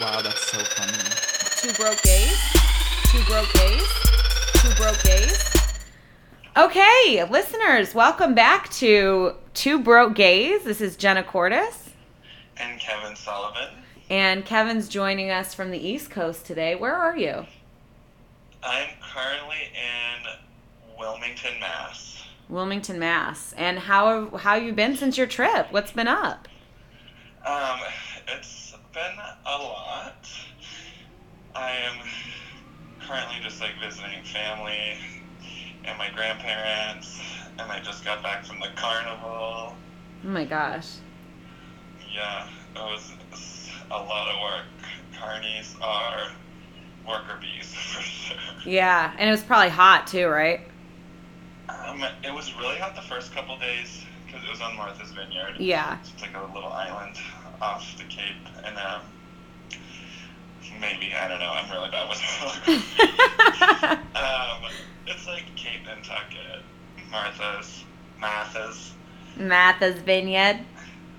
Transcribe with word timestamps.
Wow, 0.00 0.22
that's 0.22 0.50
so 0.50 0.58
funny. 0.58 0.92
Two 1.56 1.72
broke 1.80 2.02
gays. 2.02 2.36
Two 3.12 3.22
broke 3.26 3.52
gays. 3.52 3.86
Two 4.54 4.74
broke 4.74 5.00
gays. 5.04 5.54
Okay, 6.56 7.24
listeners, 7.30 7.94
welcome 7.94 8.34
back 8.34 8.70
to 8.70 9.34
Two 9.54 9.80
Broke 9.80 10.16
Gays. 10.16 10.64
This 10.64 10.80
is 10.80 10.96
Jenna 10.96 11.22
Cordes. 11.22 11.90
And 12.56 12.80
Kevin 12.80 13.14
Sullivan. 13.14 13.68
And 14.10 14.44
Kevin's 14.44 14.88
joining 14.88 15.30
us 15.30 15.54
from 15.54 15.70
the 15.70 15.78
East 15.78 16.10
Coast 16.10 16.44
today. 16.44 16.74
Where 16.74 16.96
are 16.96 17.16
you? 17.16 17.46
I'm 18.64 18.88
currently 19.00 19.70
in 19.74 20.98
Wilmington, 20.98 21.60
Mass. 21.60 22.24
Wilmington, 22.48 22.98
Mass. 22.98 23.54
And 23.56 23.78
how 23.78 24.36
how 24.38 24.56
you 24.56 24.72
been 24.72 24.96
since 24.96 25.16
your 25.16 25.28
trip? 25.28 25.68
What's 25.70 25.92
been 25.92 26.08
up? 26.08 26.48
Um, 27.46 27.78
it's 28.28 28.63
been 28.94 29.18
a 29.46 29.58
lot. 29.58 30.30
I 31.56 31.70
am 31.72 31.98
currently 33.00 33.36
just 33.42 33.60
like 33.60 33.72
visiting 33.82 34.22
family 34.22 34.96
and 35.84 35.98
my 35.98 36.10
grandparents, 36.14 37.20
and 37.58 37.72
I 37.72 37.80
just 37.80 38.04
got 38.04 38.22
back 38.22 38.44
from 38.44 38.60
the 38.60 38.68
carnival. 38.76 39.74
Oh 40.24 40.28
my 40.28 40.44
gosh. 40.44 40.98
Yeah, 42.14 42.48
it 42.76 42.78
was 42.78 43.12
a 43.90 43.96
lot 43.98 44.28
of 44.32 44.40
work. 44.40 44.66
Carnies 45.12 45.74
are 45.82 46.30
worker 47.06 47.40
bees 47.40 47.74
for 47.74 48.00
sure. 48.00 48.36
Yeah, 48.64 49.12
and 49.18 49.28
it 49.28 49.32
was 49.32 49.42
probably 49.42 49.70
hot 49.70 50.06
too, 50.06 50.28
right? 50.28 50.60
Um, 51.68 52.04
it 52.22 52.32
was 52.32 52.54
really 52.56 52.76
hot 52.76 52.94
the 52.94 53.02
first 53.02 53.34
couple 53.34 53.58
days 53.58 54.04
because 54.24 54.44
it 54.44 54.50
was 54.50 54.60
on 54.60 54.76
Martha's 54.76 55.10
Vineyard. 55.10 55.56
Yeah. 55.58 55.98
It's 56.00 56.22
like 56.22 56.36
a 56.36 56.54
little 56.54 56.72
island 56.72 57.16
off 57.64 57.96
the 57.96 58.04
Cape, 58.04 58.46
and 58.64 58.76
um, 58.78 59.00
maybe 60.80 61.12
I 61.14 61.28
don't 61.28 61.40
know. 61.40 61.50
I'm 61.50 61.70
really 61.70 61.90
bad 61.90 62.08
with 62.08 62.20
um, 64.14 64.70
it's 65.06 65.26
like 65.26 65.44
Cape 65.56 65.84
Nantucket, 65.86 66.62
Martha's, 67.10 67.84
Martha's, 68.20 68.92
Martha's 69.38 69.98
Vineyard. 70.02 70.60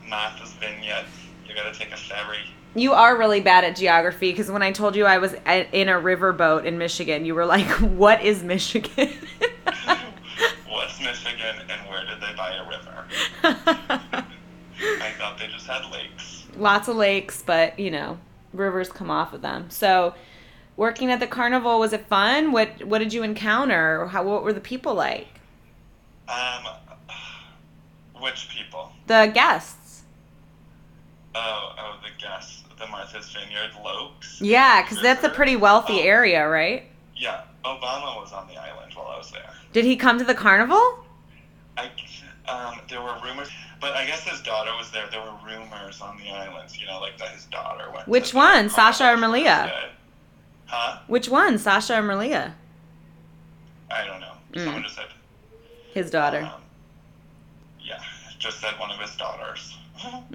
Martha's 0.07 0.53
Vineyard. 0.53 1.05
You 1.47 1.55
gotta 1.55 1.73
take 1.77 1.91
a 1.91 1.97
ferry. 1.97 2.37
You 2.75 2.93
are 2.93 3.17
really 3.17 3.39
bad 3.41 3.63
at 3.63 3.75
geography 3.77 4.31
because 4.31 4.51
when 4.51 4.61
I 4.61 4.71
told 4.71 4.95
you 4.95 5.05
I 5.05 5.17
was 5.17 5.33
a- 5.47 5.67
in 5.71 5.87
a 5.89 5.93
riverboat 5.93 6.65
in 6.65 6.77
Michigan, 6.77 7.25
you 7.25 7.33
were 7.33 7.45
like, 7.45 7.65
"What 7.79 8.21
is 8.23 8.43
Michigan?" 8.43 9.09
What's 10.67 10.99
Michigan, 10.99 11.55
and 11.69 11.89
where 11.89 12.05
did 12.05 12.21
they 12.21 12.35
buy 12.35 12.53
a 12.53 12.63
river? 12.69 13.05
I 15.01 15.11
thought 15.17 15.37
they 15.39 15.47
just 15.47 15.65
had 15.67 15.89
lakes. 15.91 16.44
Lots 16.57 16.87
of 16.87 16.95
lakes, 16.95 17.43
but 17.45 17.79
you 17.79 17.91
know, 17.91 18.17
rivers 18.53 18.91
come 18.91 19.09
off 19.11 19.33
of 19.33 19.41
them. 19.41 19.69
So, 19.69 20.13
working 20.77 21.11
at 21.11 21.19
the 21.19 21.27
carnival 21.27 21.79
was 21.79 21.93
it 21.93 22.05
fun? 22.07 22.51
What 22.51 22.83
What 22.83 22.99
did 22.99 23.13
you 23.13 23.23
encounter? 23.23 24.07
How 24.07 24.23
What 24.23 24.43
were 24.43 24.53
the 24.53 24.59
people 24.61 24.93
like? 24.93 25.27
Um, 26.27 26.63
which 28.21 28.49
people? 28.49 28.91
The 29.07 29.31
guests. 29.33 30.03
Oh, 31.35 31.75
oh, 31.77 31.97
the 32.01 32.09
guests, 32.23 32.63
the 32.79 32.87
Martha's 32.87 33.29
Vineyard 33.33 33.71
Lokes. 33.83 34.37
Yeah, 34.39 34.81
because 34.81 35.01
that's 35.01 35.23
a 35.23 35.29
pretty 35.29 35.55
wealthy 35.57 35.99
Oh. 35.99 36.03
area, 36.05 36.47
right? 36.47 36.83
Yeah, 37.15 37.41
Obama 37.65 38.15
was 38.21 38.31
on 38.31 38.47
the 38.47 38.55
island 38.57 38.93
while 38.93 39.07
I 39.07 39.17
was 39.17 39.31
there. 39.31 39.49
Did 39.73 39.83
he 39.85 39.97
come 39.97 40.17
to 40.17 40.23
the 40.23 40.33
carnival? 40.33 41.03
I, 41.77 41.89
um, 42.47 42.79
there 42.89 43.01
were 43.01 43.15
rumors, 43.23 43.49
but 43.81 43.93
I 43.93 44.05
guess 44.05 44.23
his 44.23 44.41
daughter 44.41 44.71
was 44.77 44.91
there. 44.91 45.07
There 45.09 45.21
were 45.21 45.35
rumors 45.45 46.01
on 46.01 46.17
the 46.17 46.29
islands, 46.29 46.79
you 46.79 46.85
know, 46.85 46.99
like 46.99 47.17
that 47.17 47.29
his 47.29 47.45
daughter 47.45 47.89
went. 47.93 48.07
Which 48.07 48.33
one, 48.33 48.69
Sasha 48.69 49.13
or 49.13 49.17
Malia? 49.17 49.71
Huh? 50.65 50.99
Which 51.07 51.29
one, 51.29 51.57
Sasha 51.57 51.99
or 51.99 52.01
Malia? 52.01 52.55
I 53.91 54.05
don't 54.05 54.19
know. 54.19 54.33
Mm. 54.53 54.63
Someone 54.63 54.83
just 54.83 54.95
said. 54.95 55.05
His 55.93 56.09
daughter. 56.11 56.41
Um, 56.41 56.61
yeah, 57.81 58.01
just 58.37 58.59
said 58.59 58.73
one 58.79 58.91
of 58.91 58.99
his 58.99 59.15
daughters. 59.15 59.77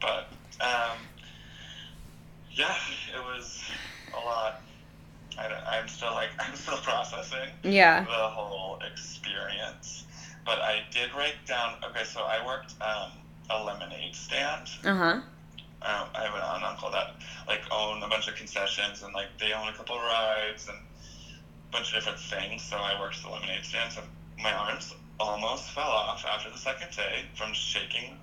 but 0.00 0.28
um, 0.60 0.98
yeah, 2.50 2.74
it 3.14 3.24
was 3.24 3.62
a 4.12 4.24
lot. 4.24 4.62
I, 5.40 5.78
I'm 5.78 5.88
still 5.88 6.12
like 6.12 6.30
I'm 6.38 6.54
still 6.54 6.78
processing. 6.78 7.48
yeah. 7.62 8.04
the 8.04 8.10
whole 8.10 8.78
experience. 8.92 10.04
But 10.44 10.58
I 10.60 10.82
did 10.90 11.14
write 11.14 11.34
down. 11.46 11.74
Okay, 11.90 12.04
so 12.04 12.20
I 12.20 12.44
worked 12.44 12.74
um, 12.80 13.12
a 13.50 13.62
lemonade 13.64 14.14
stand. 14.14 14.68
Uh 14.84 14.94
huh. 14.94 15.20
Um, 15.82 16.08
I 16.14 16.24
have 16.24 16.34
an 16.34 16.42
aunt 16.42 16.56
and 16.56 16.64
uncle 16.64 16.90
that 16.90 17.14
like 17.48 17.62
own 17.70 18.02
a 18.02 18.08
bunch 18.08 18.28
of 18.28 18.34
concessions 18.36 19.02
and 19.02 19.14
like 19.14 19.28
they 19.38 19.52
own 19.52 19.68
a 19.68 19.72
couple 19.72 19.96
of 19.96 20.02
rides 20.02 20.68
and 20.68 20.76
a 20.76 21.72
bunch 21.72 21.88
of 21.88 21.94
different 21.94 22.18
things. 22.18 22.62
So 22.62 22.76
I 22.76 23.00
worked 23.00 23.22
the 23.22 23.30
lemonade 23.30 23.64
stand. 23.64 23.92
So 23.92 24.02
my 24.42 24.52
arms 24.52 24.94
almost 25.18 25.70
fell 25.70 25.84
off 25.84 26.24
after 26.26 26.50
the 26.50 26.58
second 26.58 26.90
day 26.96 27.24
from 27.34 27.52
shaking 27.52 28.16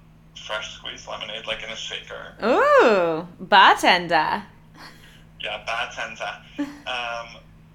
fresh 0.45 0.75
squeezed 0.75 1.07
lemonade 1.07 1.45
like 1.47 1.63
in 1.63 1.69
a 1.69 1.75
shaker. 1.75 2.33
Ooh, 2.44 3.27
bartender. 3.39 4.44
Yeah, 5.40 5.64
bartender. 5.66 6.38
Um, 6.88 7.28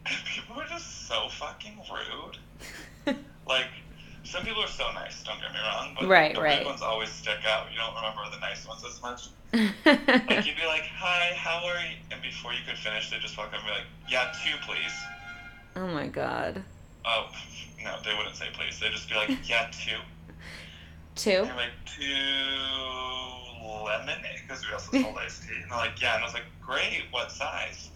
people 0.35 0.57
were 0.57 0.65
just 0.69 1.07
so 1.09 1.29
fucking 1.31 1.81
rude. 1.91 3.17
Like, 3.45 3.67
some 4.23 4.45
people 4.45 4.63
are 4.63 4.69
so 4.69 4.85
nice, 4.93 5.25
don't 5.25 5.41
get 5.41 5.53
me 5.53 5.59
wrong, 5.59 5.97
but 5.99 6.09
Right, 6.09 6.33
the 6.35 6.41
right. 6.41 6.59
rude 6.59 6.67
ones 6.69 6.81
always 6.81 7.09
stick 7.11 7.39
out. 7.45 7.67
You 7.73 7.79
don't 7.79 7.95
remember 7.97 8.23
the 8.33 8.39
nice 8.39 8.67
ones 8.69 8.85
as 8.85 9.03
much. 9.03 9.27
Like, 9.85 10.47
you'd 10.47 10.57
be 10.57 10.65
like, 10.65 10.85
hi, 10.95 11.35
how 11.35 11.67
are 11.67 11.81
you? 11.81 11.97
And 12.13 12.23
before 12.23 12.53
you 12.53 12.61
could 12.67 12.79
finish, 12.79 13.11
they 13.11 13.19
just 13.19 13.37
walk 13.37 13.49
up 13.49 13.55
and 13.55 13.65
be 13.65 13.71
like, 13.71 13.85
yeah, 14.09 14.33
two, 14.45 14.57
please. 14.65 14.95
oh 15.75 15.89
my 15.89 16.07
god. 16.07 16.63
Oh, 17.05 17.27
no, 17.83 17.97
they 18.05 18.15
wouldn't 18.17 18.37
say 18.37 18.47
please. 18.55 18.79
They'd 18.79 18.93
just 18.93 19.09
be 19.09 19.17
like, 19.17 19.31
yeah, 19.49 19.69
two. 19.73 19.97
Two. 21.15 21.31
And 21.31 21.57
like, 21.57 21.71
two 21.85 22.03
lemonade? 23.85 24.41
Because 24.43 24.67
we 24.67 24.73
also 24.73 24.91
sold 25.03 25.17
iced 25.19 25.43
tea. 25.43 25.55
And 25.63 25.71
they're 25.71 25.79
like, 25.79 26.01
yeah. 26.01 26.15
And 26.15 26.23
I 26.23 26.27
was 26.27 26.35
like, 26.35 26.45
great, 26.61 27.05
what 27.11 27.31
size? 27.31 27.91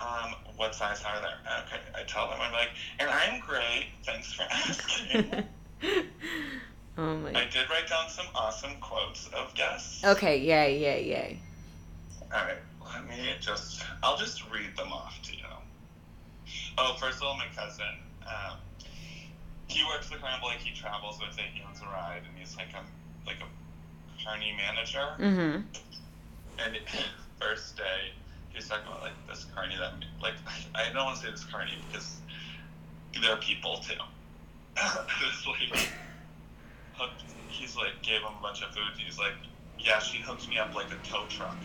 Um, 0.00 0.34
what 0.56 0.74
size 0.74 1.02
are 1.02 1.20
there? 1.20 1.38
Okay, 1.66 1.80
I 1.94 2.02
tell 2.02 2.28
them, 2.28 2.38
I'm 2.40 2.52
like, 2.52 2.70
and 2.98 3.08
I'm 3.08 3.40
great, 3.40 3.86
thanks 4.04 4.32
for 4.32 4.42
asking. 4.42 5.44
oh 6.98 7.16
my. 7.16 7.30
I 7.30 7.46
did 7.46 7.70
write 7.70 7.88
down 7.88 8.08
some 8.08 8.26
awesome 8.34 8.72
quotes 8.80 9.28
of 9.28 9.54
guests. 9.54 10.04
Okay. 10.04 10.38
Yay! 10.38 10.78
Yay! 10.78 11.04
Yay! 11.08 11.40
Alright, 12.32 12.58
let 12.84 13.08
me 13.08 13.34
just, 13.40 13.82
I'll 14.02 14.16
just 14.16 14.42
read 14.50 14.76
them 14.76 14.92
off 14.92 15.20
to 15.22 15.36
you. 15.36 15.44
Oh, 16.76 16.96
first 17.00 17.18
of 17.18 17.22
all, 17.22 17.36
my 17.36 17.46
cousin, 17.56 17.86
um, 18.26 18.58
he 19.68 19.84
works 19.84 20.08
the 20.08 20.16
carnival, 20.16 20.48
like 20.48 20.60
he 20.60 20.74
travels 20.74 21.18
with 21.18 21.38
it, 21.38 21.44
he 21.52 21.62
owns 21.66 21.80
a 21.80 21.86
ride, 21.86 22.22
and 22.28 22.38
he's 22.38 22.56
like 22.56 22.72
a, 22.74 22.84
like 23.26 23.38
a 23.40 24.24
carny 24.24 24.54
manager. 24.56 25.06
Mm-hmm. 25.18 25.60
And 26.58 26.78
first 27.40 27.76
day, 27.76 28.12
he 28.50 28.58
was 28.58 28.68
talking 28.68 28.86
about 28.86 29.02
like 29.02 29.26
this 29.28 29.46
carny 29.54 29.76
that 29.76 29.94
like 30.22 30.34
I 30.74 30.92
don't 30.92 31.04
want 31.04 31.18
to 31.18 31.24
say 31.24 31.30
this 31.30 31.44
carny 31.44 31.72
because 31.90 32.20
there 33.20 33.32
are 33.32 33.38
people 33.38 33.78
too. 33.78 33.94
this 34.76 35.46
lady 35.46 35.88
hooked. 36.94 37.22
He's 37.48 37.76
like 37.76 38.02
gave 38.02 38.20
him 38.20 38.32
a 38.38 38.42
bunch 38.42 38.62
of 38.62 38.70
food. 38.70 38.92
He's 38.96 39.18
like, 39.18 39.34
yeah, 39.78 39.98
she 39.98 40.18
hooked 40.18 40.48
me 40.48 40.58
up 40.58 40.74
like 40.74 40.86
a 40.86 41.06
tow 41.06 41.24
truck. 41.28 41.56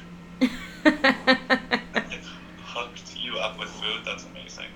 Like, 0.42 0.54
hooked 2.64 3.18
you 3.18 3.38
up 3.38 3.60
with 3.60 3.70
food. 3.70 4.02
That's 4.06 4.26
amazing. 4.26 4.68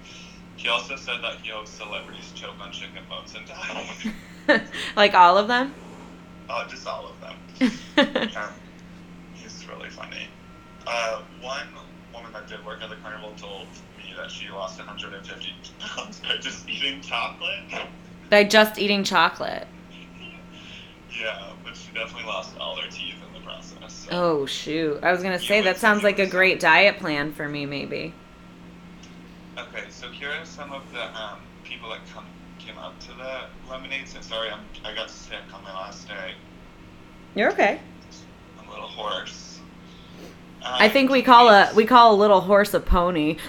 He 0.64 0.70
also 0.70 0.96
said 0.96 1.18
that 1.22 1.42
he 1.42 1.50
hopes 1.50 1.72
celebrities 1.72 2.32
choke 2.36 2.58
on 2.62 2.72
chicken 2.72 3.04
bones 3.10 3.36
and 3.36 3.46
die. 3.46 4.64
like 4.96 5.14
all 5.14 5.38
of 5.38 5.50
them. 5.50 5.74
uh, 6.50 6.66
just 6.70 6.88
all 6.88 7.08
of 7.08 7.20
them. 7.20 7.36
Um, 8.36 8.54
he's 9.36 9.66
really 9.68 9.90
funny. 9.90 10.28
Uh, 10.88 11.22
one 11.42 11.68
woman 12.14 12.32
that 12.34 12.48
did 12.48 12.66
work 12.66 12.82
at 12.82 12.90
the 12.90 12.96
carnival 12.98 13.34
told 13.38 13.68
me 13.98 14.14
that 14.18 14.32
she 14.32 14.50
lost 14.50 14.80
150 14.80 15.54
pounds 15.80 16.20
by 16.22 16.38
just 16.38 16.68
eating 16.68 17.02
chocolate. 17.02 17.60
By 18.30 18.46
just 18.46 18.80
eating 18.80 19.04
chocolate. 19.04 19.68
Yeah, 21.22 21.52
but 21.64 21.76
she 21.78 21.94
definitely 21.94 22.26
lost 22.28 22.58
all 22.58 22.76
her 22.78 22.90
teeth 22.90 23.16
in 23.28 23.40
the 23.40 23.46
process. 23.46 23.94
So. 23.94 24.10
Oh 24.12 24.46
shoot! 24.48 25.00
I 25.04 25.12
was 25.12 25.22
gonna 25.22 25.38
say 25.38 25.62
that 25.62 25.78
sounds 25.78 26.02
like 26.04 26.18
a 26.18 26.26
great 26.26 26.60
diet 26.60 26.98
plan 26.98 27.32
for 27.34 27.48
me, 27.48 27.68
maybe. 27.68 28.16
Okay, 29.58 29.84
so 29.90 30.10
here 30.10 30.30
are 30.32 30.46
some 30.46 30.72
of 30.72 30.82
the 30.92 31.04
um, 31.16 31.40
people 31.64 31.90
that 31.90 32.00
come 32.14 32.26
came 32.60 32.78
out 32.78 33.00
to 33.02 33.10
the 33.10 33.42
lemonade. 33.70 34.08
stand. 34.08 34.24
sorry, 34.26 34.50
I'm, 34.50 34.62
I 34.86 34.94
got 34.96 35.10
sick 35.10 35.38
on 35.54 35.64
my 35.64 35.74
last 35.74 36.08
day. 36.08 36.34
You're 37.36 37.52
okay. 37.52 37.80
I'm 38.60 38.68
a 38.68 38.72
little 38.72 38.88
hoarse. 38.88 39.60
I 40.64 40.86
Um, 40.86 40.92
think 40.92 41.12
we 41.12 41.22
call 41.22 41.50
a 41.50 41.72
we 41.76 41.86
call 41.86 42.16
a 42.16 42.18
little 42.18 42.42
horse 42.42 42.74
a 42.74 42.80
pony. 42.80 43.38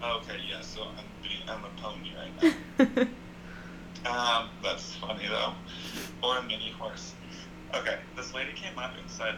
Okay, 0.00 0.38
yeah, 0.48 0.60
so 0.60 0.82
I'm 0.84 1.04
being, 1.22 1.42
I'm 1.48 1.64
a 1.64 1.68
pony 1.80 2.12
right 2.16 2.54
now. 2.96 3.06
Um, 4.06 4.48
that's 4.62 4.94
funny 4.94 5.26
though. 5.28 5.52
Or 6.22 6.38
a 6.38 6.42
mini 6.42 6.70
horse. 6.78 7.14
Okay, 7.74 7.98
this 8.16 8.32
lady 8.32 8.52
came 8.52 8.78
up 8.78 8.92
and 8.98 9.10
said, 9.10 9.34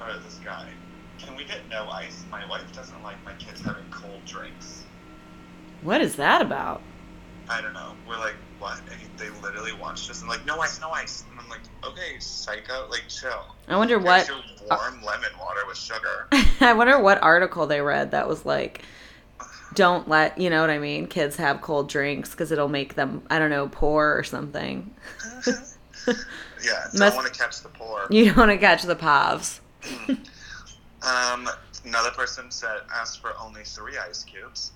or 0.00 0.14
this 0.24 0.40
guy, 0.42 0.68
can 1.26 1.36
we 1.36 1.44
get 1.44 1.68
no 1.68 1.88
ice? 1.88 2.24
My 2.30 2.48
wife 2.48 2.72
doesn't 2.72 3.02
like 3.02 3.16
my 3.24 3.32
kids 3.34 3.60
having 3.60 3.84
cold 3.90 4.24
drinks. 4.24 4.84
What 5.82 6.00
is 6.00 6.16
that 6.16 6.40
about? 6.40 6.80
I 7.48 7.60
don't 7.60 7.74
know. 7.74 7.92
We're 8.08 8.18
like, 8.18 8.36
what? 8.58 8.80
And 8.90 9.18
they 9.18 9.28
literally 9.40 9.72
watched 9.72 10.10
us 10.10 10.20
and 10.20 10.28
like, 10.28 10.44
no 10.46 10.60
ice, 10.60 10.80
no 10.80 10.90
ice. 10.90 11.24
And 11.30 11.38
I'm 11.38 11.48
like, 11.48 11.60
okay, 11.84 12.18
psycho, 12.18 12.88
like 12.90 13.04
chill. 13.08 13.44
I 13.68 13.76
wonder 13.76 13.98
what. 13.98 14.28
Warm 14.70 15.02
lemon 15.02 15.30
water 15.38 15.60
with 15.66 15.76
sugar. 15.76 16.28
I 16.60 16.72
wonder 16.72 16.98
what 17.00 17.22
article 17.22 17.66
they 17.66 17.80
read 17.80 18.12
that 18.12 18.28
was 18.28 18.44
like, 18.44 18.82
don't 19.74 20.08
let 20.08 20.38
you 20.38 20.50
know 20.50 20.60
what 20.60 20.70
I 20.70 20.78
mean. 20.78 21.06
Kids 21.06 21.36
have 21.36 21.60
cold 21.60 21.88
drinks 21.88 22.30
because 22.30 22.50
it'll 22.50 22.68
make 22.68 22.94
them 22.94 23.22
I 23.30 23.38
don't 23.38 23.50
know 23.50 23.68
poor 23.68 24.16
or 24.16 24.24
something. 24.24 24.92
Mm-hmm. 25.20 26.10
yeah, 26.64 26.86
don't 26.94 27.14
want 27.14 27.32
to 27.32 27.38
catch 27.38 27.60
the 27.62 27.68
poor. 27.68 28.06
You 28.10 28.26
don't 28.26 28.36
want 28.36 28.50
to 28.50 28.58
catch 28.58 28.82
the 28.82 28.96
povs. 28.96 29.60
Mm. 29.82 30.26
Um, 31.02 31.48
another 31.84 32.10
person 32.10 32.50
said 32.50 32.80
asked 32.94 33.20
for 33.20 33.32
only 33.40 33.62
three 33.64 33.98
ice 33.98 34.24
cubes. 34.24 34.72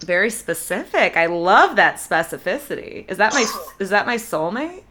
Very 0.00 0.30
specific. 0.30 1.16
I 1.16 1.26
love 1.26 1.76
that 1.76 1.96
specificity. 1.96 3.08
Is 3.10 3.18
that 3.18 3.32
my 3.32 3.46
is 3.78 3.90
that 3.90 4.06
my 4.06 4.16
soulmate? 4.16 4.82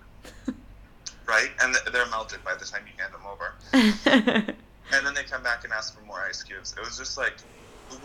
Right, 1.28 1.50
and 1.62 1.76
they're 1.92 2.06
melted 2.08 2.44
by 2.44 2.54
the 2.54 2.66
time 2.66 2.84
you 2.86 2.94
hand 3.02 3.14
them 3.14 3.26
over. 3.26 4.54
And 4.92 5.06
then 5.06 5.14
they 5.14 5.24
come 5.24 5.44
back 5.44 5.64
and 5.64 5.74
ask 5.74 5.98
for 5.98 6.06
more 6.06 6.20
ice 6.22 6.44
cubes. 6.44 6.76
It 6.78 6.86
was 6.86 6.98
just 6.98 7.18
like, 7.18 7.34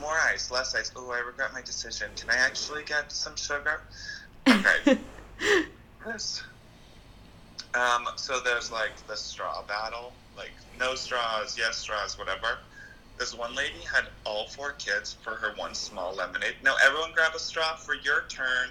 more 0.00 0.16
ice, 0.18 0.50
less 0.50 0.74
ice. 0.74 0.90
Oh, 0.96 1.10
I 1.10 1.18
regret 1.20 1.52
my 1.52 1.62
decision. 1.62 2.10
Can 2.16 2.30
I 2.30 2.36
actually 2.36 2.84
get 2.84 3.12
some 3.12 3.36
sugar? 3.36 3.80
Okay. 4.48 4.98
yes. 6.06 6.42
Um, 7.74 8.08
so 8.16 8.40
there's 8.40 8.72
like 8.72 8.92
the 9.06 9.16
straw 9.16 9.62
battle, 9.62 10.12
like 10.40 10.52
no 10.78 10.94
straws, 10.94 11.56
yes 11.58 11.76
straws, 11.76 12.18
whatever. 12.18 12.58
This 13.18 13.36
one 13.36 13.54
lady 13.54 13.80
had 13.92 14.04
all 14.24 14.46
four 14.48 14.72
kids 14.72 15.16
for 15.22 15.32
her 15.32 15.52
one 15.56 15.74
small 15.74 16.14
lemonade. 16.14 16.54
Now 16.64 16.74
everyone 16.84 17.12
grab 17.14 17.34
a 17.34 17.38
straw 17.38 17.76
for 17.76 17.94
your 17.94 18.24
turn, 18.28 18.70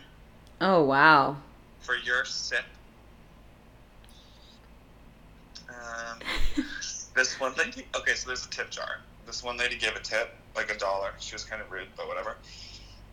oh 0.62 0.84
wow. 0.84 1.38
for 1.80 1.96
your 1.96 2.26
sip. 2.26 2.66
Um, 5.70 6.20
this 7.16 7.40
one 7.40 7.54
lady, 7.56 7.86
okay, 7.96 8.16
so 8.16 8.28
there's 8.28 8.46
a 8.46 8.50
tip 8.50 8.72
jar. 8.72 9.02
This 9.28 9.44
one 9.44 9.58
lady 9.58 9.78
gave 9.78 9.96
a 9.96 10.00
tip, 10.00 10.36
like 10.56 10.72
a 10.72 10.78
dollar. 10.78 11.12
She 11.20 11.36
was 11.36 11.44
kind 11.44 11.62
of 11.62 11.70
rude, 11.72 11.90
but 11.96 12.08
whatever. 12.08 12.38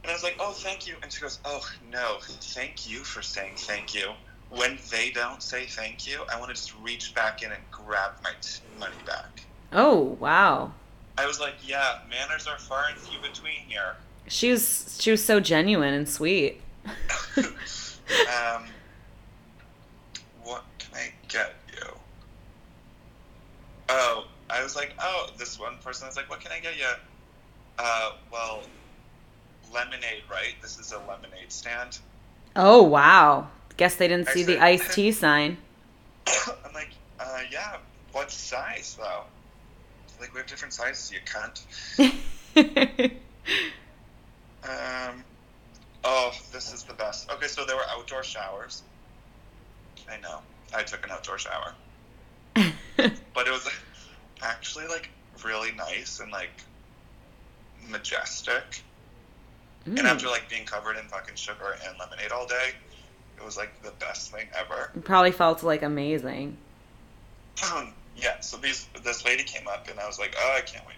And 0.03 0.11
I 0.11 0.15
was 0.15 0.23
like, 0.23 0.37
oh, 0.41 0.53
thank 0.53 0.87
you. 0.87 0.95
And 1.03 1.13
she 1.13 1.21
goes, 1.21 1.41
oh, 1.45 1.61
no, 1.93 2.17
thank 2.23 2.89
you 2.89 3.05
for 3.05 3.21
saying 3.21 3.55
thank 3.57 3.95
you. 3.95 4.13
When 4.51 4.79
they 4.91 5.11
don't 5.11 5.43
say 5.43 5.67
thank 5.67 6.07
you, 6.07 6.25
I 6.33 6.39
want 6.39 6.51
to 6.51 6.55
just 6.55 6.75
reach 6.81 7.15
back 7.15 7.43
in 7.43 7.51
and 7.51 7.63
grab 7.71 8.13
my 8.23 8.31
t- 8.41 8.61
money 8.79 8.95
back. 9.05 9.43
Oh 9.73 10.17
wow. 10.21 10.73
I 11.19 11.27
was 11.27 11.41
like, 11.41 11.55
yeah, 11.67 11.99
manners 12.11 12.47
are 12.47 12.59
far 12.59 12.85
and 12.89 12.99
few 12.99 13.19
between 13.21 13.61
here. 13.67 13.95
She 14.29 14.51
was 14.51 14.99
she 15.01 15.11
was 15.11 15.25
so 15.25 15.41
genuine 15.41 15.95
and 15.95 16.09
sweet. 16.09 16.61
um, 17.37 18.67
what 20.45 20.65
can 20.79 20.95
I 20.95 21.13
get 21.29 21.55
you? 21.73 21.89
Oh, 23.89 24.27
I 24.51 24.63
was 24.63 24.77
like, 24.77 24.95
oh, 25.01 25.31
this 25.39 25.59
one 25.59 25.77
person 25.79 26.07
was 26.07 26.17
like, 26.17 26.31
what 26.31 26.41
can 26.41 26.53
I 26.53 26.61
get 26.61 26.77
you? 26.77 26.87
Uh, 27.79 28.13
well, 28.33 28.63
lemonade, 29.73 30.23
right? 30.31 30.55
This 30.63 30.79
is 30.79 30.93
a 30.93 30.99
lemonade 30.99 31.51
stand. 31.51 31.99
Oh 32.55 32.83
wow. 32.83 33.49
Guess 33.77 33.97
they 33.97 34.09
didn't 34.09 34.29
I 34.29 34.33
see 34.33 34.43
the 34.43 34.59
iced 34.59 34.93
tea 34.95 35.13
sign. 35.13 35.59
I'm 36.27 36.73
like, 36.75 36.91
uh, 37.21 37.41
yeah, 37.51 37.77
what 38.13 38.31
size 38.31 38.97
though? 38.99 39.25
Like, 40.21 40.33
we 40.33 40.39
have 40.39 40.47
different 40.47 40.73
sizes, 40.75 41.13
you 41.13 41.19
cunt. 41.27 43.13
Um, 44.65 45.23
oh, 46.03 46.33
this 46.53 46.73
is 46.73 46.83
the 46.83 46.95
best. 46.95 47.31
Okay, 47.31 47.47
so 47.47 47.65
there 47.65 47.77
were 47.77 47.85
outdoor 47.89 48.25
showers. 48.25 48.83
I 50.11 50.19
know. 50.19 50.41
I 50.75 50.83
took 50.83 51.05
an 51.05 51.13
outdoor 51.13 51.39
shower. 51.39 51.73
but 52.57 53.47
it 53.47 53.51
was 53.53 53.69
actually 54.43 54.89
like 54.89 55.09
really 55.45 55.71
nice 55.73 56.19
and 56.19 56.33
like 56.33 56.51
majestic. 57.89 58.83
And 59.85 59.99
Mm. 59.99 60.05
after 60.07 60.27
like 60.27 60.49
being 60.51 60.65
covered 60.65 60.97
in 60.97 61.07
fucking 61.07 61.37
sugar 61.37 61.77
and 61.87 61.97
lemonade 62.01 62.33
all 62.33 62.47
day, 62.49 62.71
it 63.37 63.45
was 63.45 63.57
like 63.57 63.83
the 63.83 63.93
best 63.99 64.33
thing 64.33 64.47
ever. 64.55 64.91
Probably 65.05 65.33
felt 65.33 65.63
like 65.63 65.83
amazing. 65.83 66.57
Um, 67.73 67.93
yeah, 68.17 68.41
so 68.41 68.57
these 68.57 68.89
this 69.03 69.25
lady 69.25 69.43
came 69.43 69.69
up 69.69 69.89
and 69.89 69.99
I 69.99 70.07
was 70.07 70.19
like, 70.19 70.35
oh, 70.39 70.55
I 70.57 70.61
can't 70.61 70.87
wait. 70.87 70.97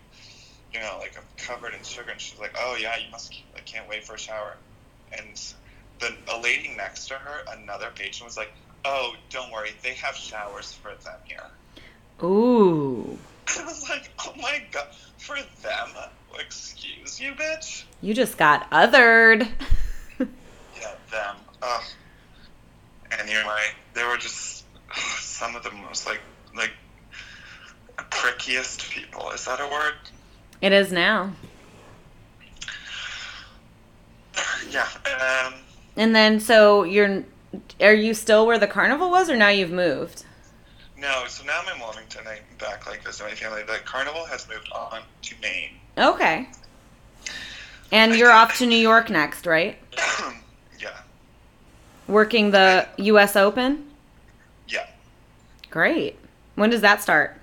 You 0.72 0.80
know, 0.80 0.96
like 1.00 1.16
I'm 1.16 1.24
covered 1.36 1.74
in 1.74 1.82
sugar, 1.82 2.10
and 2.10 2.20
she's 2.20 2.38
like, 2.38 2.54
oh 2.58 2.76
yeah, 2.80 2.96
you 2.96 3.10
must. 3.10 3.32
I 3.56 3.60
can't 3.60 3.88
wait 3.88 4.04
for 4.04 4.14
a 4.14 4.18
shower. 4.18 4.56
And 5.12 5.40
the 5.98 6.14
a 6.32 6.38
lady 6.40 6.74
next 6.76 7.08
to 7.08 7.14
her, 7.14 7.44
another 7.58 7.88
patient, 7.94 8.26
was 8.26 8.36
like, 8.36 8.52
oh, 8.84 9.14
don't 9.30 9.50
worry, 9.50 9.70
they 9.82 9.94
have 9.94 10.14
showers 10.14 10.72
for 10.72 10.92
them 11.04 11.18
here. 11.24 11.42
Ooh. 12.22 13.18
I 13.58 13.64
was 13.64 13.88
like, 13.88 14.10
oh 14.26 14.34
my 14.36 14.62
god, 14.70 14.88
for 15.16 15.36
them? 15.62 15.88
Excuse 16.38 17.20
you, 17.20 17.32
bitch. 17.32 17.84
You 18.02 18.14
just 18.14 18.38
got 18.38 18.70
othered. 18.70 19.48
Yeah, 20.80 20.94
them. 21.10 21.36
Ugh. 21.62 21.82
Anyway, 23.18 23.62
they 23.94 24.04
were 24.04 24.16
just 24.16 24.64
some 25.18 25.56
of 25.56 25.62
the 25.62 25.70
most 25.70 26.06
like 26.06 26.20
like 26.56 26.72
prickiest 28.10 28.90
people. 28.90 29.30
Is 29.30 29.44
that 29.44 29.60
a 29.60 29.66
word? 29.66 29.94
It 30.60 30.72
is 30.72 30.92
now. 30.92 31.32
Yeah. 34.70 34.86
Um. 35.46 35.54
And 35.96 36.14
then 36.14 36.40
so 36.40 36.82
you're 36.82 37.24
are 37.80 37.94
you 37.94 38.12
still 38.14 38.46
where 38.46 38.58
the 38.58 38.66
carnival 38.66 39.10
was 39.10 39.30
or 39.30 39.36
now 39.36 39.48
you've 39.48 39.70
moved? 39.70 40.24
No, 40.98 41.24
so 41.28 41.44
now 41.44 41.60
I'm 41.64 41.74
in 41.74 41.80
Wilmington. 41.80 42.26
I'm 42.26 42.42
back 42.58 42.86
like 42.86 43.04
visiting 43.04 43.30
my 43.30 43.34
family. 43.34 43.62
The 43.62 43.78
carnival 43.84 44.24
has 44.26 44.48
moved 44.48 44.68
on 44.72 45.00
to 45.22 45.34
Maine. 45.40 45.70
Okay. 45.96 46.48
And 47.90 48.16
you're 48.16 48.32
off 48.32 48.58
to 48.58 48.66
New 48.66 48.76
York 48.76 49.08
next, 49.08 49.46
right? 49.46 49.78
Working 52.08 52.50
the 52.50 52.88
US 52.96 53.36
Open? 53.36 53.86
Yeah. 54.66 54.86
Great. 55.70 56.18
When 56.54 56.70
does 56.70 56.80
that 56.80 57.02
start? 57.02 57.36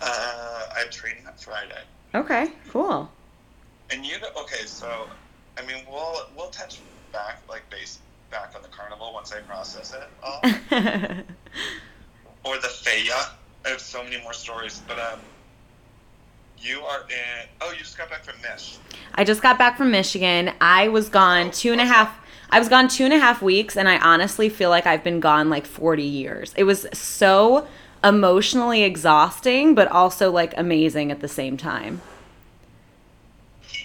Uh, 0.00 0.64
I'm 0.76 0.90
training 0.90 1.26
on 1.26 1.32
Friday. 1.34 1.82
Okay, 2.14 2.52
cool. 2.68 3.10
And 3.90 4.04
you 4.04 4.20
know, 4.20 4.28
okay, 4.42 4.66
so 4.66 5.08
I 5.58 5.66
mean, 5.66 5.82
we'll 5.90 6.26
we'll 6.36 6.50
touch 6.50 6.78
back 7.12 7.40
like 7.48 7.68
base 7.70 7.98
back 8.30 8.52
on 8.54 8.62
the 8.62 8.68
carnival 8.68 9.12
once 9.12 9.32
I 9.32 9.40
process 9.40 9.94
it 9.94 10.02
all, 10.22 10.40
or 12.44 12.58
the 12.58 12.68
Faya. 12.68 13.30
I 13.64 13.70
have 13.70 13.80
so 13.80 14.04
many 14.04 14.20
more 14.22 14.34
stories, 14.34 14.82
but 14.86 14.98
um, 14.98 15.20
you 16.58 16.80
are 16.80 17.00
in. 17.08 17.48
Oh, 17.60 17.72
you 17.72 17.78
just 17.78 17.98
got 17.98 18.10
back 18.10 18.24
from 18.24 18.40
Mish. 18.42 18.78
I 19.14 19.24
just 19.24 19.42
got 19.42 19.58
back 19.58 19.76
from 19.76 19.90
Michigan. 19.90 20.52
I 20.60 20.88
was 20.88 21.08
gone 21.08 21.50
two 21.50 21.72
and 21.72 21.80
a 21.80 21.86
half. 21.86 22.16
I 22.50 22.58
was 22.58 22.68
gone 22.68 22.88
two 22.88 23.04
and 23.04 23.12
a 23.12 23.18
half 23.18 23.42
weeks, 23.42 23.76
and 23.76 23.88
I 23.88 23.98
honestly 23.98 24.48
feel 24.48 24.70
like 24.70 24.86
I've 24.86 25.04
been 25.04 25.20
gone 25.20 25.50
like 25.50 25.66
40 25.66 26.02
years. 26.02 26.54
It 26.56 26.64
was 26.64 26.86
so 26.92 27.66
emotionally 28.02 28.82
exhausting, 28.84 29.74
but 29.74 29.88
also 29.88 30.30
like 30.30 30.54
amazing 30.56 31.10
at 31.10 31.20
the 31.20 31.28
same 31.28 31.56
time. 31.56 32.00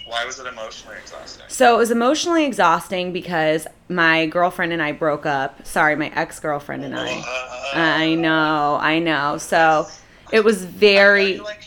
Why 0.06 0.24
was 0.24 0.38
it 0.38 0.46
emotionally 0.46 0.96
exhausting? 1.02 1.44
So 1.48 1.74
it 1.74 1.78
was 1.78 1.90
emotionally 1.90 2.44
exhausting 2.44 3.12
because 3.12 3.66
my 3.88 4.26
girlfriend 4.26 4.72
and 4.72 4.82
I 4.82 4.92
broke 4.92 5.26
up. 5.26 5.66
Sorry, 5.66 5.96
my 5.96 6.08
ex 6.14 6.40
girlfriend 6.40 6.84
and 6.84 6.94
I. 6.94 7.10
Uh, 7.18 7.78
I 7.78 8.14
know, 8.14 8.78
I 8.80 8.98
know. 8.98 9.38
So 9.38 9.86
it 10.32 10.44
was 10.44 10.64
very. 10.64 11.38
like, 11.38 11.62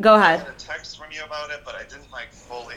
Go 0.00 0.14
I 0.14 0.18
ahead. 0.18 0.40
had 0.40 0.48
a 0.48 0.52
text 0.52 0.98
from 0.98 1.08
you 1.12 1.22
about 1.24 1.50
it, 1.50 1.60
but 1.64 1.74
I 1.74 1.82
didn't 1.82 2.10
like 2.10 2.32
fully. 2.32 2.76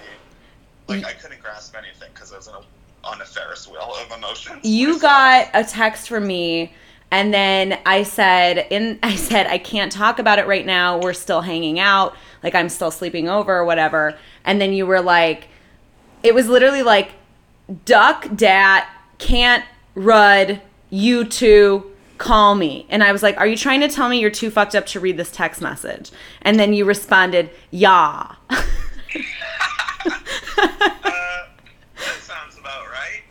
Like 0.88 1.06
I 1.06 1.14
couldn't 1.14 1.42
grasp 1.42 1.76
anything 1.76 2.10
because 2.14 2.34
I 2.34 2.38
was 2.38 2.48
in 2.48 2.56
a, 2.56 2.62
on 3.04 3.22
a 3.22 3.26
Ferris 3.26 3.68
wheel 3.68 3.94
of 4.02 4.18
emotions. 4.18 4.60
You 4.64 5.00
got 5.00 5.50
a 5.54 5.64
text 5.64 6.08
from 6.08 6.26
me 6.28 6.74
and 7.12 7.32
then 7.32 7.80
I 7.86 8.04
said 8.04 8.66
in 8.70 9.00
I 9.04 9.16
said 9.16 9.48
I 9.48 9.58
can't 9.58 9.92
talk 9.92 10.20
about 10.20 10.40
it 10.40 10.48
right 10.48 10.66
now. 10.66 11.00
We're 11.00 11.14
still 11.14 11.42
hanging 11.42 11.80
out. 11.80 12.16
Like 12.42 12.56
I'm 12.56 12.70
still 12.70 12.92
sleeping 12.92 13.30
over 13.30 13.56
or 13.56 13.66
whatever. 13.66 14.18
And 14.44 14.60
then 14.60 14.74
you 14.74 14.86
were 14.86 15.02
like 15.02 15.48
it 16.24 16.34
was 16.34 16.48
literally 16.48 16.82
like 16.82 17.12
duck 17.86 18.28
dat 18.36 18.88
can't 19.18 19.64
rud 19.96 20.62
you 20.90 21.24
two 21.24 21.92
call 22.18 22.56
me. 22.56 22.86
And 22.90 23.04
I 23.04 23.12
was 23.12 23.22
like, 23.22 23.38
"Are 23.38 23.48
you 23.48 23.58
trying 23.58 23.82
to 23.82 23.90
tell 23.90 24.08
me 24.10 24.20
you're 24.20 24.30
too 24.30 24.50
fucked 24.50 24.76
up 24.76 24.86
to 24.88 25.00
read 25.00 25.18
this 25.18 25.32
text 25.32 25.62
message?" 25.62 26.12
And 26.42 26.60
then 26.60 26.74
you 26.74 26.86
responded, 26.86 27.50
"Yeah." 27.70 28.36
Uh, 30.06 31.48
that 31.96 32.20
sounds 32.20 32.58
about 32.58 32.86
right. 32.88 33.22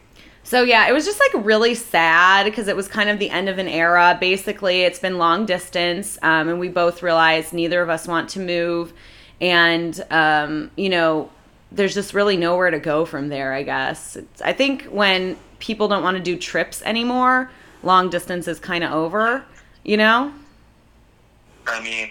So 0.53 0.65
yeah, 0.65 0.87
it 0.87 0.93
was 0.93 1.07
just 1.07 1.19
like 1.19 1.47
really 1.47 1.75
sad 1.75 2.45
because 2.45 2.69
it 2.69 2.77
was 2.77 2.87
kind 2.87 3.09
of 3.09 3.19
the 3.19 3.31
end 3.31 3.49
of 3.49 3.57
an 3.57 3.69
era. 3.69 4.19
Basically, 4.21 4.83
it's 4.83 4.99
been 4.99 5.17
long 5.17 5.47
distance, 5.47 6.19
um, 6.21 6.47
and 6.51 6.61
we 6.61 6.69
both 6.69 7.03
realized 7.03 7.55
neither 7.55 7.81
of 7.81 7.89
us 7.89 8.07
want 8.07 8.29
to 8.29 8.39
move, 8.39 8.93
and 9.41 9.99
um, 10.11 10.71
you 10.77 10.91
know, 10.91 11.31
there's 11.71 11.95
just 11.95 12.13
really 12.13 12.37
nowhere 12.37 12.71
to 12.71 12.79
go 12.79 13.07
from 13.07 13.31
there. 13.31 13.55
I 13.55 13.63
guess 13.63 14.15
it's, 14.15 14.43
I 14.43 14.53
think 14.53 14.85
when 14.91 15.39
people 15.59 15.89
don't 15.89 16.03
want 16.03 16.19
to 16.19 16.23
do 16.23 16.37
trips 16.37 16.83
anymore, 16.83 17.51
long 17.83 18.11
distance 18.11 18.47
is 18.47 18.61
kind 18.61 18.85
of 18.85 18.93
over. 18.93 19.47
You 19.85 19.97
know? 19.97 20.35
I 21.67 21.83
mean, 21.83 22.11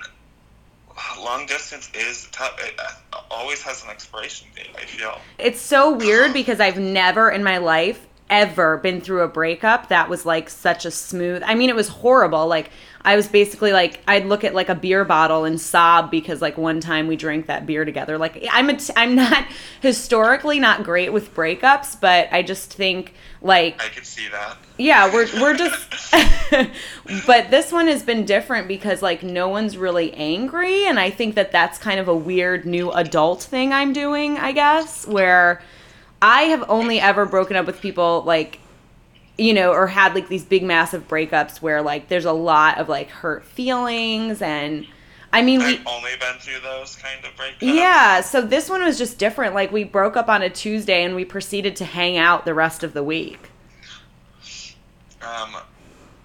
long 1.24 1.46
distance 1.46 1.92
is 1.94 2.28
tough. 2.32 2.60
It 2.60 2.74
uh, 2.80 3.20
always 3.30 3.62
has 3.62 3.84
an 3.84 3.92
expiration 3.92 4.48
date. 4.56 4.72
I 4.76 4.86
feel 4.86 5.20
It's 5.38 5.62
so 5.62 5.94
weird 5.96 6.34
because 6.34 6.60
I've 6.60 6.80
never 6.80 7.30
in 7.30 7.44
my 7.44 7.60
life 7.60 8.08
ever 8.32 8.78
been 8.78 9.02
through 9.02 9.22
a 9.22 9.28
breakup 9.28 9.90
that 9.90 10.10
was 10.10 10.26
like 10.26 10.50
such 10.50 10.86
a 10.86 10.92
smooth. 10.92 11.44
I 11.46 11.54
mean, 11.54 11.70
it 11.70 11.76
was 11.76 11.90
horrible. 11.90 12.48
Like 12.48 12.72
I 13.04 13.16
was 13.16 13.28
basically 13.28 13.74
like 13.74 14.00
I'd 14.08 14.26
look 14.26 14.44
at 14.44 14.56
like 14.56 14.70
a 14.70 14.76
beer 14.76 15.04
bottle 15.06 15.44
and 15.44 15.60
sob 15.60 16.10
because 16.10 16.42
like 16.42 16.58
one 16.58 16.80
time 16.80 17.08
we 17.08 17.16
drank 17.16 17.48
that 17.48 17.66
beer 17.66 17.84
together. 17.84 18.18
Like 18.18 18.48
I'm 18.52 18.70
a 18.70 18.78
t- 18.78 18.94
I'm 18.96 19.16
not 19.16 19.46
historically 19.82 20.60
not 20.60 20.84
great 20.84 21.12
with 21.12 21.36
breakups, 21.36 22.00
but 22.00 22.30
I 22.32 22.42
just 22.42 22.74
think 22.74 23.14
like 23.42 23.84
I 23.84 23.90
could 23.90 24.06
see 24.06 24.28
that. 24.30 24.58
yeah, 24.78 25.12
we're 25.14 25.28
we're 25.42 25.58
just 25.58 26.14
but 27.28 27.52
this 27.52 27.72
one 27.72 27.88
has 27.88 28.04
been 28.04 28.26
different 28.26 28.68
because 28.68 29.02
like 29.02 29.24
no 29.24 29.50
one's 29.50 29.78
really 29.78 30.14
angry 30.14 30.86
and 30.86 31.00
I 31.00 31.10
think 31.10 31.36
that 31.36 31.52
that's 31.52 31.78
kind 31.78 32.00
of 32.00 32.08
a 32.08 32.16
weird 32.16 32.66
new 32.66 32.92
adult 32.92 33.44
thing 33.44 33.74
I'm 33.74 33.94
doing, 33.94 34.38
I 34.38 34.52
guess, 34.52 35.06
where 35.08 35.62
I 36.22 36.44
have 36.44 36.64
only 36.70 37.00
ever 37.00 37.26
broken 37.26 37.56
up 37.56 37.66
with 37.66 37.82
people 37.82 38.24
like 38.26 38.60
you 39.38 39.54
know, 39.54 39.72
or 39.72 39.88
had 39.88 40.14
like 40.14 40.28
these 40.28 40.44
big 40.44 40.62
massive 40.62 41.08
breakups 41.08 41.62
where 41.62 41.82
like 41.82 42.10
there's 42.10 42.26
a 42.26 42.32
lot 42.32 42.78
of 42.78 42.88
like 42.90 43.10
hurt 43.10 43.44
feelings 43.44 44.42
and 44.42 44.86
I 45.34 45.42
mean 45.42 45.60
we 45.60 45.80
I've 45.80 45.88
only 45.88 46.12
been 46.20 46.38
through 46.40 46.60
those 46.62 46.96
kind 46.98 47.26
of 47.26 47.32
breakups. 47.32 47.74
yeah, 47.74 48.22
so 48.22 48.42
this 48.42 48.70
one 48.70 48.84
was 48.84 48.98
just 48.98 49.18
different. 49.18 49.56
Like 49.56 49.72
we 49.72 49.84
broke 49.84 50.16
up 50.16 50.30
on 50.30 50.42
a 50.42 50.50
Tuesday 50.50 51.04
and 51.04 51.16
we 51.16 51.26
proceeded 51.26 51.76
to 51.78 51.86
hang 51.86 52.18
out 52.18 52.46
the 52.46 52.54
rest 52.54 52.84
of 52.84 52.94
the 52.94 53.04
week. 53.04 53.50
Um, 55.22 55.56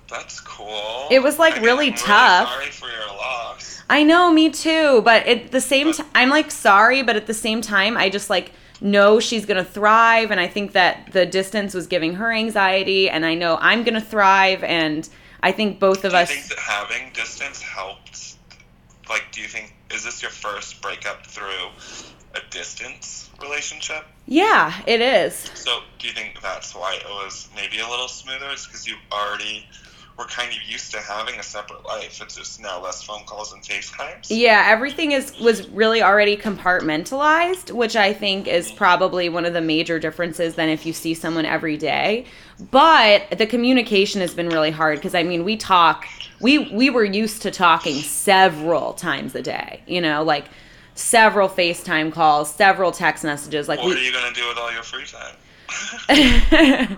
that's 0.09 0.41
cool. 0.41 1.09
It 1.11 1.23
was, 1.23 1.39
like, 1.39 1.55
I 1.55 1.57
mean, 1.57 1.65
really 1.65 1.93
tough. 1.93 2.49
sorry 2.49 2.67
for 2.67 2.89
your 2.89 3.07
loss. 3.09 3.83
I 3.91 4.03
know, 4.03 4.33
me 4.33 4.51
too. 4.51 5.03
But 5.03 5.27
at 5.27 5.53
the 5.53 5.61
same 5.61 5.93
time, 5.93 6.07
I'm 6.15 6.31
like 6.31 6.51
sorry, 6.51 7.03
but 7.03 7.17
at 7.17 7.27
the 7.27 7.35
same 7.35 7.61
time, 7.61 7.97
I 7.97 8.09
just 8.09 8.31
like 8.31 8.53
know 8.81 9.21
she's 9.21 9.47
gonna 9.47 9.65
thrive, 9.65 10.31
and 10.31 10.41
I 10.41 10.47
think 10.49 10.73
that 10.73 11.13
the 11.13 11.27
distance 11.27 11.75
was 11.75 11.87
giving 11.87 12.15
her 12.15 12.31
anxiety, 12.33 13.09
and 13.09 13.25
I 13.25 13.35
know 13.35 13.59
I'm 13.61 13.85
gonna 13.85 14.01
thrive, 14.01 14.63
and 14.65 15.09
I 15.43 15.53
think 15.53 15.79
both 15.79 16.05
of 16.05 16.13
Do 16.13 16.17
you 16.17 16.23
us. 16.23 16.29
think 16.31 16.47
that 16.49 16.59
having 16.59 17.13
distance 17.13 17.61
helped? 17.63 18.37
Like, 19.09 19.25
do 19.33 19.41
you 19.41 19.49
think 19.49 19.75
is 19.91 20.05
this 20.05 20.21
your 20.21 20.31
first 20.31 20.83
breakup 20.83 21.27
through 21.27 21.69
a 22.35 22.41
distance 22.51 23.31
relationship? 23.41 24.05
Yeah, 24.27 24.75
it 24.87 25.01
is. 25.01 25.35
So, 25.55 25.81
do 25.99 26.09
you 26.09 26.13
think 26.13 26.41
that's 26.43 26.75
why 26.75 26.95
it 26.97 27.05
was 27.07 27.49
maybe 27.55 27.79
a 27.79 27.89
little 27.89 28.09
smoother? 28.09 28.51
Is 28.51 28.67
because 28.67 28.87
you 28.87 28.97
already 29.13 29.67
were 30.19 30.25
kind 30.25 30.51
of 30.51 30.63
used 30.63 30.93
to 30.93 31.01
having 31.01 31.39
a 31.39 31.43
separate 31.43 31.85
life. 31.85 32.21
It's 32.23 32.37
just 32.37 32.61
now 32.61 32.83
less 32.83 33.03
phone 33.03 33.25
calls 33.27 33.53
and 33.53 33.63
FaceTimes. 33.63 34.29
Yeah, 34.31 34.65
everything 34.67 35.13
is 35.13 35.39
was 35.41 35.69
really 35.69 36.03
already 36.03 36.37
compartmentalized, 36.37 37.71
which 37.71 37.97
I 37.97 38.15
think 38.15 38.49
is 38.49 38.73
probably 38.73 39.29
one 39.29 39.45
of 39.45 39.53
the 39.53 39.61
major 39.61 39.99
differences 39.99 40.55
than 40.55 40.69
if 40.69 40.87
you 40.87 40.93
see 40.93 41.13
someone 41.13 41.45
every 41.45 41.77
day. 41.77 42.25
But 42.71 43.31
the 43.37 43.47
communication 43.47 44.23
has 44.23 44.33
been 44.33 44.49
really 44.49 44.71
hard 44.71 44.99
because 44.99 45.15
I 45.15 45.23
mean, 45.23 45.45
we 45.45 45.57
talk 45.57 46.07
we 46.41 46.59
we 46.73 46.89
were 46.89 47.05
used 47.05 47.43
to 47.43 47.51
talking 47.51 47.97
several 47.97 48.95
times 48.95 49.35
a 49.35 49.43
day, 49.43 49.83
you 49.87 50.01
know, 50.01 50.23
like 50.23 50.47
several 50.95 51.49
FaceTime 51.49 52.11
calls, 52.11 52.53
several 52.55 52.91
text 52.91 53.23
messages 53.23 53.69
like 53.69 53.81
What 53.81 53.97
are 53.97 54.03
you 54.03 54.13
gonna 54.13 54.35
do 54.35 54.49
with 54.49 54.57
all 54.57 54.73
your 54.73 54.83
free 54.83 55.05
time? 55.05 55.35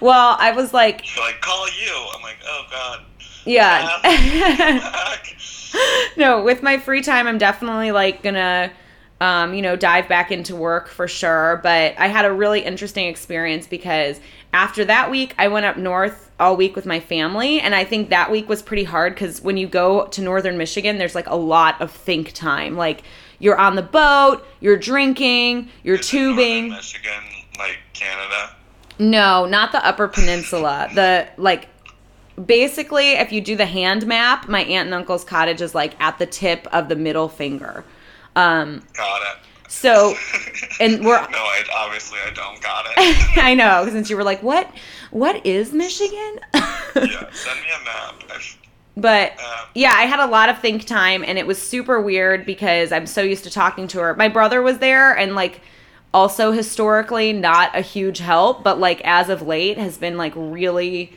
Well, 0.00 0.36
I 0.38 0.52
was 0.52 0.72
like, 0.72 1.14
You're 1.16 1.24
like, 1.24 1.40
call 1.40 1.66
you. 1.68 2.06
I'm 2.14 2.22
like, 2.22 2.38
oh 2.46 2.64
god. 2.70 3.00
yeah. 3.44 5.16
No, 6.16 6.42
with 6.42 6.62
my 6.62 6.78
free 6.78 7.02
time, 7.02 7.26
I'm 7.26 7.38
definitely 7.38 7.92
like 7.92 8.22
gonna, 8.22 8.72
um, 9.20 9.52
you 9.54 9.62
know, 9.62 9.76
dive 9.76 10.08
back 10.08 10.32
into 10.32 10.56
work 10.56 10.88
for 10.88 11.06
sure. 11.06 11.60
But 11.62 11.94
I 11.98 12.08
had 12.08 12.24
a 12.24 12.32
really 12.32 12.60
interesting 12.60 13.06
experience 13.06 13.66
because 13.66 14.18
after 14.52 14.84
that 14.86 15.10
week, 15.10 15.34
I 15.38 15.48
went 15.48 15.66
up 15.66 15.76
north 15.76 16.30
all 16.40 16.56
week 16.56 16.74
with 16.74 16.86
my 16.86 17.00
family, 17.00 17.60
and 17.60 17.74
I 17.74 17.84
think 17.84 18.08
that 18.10 18.30
week 18.30 18.48
was 18.48 18.62
pretty 18.62 18.84
hard 18.84 19.14
because 19.14 19.42
when 19.42 19.56
you 19.56 19.66
go 19.68 20.06
to 20.06 20.22
northern 20.22 20.56
Michigan, 20.56 20.98
there's 20.98 21.14
like 21.14 21.28
a 21.28 21.36
lot 21.36 21.80
of 21.80 21.90
think 21.92 22.32
time. 22.32 22.76
Like 22.76 23.02
you're 23.38 23.58
on 23.58 23.76
the 23.76 23.82
boat, 23.82 24.44
you're 24.60 24.78
drinking, 24.78 25.68
you're 25.84 25.96
Is 25.96 26.12
it 26.12 26.16
northern 26.16 26.36
tubing. 26.36 26.68
Michigan, 26.70 27.12
like 27.58 27.78
Canada. 27.92 28.54
No, 28.98 29.46
not 29.46 29.72
the 29.72 29.84
Upper 29.86 30.08
Peninsula. 30.08 30.88
The 30.94 31.28
like 31.36 31.68
basically 32.44 33.12
if 33.12 33.32
you 33.32 33.40
do 33.40 33.56
the 33.56 33.66
hand 33.66 34.06
map, 34.06 34.48
my 34.48 34.60
aunt 34.60 34.86
and 34.86 34.94
uncle's 34.94 35.24
cottage 35.24 35.60
is 35.60 35.74
like 35.74 36.00
at 36.00 36.18
the 36.18 36.26
tip 36.26 36.66
of 36.72 36.88
the 36.88 36.96
middle 36.96 37.28
finger. 37.28 37.84
Um 38.36 38.82
Got 38.94 39.22
it. 39.22 39.70
so 39.70 40.14
and 40.80 41.04
we're 41.04 41.20
no, 41.20 41.38
I 41.38 41.62
obviously 41.76 42.18
I 42.24 42.30
don't 42.30 42.60
got 42.62 42.86
it. 42.86 42.92
I 43.38 43.54
know, 43.54 43.88
since 43.90 44.08
you 44.08 44.16
were 44.16 44.24
like, 44.24 44.42
"What 44.42 44.70
what 45.10 45.44
is 45.44 45.72
Michigan?" 45.72 46.40
yeah, 46.54 47.30
send 47.32 47.60
me 47.60 47.68
a 47.80 47.84
map. 47.84 48.22
I, 48.30 48.40
but 48.96 49.32
uh, 49.40 49.64
yeah, 49.74 49.92
I 49.94 50.02
had 50.02 50.18
a 50.18 50.26
lot 50.26 50.48
of 50.48 50.58
think 50.58 50.84
time 50.84 51.24
and 51.24 51.38
it 51.38 51.46
was 51.46 51.60
super 51.60 52.00
weird 52.00 52.44
because 52.44 52.90
I'm 52.90 53.06
so 53.06 53.22
used 53.22 53.44
to 53.44 53.50
talking 53.50 53.86
to 53.88 54.00
her. 54.00 54.14
My 54.16 54.28
brother 54.28 54.60
was 54.60 54.78
there 54.78 55.16
and 55.16 55.36
like 55.36 55.60
also 56.12 56.52
historically 56.52 57.32
not 57.32 57.76
a 57.76 57.80
huge 57.80 58.18
help, 58.18 58.62
but 58.64 58.78
like 58.78 59.00
as 59.04 59.28
of 59.28 59.42
late 59.42 59.78
has 59.78 59.98
been 59.98 60.16
like 60.16 60.32
really 60.36 61.12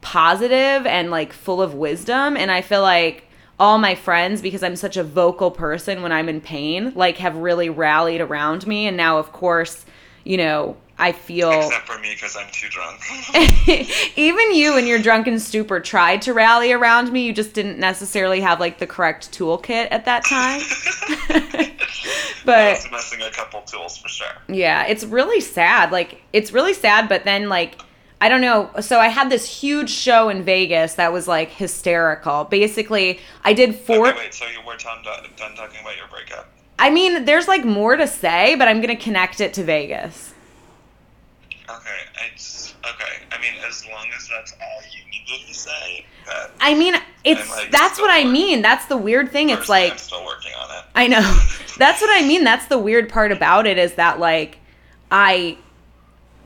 positive 0.00 0.86
and 0.86 1.10
like 1.10 1.32
full 1.32 1.62
of 1.62 1.74
wisdom. 1.74 2.36
And 2.36 2.50
I 2.50 2.60
feel 2.60 2.82
like 2.82 3.24
all 3.58 3.78
my 3.78 3.94
friends 3.94 4.42
because 4.42 4.62
I'm 4.62 4.76
such 4.76 4.96
a 4.96 5.04
vocal 5.04 5.50
person 5.50 6.02
when 6.02 6.12
I'm 6.12 6.28
in 6.28 6.40
pain 6.40 6.92
like 6.94 7.18
have 7.18 7.36
really 7.36 7.70
rallied 7.70 8.20
around 8.20 8.66
me. 8.66 8.86
And 8.86 8.96
now 8.96 9.18
of 9.18 9.32
course, 9.32 9.86
you 10.24 10.36
know, 10.36 10.76
I 10.98 11.12
feel 11.12 11.50
except 11.50 11.86
for 11.86 11.98
me 11.98 12.12
because 12.14 12.36
I'm 12.36 12.46
too 12.52 12.68
drunk. 12.68 13.00
even 14.16 14.54
you 14.54 14.78
in 14.78 14.86
your 14.86 15.00
drunken 15.00 15.40
stupor 15.40 15.80
tried 15.80 16.22
to 16.22 16.32
rally 16.32 16.72
around 16.72 17.12
me. 17.12 17.26
You 17.26 17.32
just 17.32 17.52
didn't 17.52 17.78
necessarily 17.78 18.40
have 18.40 18.60
like 18.60 18.78
the 18.78 18.86
correct 18.86 19.32
toolkit 19.32 19.88
at 19.90 20.04
that 20.04 20.24
time. 20.24 20.60
I 21.28 22.42
but 22.44 22.72
was 22.74 22.90
missing 22.92 23.22
a 23.22 23.30
couple 23.30 23.62
tools 23.62 23.96
for 23.96 24.08
sure. 24.08 24.28
yeah, 24.48 24.86
it's 24.86 25.04
really 25.04 25.40
sad. 25.40 25.90
Like 25.90 26.22
it's 26.32 26.52
really 26.52 26.74
sad, 26.74 27.08
but 27.08 27.24
then 27.24 27.48
like 27.48 27.80
I 28.20 28.28
don't 28.28 28.40
know. 28.40 28.70
So 28.80 29.00
I 29.00 29.08
had 29.08 29.30
this 29.30 29.60
huge 29.60 29.90
show 29.90 30.28
in 30.28 30.44
Vegas 30.44 30.94
that 30.94 31.12
was 31.12 31.26
like 31.26 31.50
hysterical. 31.50 32.44
Basically, 32.44 33.20
I 33.42 33.52
did 33.52 33.74
four 33.74 34.08
Okay, 34.08 34.18
wait. 34.18 34.34
So 34.34 34.46
you 34.46 34.64
were 34.66 34.76
done, 34.76 35.02
done 35.02 35.54
talking 35.54 35.80
about 35.80 35.96
your 35.96 36.06
breakup? 36.08 36.50
I 36.78 36.90
mean, 36.90 37.24
there's 37.24 37.48
like 37.48 37.64
more 37.64 37.96
to 37.96 38.06
say, 38.06 38.54
but 38.56 38.68
I'm 38.68 38.80
going 38.80 38.96
to 38.96 39.02
connect 39.02 39.40
it 39.40 39.54
to 39.54 39.64
Vegas. 39.64 40.33
Okay, 41.68 42.26
it's 42.26 42.74
okay. 42.84 43.22
I 43.32 43.40
mean, 43.40 43.52
as 43.66 43.86
long 43.86 44.06
as 44.16 44.28
that's 44.28 44.52
all 44.60 44.82
you 44.92 45.00
needed 45.10 45.46
to 45.48 45.54
say, 45.54 46.04
I 46.60 46.74
mean, 46.74 46.94
it's 47.24 47.50
like, 47.50 47.70
that's 47.70 47.98
what 47.98 48.10
I 48.10 48.24
mean. 48.24 48.62
That's 48.62 48.86
the 48.86 48.96
weird 48.96 49.30
thing. 49.30 49.50
It's 49.50 49.68
like 49.68 49.92
I'm 49.92 49.98
still 49.98 50.24
working 50.24 50.52
on 50.54 50.78
it. 50.78 50.84
I 50.94 51.06
know. 51.08 51.20
That's 51.76 52.00
what 52.00 52.10
I 52.10 52.24
mean. 52.26 52.44
That's 52.44 52.66
the 52.66 52.78
weird 52.78 53.08
part 53.08 53.32
about 53.32 53.66
it 53.66 53.78
is 53.78 53.94
that 53.94 54.20
like 54.20 54.58
I 55.10 55.58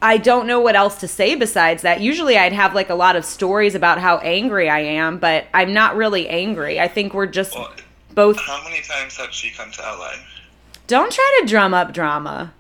I 0.01 0.17
don't 0.17 0.47
know 0.47 0.61
what 0.61 0.75
else 0.75 1.01
to 1.01 1.09
say 1.09 1.35
besides 1.35 1.83
that. 1.83 2.01
Usually 2.01 2.39
I'd 2.39 2.53
have 2.53 2.75
like 2.75 2.89
a 2.89 2.95
lot 2.95 3.15
of 3.15 3.25
stories 3.25 3.75
about 3.75 3.99
how 3.99 4.19
angry 4.19 4.71
I 4.71 4.81
am, 4.81 5.19
but 5.19 5.47
I'm 5.53 5.75
not 5.75 5.97
really 5.97 6.29
angry. 6.29 6.81
I 6.81 6.89
think 6.89 7.13
we're 7.13 7.27
just 7.27 7.55
Well, 7.55 7.71
both 8.15 8.39
how 8.41 8.63
many 8.65 8.81
times 8.83 9.17
had 9.17 9.35
she 9.35 9.51
come 9.51 9.71
to 9.73 9.83
LA? 9.83 10.15
Don't 10.87 11.13
try 11.13 11.39
to 11.41 11.47
drum 11.47 11.75
up 11.75 11.93
drama. 11.93 12.55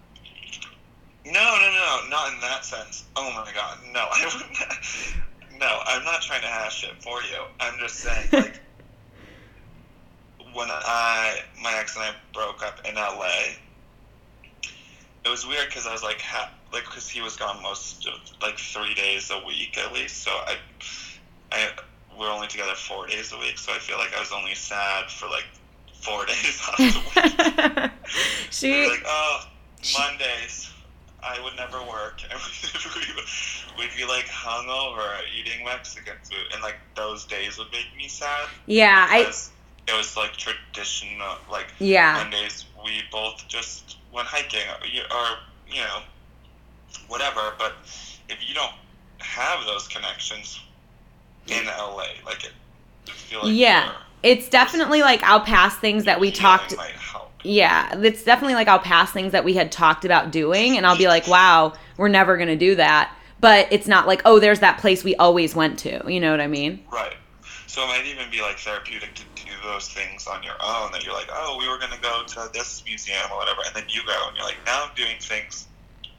No, 1.32 1.58
no, 1.60 1.70
no, 1.70 2.08
not 2.08 2.32
in 2.32 2.40
that 2.40 2.64
sense. 2.64 3.04
Oh 3.14 3.30
my 3.32 3.52
god, 3.52 3.78
no, 3.92 4.00
I 4.12 4.24
wouldn't. 4.32 5.60
No, 5.60 5.80
I'm 5.86 6.04
not 6.04 6.22
trying 6.22 6.40
to 6.42 6.46
hash 6.46 6.84
it 6.84 7.02
for 7.02 7.20
you. 7.22 7.42
I'm 7.60 7.78
just 7.78 7.96
saying, 7.96 8.28
like, 8.32 8.60
when 10.54 10.68
I, 10.70 11.40
my 11.62 11.74
ex 11.78 11.96
and 11.96 12.04
I 12.04 12.14
broke 12.32 12.62
up 12.62 12.80
in 12.88 12.94
LA, 12.94 13.56
it 15.24 15.28
was 15.28 15.46
weird 15.46 15.66
because 15.66 15.86
I 15.86 15.92
was 15.92 16.02
like, 16.02 16.20
ha- 16.20 16.50
like, 16.72 16.84
because 16.84 17.08
he 17.08 17.20
was 17.20 17.36
gone 17.36 17.62
most 17.62 18.06
of 18.06 18.14
like 18.40 18.56
three 18.56 18.94
days 18.94 19.30
a 19.30 19.44
week 19.46 19.76
at 19.76 19.92
least. 19.92 20.22
So 20.22 20.30
I, 20.30 20.56
I, 21.52 21.68
we're 22.18 22.30
only 22.30 22.46
together 22.46 22.74
four 22.74 23.06
days 23.06 23.32
a 23.32 23.38
week. 23.38 23.58
So 23.58 23.72
I 23.72 23.78
feel 23.78 23.98
like 23.98 24.14
I 24.16 24.20
was 24.20 24.32
only 24.32 24.54
sad 24.54 25.10
for 25.10 25.26
like 25.26 25.46
four 26.00 26.24
days 26.26 26.60
out 26.68 26.80
of 26.80 26.94
the 26.94 27.82
week. 27.82 27.90
she 28.50 28.88
like, 28.88 29.02
oh, 29.06 29.42
Mondays. 29.98 30.70
I 31.22 31.42
would 31.42 31.56
never 31.56 31.78
work, 31.82 32.20
and 32.30 32.38
we, 32.96 33.82
we'd 33.82 33.96
be 33.96 34.04
like 34.06 34.26
hungover, 34.26 35.18
eating 35.38 35.64
Mexican 35.64 36.14
food, 36.22 36.46
and 36.52 36.62
like 36.62 36.76
those 36.94 37.24
days 37.24 37.58
would 37.58 37.70
make 37.72 37.86
me 37.96 38.08
sad. 38.08 38.48
Yeah, 38.66 39.06
I 39.10 39.18
it 39.88 39.96
was 39.96 40.16
like 40.16 40.36
traditional, 40.36 41.36
like 41.50 41.66
yeah. 41.80 42.14
Mondays 42.22 42.66
we 42.84 43.02
both 43.10 43.46
just 43.48 43.96
went 44.12 44.28
hiking, 44.28 44.60
or, 44.80 44.86
you- 44.86 45.02
or 45.10 45.26
you 45.68 45.80
know, 45.82 46.00
whatever. 47.08 47.52
But 47.58 47.74
if 48.28 48.46
you 48.48 48.54
don't 48.54 48.72
have 49.18 49.64
those 49.66 49.88
connections 49.88 50.60
in 51.48 51.64
LA, 51.66 52.04
like 52.24 52.44
it, 52.44 52.52
like 53.32 53.52
Yeah. 53.54 53.92
It's 54.22 54.48
definitely 54.48 55.02
like 55.02 55.22
I'll 55.22 55.40
pass 55.40 55.76
things 55.76 56.04
that 56.04 56.18
we 56.20 56.30
talked. 56.32 56.74
Yeah, 57.48 57.98
it's 58.02 58.24
definitely 58.24 58.54
like 58.54 58.68
I'll 58.68 58.78
pass 58.78 59.10
things 59.10 59.32
that 59.32 59.42
we 59.42 59.54
had 59.54 59.72
talked 59.72 60.04
about 60.04 60.30
doing, 60.30 60.76
and 60.76 60.86
I'll 60.86 60.98
be 60.98 61.08
like, 61.08 61.26
wow, 61.26 61.72
we're 61.96 62.08
never 62.08 62.36
going 62.36 62.48
to 62.48 62.56
do 62.56 62.74
that. 62.74 63.10
But 63.40 63.68
it's 63.70 63.86
not 63.86 64.06
like, 64.06 64.20
oh, 64.26 64.38
there's 64.38 64.60
that 64.60 64.78
place 64.78 65.02
we 65.02 65.16
always 65.16 65.54
went 65.54 65.78
to. 65.80 66.02
You 66.12 66.20
know 66.20 66.30
what 66.30 66.42
I 66.42 66.46
mean? 66.46 66.84
Right. 66.92 67.14
So 67.66 67.84
it 67.84 67.86
might 67.86 68.04
even 68.04 68.30
be 68.30 68.42
like 68.42 68.58
therapeutic 68.58 69.14
to 69.14 69.22
do 69.36 69.50
those 69.62 69.88
things 69.88 70.26
on 70.26 70.42
your 70.42 70.56
own. 70.62 70.92
That 70.92 71.04
you're 71.04 71.14
like, 71.14 71.28
oh, 71.32 71.56
we 71.58 71.68
were 71.68 71.78
gonna 71.78 72.00
go 72.02 72.24
to 72.26 72.50
this 72.52 72.84
museum 72.84 73.30
or 73.32 73.38
whatever, 73.38 73.60
and 73.64 73.74
then 73.74 73.84
you 73.88 74.02
go 74.06 74.28
and 74.28 74.36
you're 74.36 74.44
like, 74.44 74.58
now 74.66 74.84
I'm 74.86 74.94
doing 74.94 75.16
things 75.18 75.68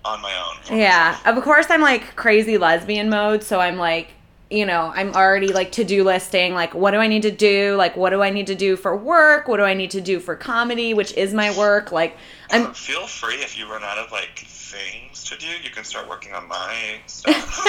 on 0.06 0.22
my 0.22 0.34
own. 0.34 0.78
Yeah. 0.78 1.18
myself. 1.18 1.38
Of 1.38 1.44
course, 1.44 1.68
I'm 1.70 1.82
like 1.82 2.16
crazy 2.16 2.58
lesbian 2.58 3.10
mode. 3.10 3.44
So 3.44 3.60
I'm 3.60 3.78
like, 3.78 4.08
you 4.50 4.66
know, 4.66 4.92
I'm 4.96 5.14
already 5.14 5.50
like 5.54 5.72
to 5.74 5.84
do 5.84 6.04
listing, 6.04 6.54
like, 6.54 6.74
what 6.74 6.92
do 6.92 6.98
I 6.98 7.08
need 7.08 7.22
to 7.24 7.32
do? 7.32 7.76
Like, 7.76 7.96
what 7.96 8.10
do 8.10 8.24
I 8.24 8.32
need 8.32 8.48
to 8.48 8.56
do 8.56 8.76
for 8.76 8.96
work? 8.96 9.48
What 9.48 9.58
do 9.58 9.64
I 9.64 9.76
need 9.76 9.92
to 9.92 10.02
do 10.02 10.20
for 10.20 10.36
comedy, 10.36 10.94
which 10.94 11.14
is 11.14 11.34
my 11.34 11.56
work? 11.58 11.92
Like, 11.92 12.18
I'm 12.52 12.68
Um, 12.68 12.74
feel 12.74 13.06
free 13.06 13.36
if 13.36 13.58
you 13.58 13.70
run 13.72 13.84
out 13.84 13.98
of 13.98 14.12
like 14.12 14.40
things 14.40 15.24
to 15.26 15.38
do, 15.38 15.48
you 15.64 15.70
can 15.70 15.84
start 15.84 16.10
working 16.10 16.34
on 16.34 16.48
my 16.48 17.00
stuff. 17.06 17.66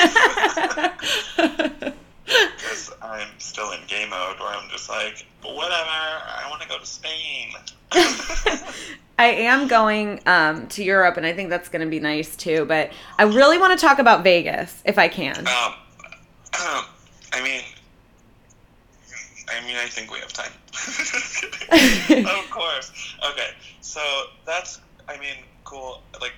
Because 2.31 2.93
I'm 3.03 3.29
still 3.39 3.73
in 3.73 3.81
game 3.89 4.11
mode 4.11 4.39
where 4.39 4.51
I'm 4.51 4.69
just 4.71 4.89
like, 4.89 5.27
whatever, 5.43 5.89
I 5.89 6.47
want 6.49 6.63
to 6.63 6.69
go 6.69 6.79
to 6.79 6.87
Spain. 6.87 7.55
I 9.19 9.27
am 9.27 9.67
going 9.67 10.21
um, 10.27 10.69
to 10.69 10.85
Europe, 10.85 11.17
and 11.17 11.27
I 11.27 11.33
think 11.33 11.51
that's 11.51 11.69
going 11.69 11.85
to 11.85 11.91
be 11.91 11.99
nice 11.99 12.37
too. 12.37 12.65
But 12.67 12.93
I 13.19 13.25
really 13.25 13.59
want 13.59 13.79
to 13.79 13.85
talk 13.85 13.99
about 13.99 14.23
Vegas, 14.23 14.81
if 14.85 14.97
I 14.97 15.09
can. 15.09 15.47
Um, 15.47 15.75
I 17.33 17.42
mean, 17.42 17.62
I 19.49 19.64
mean, 19.66 19.76
I 19.76 19.87
think 19.87 20.12
we 20.12 20.19
have 20.21 20.33
time. 20.33 20.52
of 22.26 22.50
course. 22.50 22.92
Okay, 23.33 23.50
so 23.80 24.00
that's, 24.47 24.80
I 25.09 25.19
mean, 25.19 25.37
cool. 25.64 26.02
Like, 26.21 26.33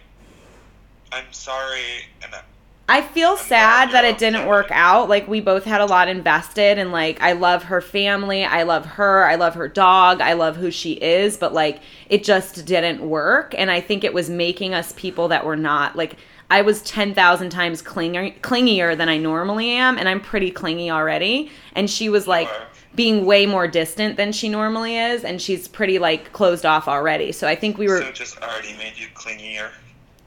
I'm 1.12 1.30
sorry, 1.32 2.06
and 2.22 2.34
I- 2.34 2.42
I 2.88 3.00
feel 3.00 3.36
sad 3.38 3.92
that 3.92 4.04
it 4.04 4.18
didn't 4.18 4.46
work 4.46 4.66
out. 4.70 5.08
Like 5.08 5.26
we 5.26 5.40
both 5.40 5.64
had 5.64 5.80
a 5.80 5.86
lot 5.86 6.08
invested, 6.08 6.78
and 6.78 6.92
like 6.92 7.22
I 7.22 7.32
love 7.32 7.62
her 7.64 7.80
family, 7.80 8.44
I 8.44 8.64
love 8.64 8.84
her, 8.84 9.24
I 9.24 9.36
love 9.36 9.54
her 9.54 9.68
dog, 9.68 10.20
I 10.20 10.32
love 10.34 10.56
who 10.56 10.70
she 10.70 10.92
is, 10.94 11.36
but 11.38 11.54
like 11.54 11.80
it 12.10 12.22
just 12.24 12.66
didn't 12.66 13.00
work. 13.00 13.54
And 13.56 13.70
I 13.70 13.80
think 13.80 14.04
it 14.04 14.12
was 14.12 14.28
making 14.28 14.74
us 14.74 14.92
people 14.96 15.28
that 15.28 15.46
were 15.46 15.56
not 15.56 15.96
like. 15.96 16.16
I 16.52 16.60
was 16.60 16.82
10,000 16.82 17.48
times 17.48 17.80
clingy, 17.80 18.36
clingier 18.42 18.94
than 18.94 19.08
I 19.08 19.16
normally 19.16 19.70
am, 19.70 19.96
and 19.96 20.06
I'm 20.06 20.20
pretty 20.20 20.50
clingy 20.50 20.90
already. 20.90 21.50
And 21.74 21.88
she 21.88 22.10
was 22.10 22.28
like 22.28 22.46
being 22.94 23.24
way 23.24 23.46
more 23.46 23.66
distant 23.66 24.18
than 24.18 24.32
she 24.32 24.50
normally 24.50 24.98
is, 24.98 25.24
and 25.24 25.40
she's 25.40 25.66
pretty 25.66 25.98
like 25.98 26.30
closed 26.34 26.66
off 26.66 26.88
already. 26.88 27.32
So 27.32 27.48
I 27.48 27.56
think 27.56 27.78
we 27.78 27.88
were 27.88 28.02
so 28.02 28.08
it 28.08 28.14
just 28.14 28.38
already 28.42 28.74
made 28.76 28.92
you 28.98 29.06
clingier. 29.14 29.70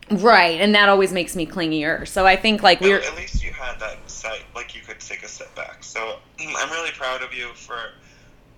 right, 0.09 0.59
and 0.59 0.73
that 0.73 0.89
always 0.89 1.13
makes 1.13 1.35
me 1.35 1.45
clingier. 1.45 2.07
So 2.07 2.25
I 2.25 2.35
think 2.35 2.63
like 2.63 2.81
we 2.81 2.89
were 2.89 3.01
at 3.01 3.15
least 3.15 3.43
you 3.43 3.51
had 3.51 3.79
that 3.79 4.09
site, 4.09 4.45
like 4.55 4.73
you 4.73 4.81
could 4.81 4.99
take 4.99 5.21
a 5.21 5.27
step 5.27 5.53
back. 5.53 5.83
So 5.83 6.17
I'm 6.39 6.71
really 6.71 6.91
proud 6.97 7.21
of 7.21 7.35
you 7.35 7.49
for, 7.53 7.77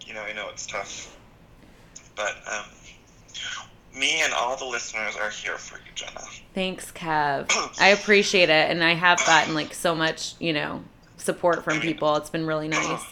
you 0.06 0.14
know, 0.14 0.22
I 0.22 0.32
know 0.32 0.48
it's 0.48 0.66
tough, 0.66 1.18
but 2.16 2.38
um, 2.50 2.64
me 3.96 4.22
and 4.22 4.34
all 4.34 4.56
the 4.58 4.66
listeners 4.66 5.16
are 5.16 5.30
here 5.30 5.58
for 5.58 5.78
you, 5.78 5.92
Jenna. 5.96 6.22
Thanks, 6.54 6.92
Kev. 6.92 7.52
I 7.80 7.90
appreciate 7.90 8.50
it, 8.50 8.70
and 8.72 8.84
I 8.84 8.94
have 8.94 9.20
gotten 9.26 9.54
like 9.54 9.74
so 9.74 9.96
much, 9.96 10.36
you 10.40 10.54
know, 10.54 10.84
support 11.18 11.64
from 11.64 11.80
people. 11.80 12.16
It's 12.16 12.30
been 12.30 12.46
really 12.46 12.68
nice. 12.70 13.04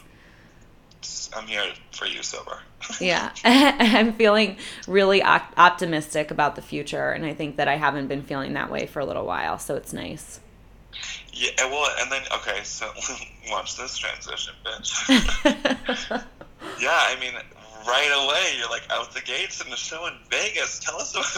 I'm 1.35 1.47
here 1.47 1.63
for 1.91 2.05
you, 2.05 2.23
sober. 2.23 2.59
Yeah, 3.01 3.31
I'm 3.43 4.13
feeling 4.13 4.57
really 4.87 5.23
op- 5.23 5.53
optimistic 5.57 6.29
about 6.29 6.55
the 6.55 6.61
future, 6.61 7.09
and 7.11 7.25
I 7.25 7.33
think 7.33 7.55
that 7.57 7.67
I 7.67 7.77
haven't 7.77 8.07
been 8.07 8.21
feeling 8.21 8.53
that 8.53 8.69
way 8.69 8.85
for 8.85 8.99
a 8.99 9.05
little 9.05 9.25
while, 9.25 9.57
so 9.57 9.75
it's 9.75 9.91
nice. 9.91 10.39
Yeah, 11.33 11.65
well, 11.65 11.89
and 11.99 12.11
then 12.11 12.21
okay, 12.31 12.59
so 12.63 12.87
watch 13.49 13.75
this 13.75 13.97
transition, 13.97 14.53
bitch. 14.63 16.23
yeah, 16.79 16.89
I 16.91 17.17
mean, 17.19 17.33
right 17.87 18.25
away 18.25 18.57
you're 18.57 18.69
like 18.69 18.83
out 18.89 19.13
the 19.13 19.21
gates 19.21 19.61
in 19.61 19.69
the 19.69 19.75
show 19.75 20.07
in 20.07 20.13
Vegas. 20.29 20.79
Tell 20.79 20.97
us 20.97 21.13
about 21.13 21.33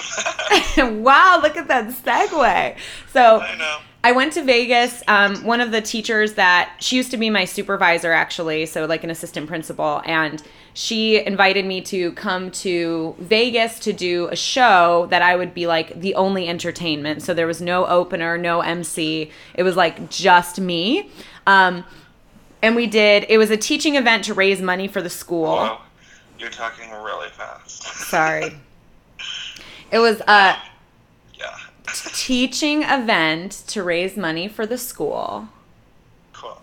that. 0.76 0.94
wow, 1.02 1.40
look 1.42 1.58
at 1.58 1.68
that 1.68 1.88
segue. 1.88 2.78
So 3.12 3.40
I 3.40 3.56
know. 3.58 3.80
I 4.04 4.14
went 4.14 4.34
to 4.34 4.44
Vegas. 4.44 5.04
Um, 5.08 5.44
one 5.44 5.60
of 5.60 5.72
the 5.72 5.82
teachers 5.82 6.36
that 6.36 6.78
she 6.80 6.96
used 6.96 7.12
to 7.12 7.18
be 7.18 7.30
my 7.30 7.44
supervisor, 7.46 8.14
actually, 8.14 8.66
so 8.66 8.86
like 8.86 9.04
an 9.04 9.10
assistant 9.10 9.48
principal, 9.48 10.02
and 10.06 10.42
she 10.74 11.26
invited 11.26 11.66
me 11.66 11.82
to 11.82 12.12
come 12.14 12.52
to 12.52 13.16
Vegas 13.20 13.80
to 13.80 13.92
do 13.92 14.28
a 14.28 14.36
show 14.36 15.08
that 15.10 15.22
I 15.22 15.36
would 15.36 15.54
be 15.54 15.68
like 15.68 16.00
the 16.00 16.16
only 16.16 16.48
entertainment. 16.48 17.24
So 17.24 17.34
there 17.34 17.48
was 17.48 17.62
no 17.62 17.86
opener, 17.88 18.38
no 18.38 18.62
MC. 18.62 19.32
It 19.56 19.64
was 19.64 19.76
like 19.76 20.10
just 20.10 20.60
me. 20.60 21.10
Um, 21.46 21.84
and 22.62 22.76
we 22.76 22.88
did, 22.88 23.26
it 23.30 23.38
was 23.38 23.50
a 23.50 23.58
teaching 23.58 23.96
event 23.96 24.26
to 24.26 24.34
raise 24.34 24.62
money 24.62 24.88
for 24.88 25.02
the 25.02 25.10
school. 25.10 25.58
Whoa, 25.58 25.80
you're 26.40 26.50
talking 26.50 26.92
really 26.92 27.30
fast. 27.30 27.84
Sorry. 27.84 28.54
It 29.90 30.00
was 30.00 30.20
a 30.28 30.58
yeah. 31.34 31.58
teaching 32.14 32.84
event 32.84 33.64
to 33.68 33.84
raise 33.84 34.18
money 34.18 34.50
for 34.50 34.66
the 34.66 34.78
school. 34.78 35.48
Cool. 36.34 36.62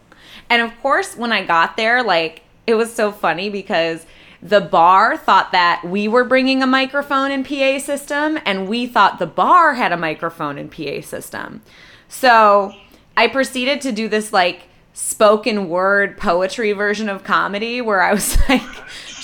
And 0.50 0.60
of 0.60 0.78
course, 0.82 1.16
when 1.16 1.32
I 1.32 1.42
got 1.42 1.78
there, 1.78 2.02
like, 2.02 2.42
it 2.66 2.74
was 2.74 2.92
so 2.92 3.10
funny 3.10 3.48
because 3.48 4.04
the 4.42 4.60
bar 4.60 5.16
thought 5.16 5.52
that 5.52 5.84
we 5.84 6.06
were 6.06 6.24
bringing 6.24 6.62
a 6.62 6.66
microphone 6.66 7.30
and 7.30 7.46
PA 7.46 7.78
system, 7.78 8.38
and 8.44 8.68
we 8.68 8.87
thought 8.87 9.18
the 9.18 9.26
bar 9.26 9.72
had 9.72 9.90
a 9.90 9.96
microphone 9.96 10.58
and 10.58 10.70
PA 10.70 11.00
system. 11.00 11.62
So 12.08 12.74
I 13.16 13.28
proceeded 13.28 13.80
to 13.80 13.92
do 13.92 14.06
this, 14.06 14.34
like, 14.34 14.64
spoken 14.94 15.68
word 15.68 16.16
poetry 16.16 16.72
version 16.72 17.08
of 17.08 17.24
comedy 17.24 17.80
where 17.80 18.00
I 18.00 18.12
was 18.12 18.38
like 18.48 18.62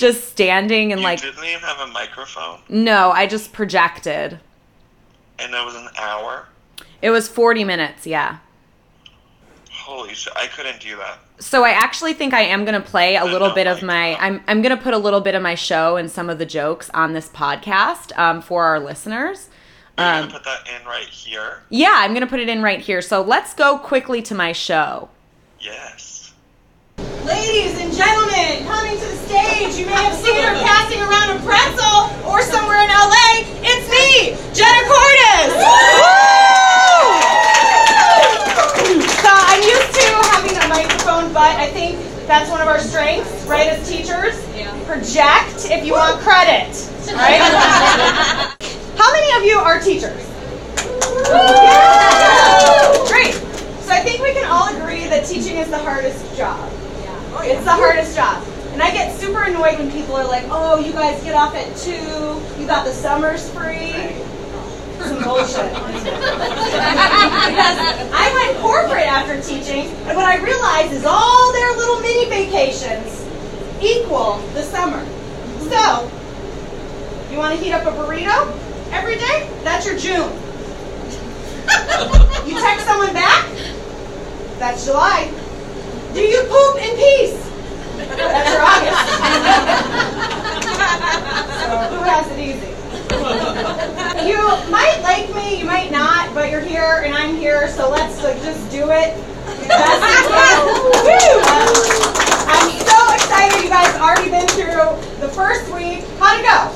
just 0.00 0.28
standing 0.28 0.90
and 0.92 1.00
You 1.00 1.06
like, 1.06 1.20
didn't 1.20 1.44
even 1.44 1.60
have 1.60 1.78
a 1.80 1.86
microphone, 1.92 2.58
no, 2.68 3.10
I 3.12 3.26
just 3.26 3.52
projected. 3.52 4.40
and 5.38 5.52
that 5.54 5.64
was 5.64 5.74
an 5.76 5.88
hour. 5.98 6.46
It 7.02 7.10
was 7.10 7.28
40 7.28 7.64
minutes, 7.64 8.06
yeah. 8.06 8.38
Holy 9.72 10.14
shit! 10.14 10.32
I 10.36 10.46
couldn't 10.46 10.80
do 10.80 10.96
that. 10.96 11.18
So 11.38 11.64
I 11.64 11.70
actually 11.70 12.12
think 12.12 12.34
I 12.34 12.42
am 12.42 12.64
gonna 12.64 12.80
play 12.80 13.16
a 13.16 13.24
little 13.24 13.50
bit 13.54 13.66
of 13.66 13.82
my. 13.82 14.14
I'm 14.16 14.42
I'm 14.46 14.62
gonna 14.62 14.76
put 14.76 14.94
a 14.94 14.98
little 14.98 15.20
bit 15.20 15.34
of 15.34 15.42
my 15.42 15.54
show 15.54 15.96
and 15.96 16.10
some 16.10 16.28
of 16.30 16.38
the 16.38 16.46
jokes 16.46 16.90
on 16.94 17.12
this 17.12 17.28
podcast 17.28 18.16
um, 18.18 18.40
for 18.42 18.64
our 18.64 18.78
listeners. 18.78 19.48
You're 19.98 20.06
Um, 20.06 20.20
gonna 20.28 20.32
put 20.32 20.44
that 20.44 20.68
in 20.68 20.86
right 20.86 21.06
here. 21.06 21.62
yeah, 21.70 21.94
I'm 21.96 22.12
gonna 22.14 22.26
put 22.26 22.40
it 22.40 22.48
in 22.48 22.62
right 22.62 22.80
here. 22.80 23.00
So 23.02 23.22
let's 23.22 23.54
go 23.54 23.78
quickly 23.78 24.20
to 24.22 24.34
my 24.34 24.52
show. 24.52 25.08
Yes. 25.58 26.19
Ladies 27.26 27.78
and 27.78 27.92
gentlemen, 27.92 28.64
coming 28.66 28.96
to 28.96 29.04
the 29.04 29.16
stage, 29.28 29.76
you 29.76 29.85
may 29.85 29.92
have 29.92 30.14
seen 30.14 30.37
her 30.42 30.54
passing 30.64 31.00
around 31.02 31.37
a 31.37 31.40
pretzel 31.44 32.09
or 32.26 32.40
somewhere 32.40 32.80
in 32.80 32.88
LA. 32.88 33.44
It's 33.61 33.85
me, 33.92 34.37
Jenna 34.56 34.88
Cordes. 34.88 35.52
So 39.20 39.28
I'm 39.28 39.62
used 39.62 39.92
to 40.00 40.06
having 40.33 40.56
a 40.56 40.68
microphone, 40.68 41.33
but 41.35 41.56
I 41.61 41.68
think 41.68 41.98
that's 42.26 42.50
one 42.50 42.62
of 42.62 42.68
our 42.68 42.78
strengths, 42.80 43.44
right, 43.46 43.68
as 43.68 43.88
teachers. 43.88 44.35
Project 44.87 45.70
if 45.70 45.85
you 45.85 45.92
want 45.92 46.20
credit, 46.20 46.72
right? 47.14 47.38
How 48.96 49.12
many 49.12 49.37
of 49.37 49.44
you 49.44 49.59
are 49.59 49.78
teachers? 49.78 50.26
Yeah. 51.28 52.96
Great. 53.06 53.35
So 53.85 53.92
I 53.92 54.00
think 54.02 54.22
we 54.22 54.33
can 54.33 54.50
all 54.50 54.74
agree 54.74 55.06
that 55.06 55.26
teaching 55.26 55.59
is 55.59 55.68
the 55.70 55.78
hardest 55.78 56.37
job. 56.37 56.72
It's 57.38 57.64
the 57.64 57.72
hardest 57.72 58.16
job. 58.16 58.44
And 58.72 58.82
I 58.82 58.90
get 58.92 59.18
super 59.18 59.42
annoyed 59.42 59.78
when 59.78 59.90
people 59.90 60.14
are 60.16 60.26
like, 60.26 60.44
oh, 60.48 60.78
you 60.78 60.92
guys 60.92 61.22
get 61.22 61.34
off 61.34 61.54
at 61.54 61.76
2, 61.76 61.90
you 62.60 62.66
got 62.66 62.84
the 62.84 62.92
summers 62.92 63.48
free. 63.50 63.92
Some 65.00 65.22
bullshit. 65.24 65.72
because 65.72 66.06
I 68.12 68.30
went 68.34 68.58
corporate 68.60 69.06
after 69.06 69.40
teaching, 69.40 69.86
and 70.06 70.16
what 70.16 70.26
I 70.26 70.36
realized 70.42 70.92
is 70.92 71.04
all 71.06 71.52
their 71.52 71.72
little 71.76 72.00
mini 72.00 72.28
vacations 72.28 73.26
equal 73.80 74.38
the 74.54 74.62
summer. 74.62 75.04
So, 75.70 76.10
you 77.30 77.38
want 77.38 77.58
to 77.58 77.64
heat 77.64 77.72
up 77.72 77.86
a 77.86 77.92
burrito 77.96 78.52
every 78.92 79.16
day? 79.16 79.48
That's 79.64 79.86
your 79.86 79.96
June. 79.96 80.30
You 82.46 82.58
text 82.58 82.86
someone 82.86 83.12
back? 83.12 83.46
That's 84.58 84.84
July. 84.84 85.30
Do 86.12 86.20
you 86.20 86.42
poop 86.42 86.76
in 86.82 86.96
peace? 86.96 87.38
That's 87.96 88.50
your 88.50 88.62
August. 88.62 88.98
So 91.60 91.66
who 91.94 92.02
has 92.02 92.26
it 92.32 92.38
easy? 92.38 92.70
You 94.28 94.38
might 94.70 95.00
like 95.02 95.32
me, 95.34 95.58
you 95.58 95.64
might 95.64 95.90
not, 95.92 96.34
but 96.34 96.50
you're 96.50 96.60
here 96.60 97.02
and 97.04 97.14
I'm 97.14 97.36
here, 97.36 97.68
so 97.68 97.88
let's 97.90 98.22
like 98.22 98.42
just 98.42 98.70
do 98.70 98.90
it. 98.90 99.14
Can. 99.66 101.44
I'm 102.48 102.70
so 102.80 103.14
excited. 103.14 103.62
You 103.62 103.68
guys 103.70 103.94
already 104.00 104.30
been 104.30 104.48
through 104.48 104.96
the 105.20 105.28
first 105.28 105.72
week. 105.72 106.04
How'd 106.18 106.40
it 106.40 106.44
go? 106.44 106.72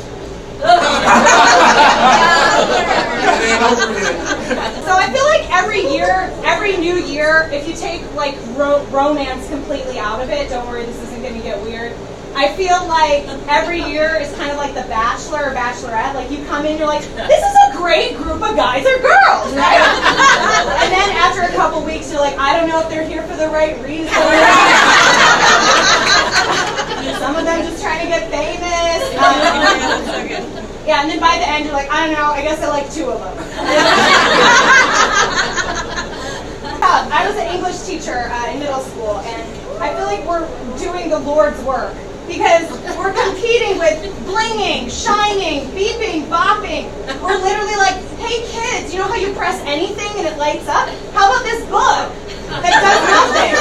So 4.85 4.93
I 4.93 5.11
feel 5.13 5.25
like 5.25 5.51
every 5.51 5.83
year, 5.93 6.31
every 6.45 6.77
new 6.77 6.95
year, 6.95 7.49
if 7.53 7.67
you 7.69 7.75
take 7.75 8.03
like 8.15 8.37
ro- 8.57 8.85
romance 8.87 9.49
completely 9.49 9.99
out 9.99 10.21
of 10.21 10.31
it, 10.31 10.49
don't 10.51 10.67
worry, 10.69 10.85
this 10.85 11.01
isn't 11.03 11.23
going 11.23 11.35
to 11.35 11.43
get 11.43 11.61
weird. 11.63 11.93
I 12.35 12.51
feel 12.57 12.83
like 12.91 13.23
every 13.47 13.79
year 13.79 14.19
is 14.19 14.35
kind 14.35 14.51
of 14.51 14.57
like 14.57 14.75
the 14.75 14.83
Bachelor 14.91 15.51
or 15.51 15.55
Bachelorette. 15.55 16.15
Like 16.15 16.33
you 16.33 16.45
come 16.47 16.67
in, 16.67 16.77
you're 16.77 16.89
like, 16.89 17.03
this 17.15 17.39
is 17.39 17.57
a 17.71 17.77
great 17.77 18.17
group 18.17 18.43
of 18.43 18.57
guys 18.57 18.83
or 18.83 18.99
girls, 18.99 19.55
right? 19.55 19.79
and 20.83 20.91
then 20.91 21.11
after 21.15 21.43
a 21.43 21.53
couple 21.55 21.85
weeks, 21.85 22.11
you're 22.11 22.21
like, 22.21 22.37
I 22.37 22.59
don't 22.59 22.69
know 22.69 22.81
if 22.83 22.89
they're 22.89 23.07
here 23.07 23.23
for 23.23 23.37
the 23.37 23.47
right 23.47 23.79
reason. 23.85 24.11
Some 27.23 27.37
of 27.37 27.45
them 27.45 27.63
just 27.63 27.81
trying 27.81 28.03
to 28.03 28.09
get 28.11 28.29
famous. 28.31 29.15
Um, 29.25 29.31
yeah, 30.87 31.01
and 31.01 31.09
then 31.11 31.19
by 31.21 31.39
the 31.39 31.49
end, 31.49 31.65
you're 31.65 31.73
like, 31.73 31.89
I 31.89 32.05
don't 32.05 32.15
know, 32.15 32.33
I 32.33 32.43
guess 32.43 32.61
I 32.61 32.69
like 32.69 32.91
two 32.93 33.09
of 33.11 33.21
them. 33.21 33.39
I 36.83 37.27
was 37.29 37.37
an 37.37 37.47
English 37.55 37.81
teacher 37.87 38.29
uh, 38.29 38.51
in 38.51 38.59
middle 38.59 38.81
school, 38.81 39.21
and 39.21 39.43
I 39.81 39.95
feel 39.95 40.05
like 40.05 40.27
we're 40.27 40.47
doing 40.79 41.09
the 41.09 41.21
Lord's 41.21 41.63
work 41.63 41.95
because 42.27 42.71
we're 42.97 43.13
competing 43.13 43.79
with 43.79 44.01
blinging, 44.25 44.89
shining, 44.89 45.69
beeping, 45.77 46.27
bopping. 46.29 46.89
We're 47.21 47.39
literally 47.39 47.77
like, 47.77 48.01
hey 48.19 48.45
kids, 48.49 48.93
you 48.93 49.01
know 49.01 49.09
how 49.09 49.17
you 49.17 49.33
press 49.35 49.61
anything 49.67 50.09
and 50.17 50.27
it 50.27 50.39
lights 50.39 50.69
up? 50.69 50.89
How 51.13 51.31
about 51.31 51.45
this 51.45 51.61
book 51.67 52.09
that 52.63 52.75
does 52.81 53.01
nothing? 53.13 53.55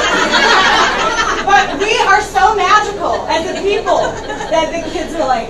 but 1.44 1.78
we 1.78 1.92
are 2.08 2.20
so 2.20 2.54
magical 2.56 3.26
as 3.28 3.44
a 3.50 3.60
people 3.62 3.98
that 4.50 4.72
the 4.72 4.90
kids 4.90 5.14
are 5.14 5.26
like, 5.26 5.48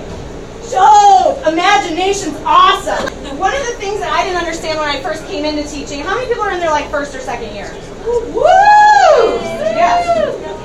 so 0.61 1.41
imagination's 1.47 2.35
awesome. 2.45 3.07
One 3.37 3.55
of 3.55 3.65
the 3.67 3.73
things 3.73 3.99
that 3.99 4.11
I 4.11 4.23
didn't 4.23 4.39
understand 4.39 4.79
when 4.79 4.89
I 4.89 5.01
first 5.01 5.25
came 5.27 5.45
into 5.45 5.63
teaching, 5.69 6.01
how 6.01 6.15
many 6.15 6.27
people 6.27 6.43
are 6.43 6.51
in 6.51 6.59
their 6.59 6.71
like 6.71 6.89
first 6.89 7.15
or 7.15 7.19
second 7.19 7.55
year? 7.55 7.71
Woo! 8.05 9.64
Yes. 9.75 10.07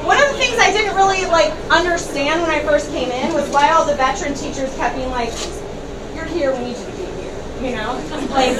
One 0.06 0.22
of 0.22 0.28
the 0.30 0.38
things 0.38 0.56
I 0.58 0.70
didn't 0.70 0.94
really 0.94 1.26
like 1.26 1.52
understand 1.70 2.42
when 2.42 2.50
I 2.50 2.60
first 2.62 2.90
came 2.90 3.10
in 3.10 3.32
was 3.34 3.48
why 3.50 3.70
all 3.70 3.84
the 3.84 3.94
veteran 3.94 4.34
teachers 4.34 4.72
kept 4.76 4.94
being 4.96 5.10
like, 5.10 5.30
"You're 6.14 6.24
here, 6.30 6.52
we 6.54 6.58
need 6.70 6.78
you 6.78 6.86
to 6.86 6.92
be 6.94 7.04
here." 7.18 7.34
You 7.60 7.74
know, 7.76 7.98
like 8.30 8.54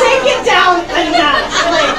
take 0.00 0.24
it 0.30 0.46
down 0.46 0.80
a 0.86 1.02
notch. 1.10 1.54
Like 1.74 1.90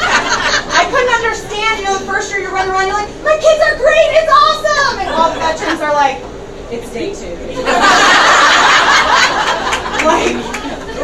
I 0.71 0.87
couldn't 0.89 1.13
understand. 1.19 1.79
You 1.79 1.85
know, 1.91 1.99
the 1.99 2.05
first 2.07 2.31
year 2.31 2.39
you're 2.39 2.53
running 2.55 2.71
around, 2.71 2.87
you're 2.87 2.95
like, 2.97 3.11
"My 3.21 3.35
kids 3.37 3.59
are 3.67 3.75
great, 3.75 4.09
it's 4.17 4.31
awesome," 4.31 4.99
and 5.03 5.09
all 5.11 5.27
the 5.29 5.37
veterans 5.43 5.81
are 5.83 5.93
like, 5.93 6.23
"It's 6.71 6.87
day 6.95 7.11
two. 7.13 7.35
like, 10.07 10.33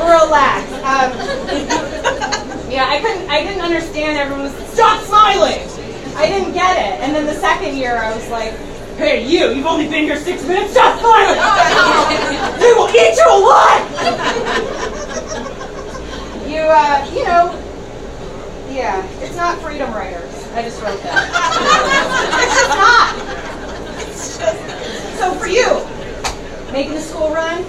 relax. 0.02 0.64
Um, 0.88 1.12
yeah, 2.72 2.88
I 2.90 2.98
couldn't. 3.04 3.30
I 3.30 3.44
didn't 3.44 3.62
understand. 3.62 4.18
Everyone 4.18 4.46
was 4.46 4.54
stop 4.74 5.04
smiling. 5.04 5.60
I 6.16 6.28
didn't 6.28 6.54
get 6.54 6.78
it. 6.78 7.02
And 7.02 7.16
then 7.16 7.26
the 7.26 7.36
second 7.36 7.76
year, 7.78 7.98
I 7.98 8.14
was 8.16 8.30
like, 8.30 8.54
Hey, 8.98 9.26
you! 9.28 9.50
You've 9.50 9.66
only 9.66 9.88
been 9.88 10.04
here 10.04 10.18
six 10.18 10.44
minutes. 10.44 10.74
Stop 10.74 11.00
smiling. 11.00 11.40
they 12.60 12.74
will 12.74 12.88
eat 12.90 13.18
you 13.18 13.26
alive. 13.26 13.82
you, 16.48 16.62
uh, 16.62 17.10
you 17.12 17.24
know, 17.26 17.60
yeah. 18.70 19.04
It's 19.20 19.36
not 19.36 19.60
freedom 19.62 19.92
writers. 19.94 20.32
I 20.54 20.62
just 20.62 20.80
wrote 20.82 21.02
that. 21.02 21.26
it's 24.06 24.38
just 24.38 24.46
not. 24.54 24.94
So 25.18 25.34
for 25.40 25.48
you, 25.48 25.82
making 26.72 26.94
the 26.94 27.02
school 27.02 27.34
run. 27.34 27.66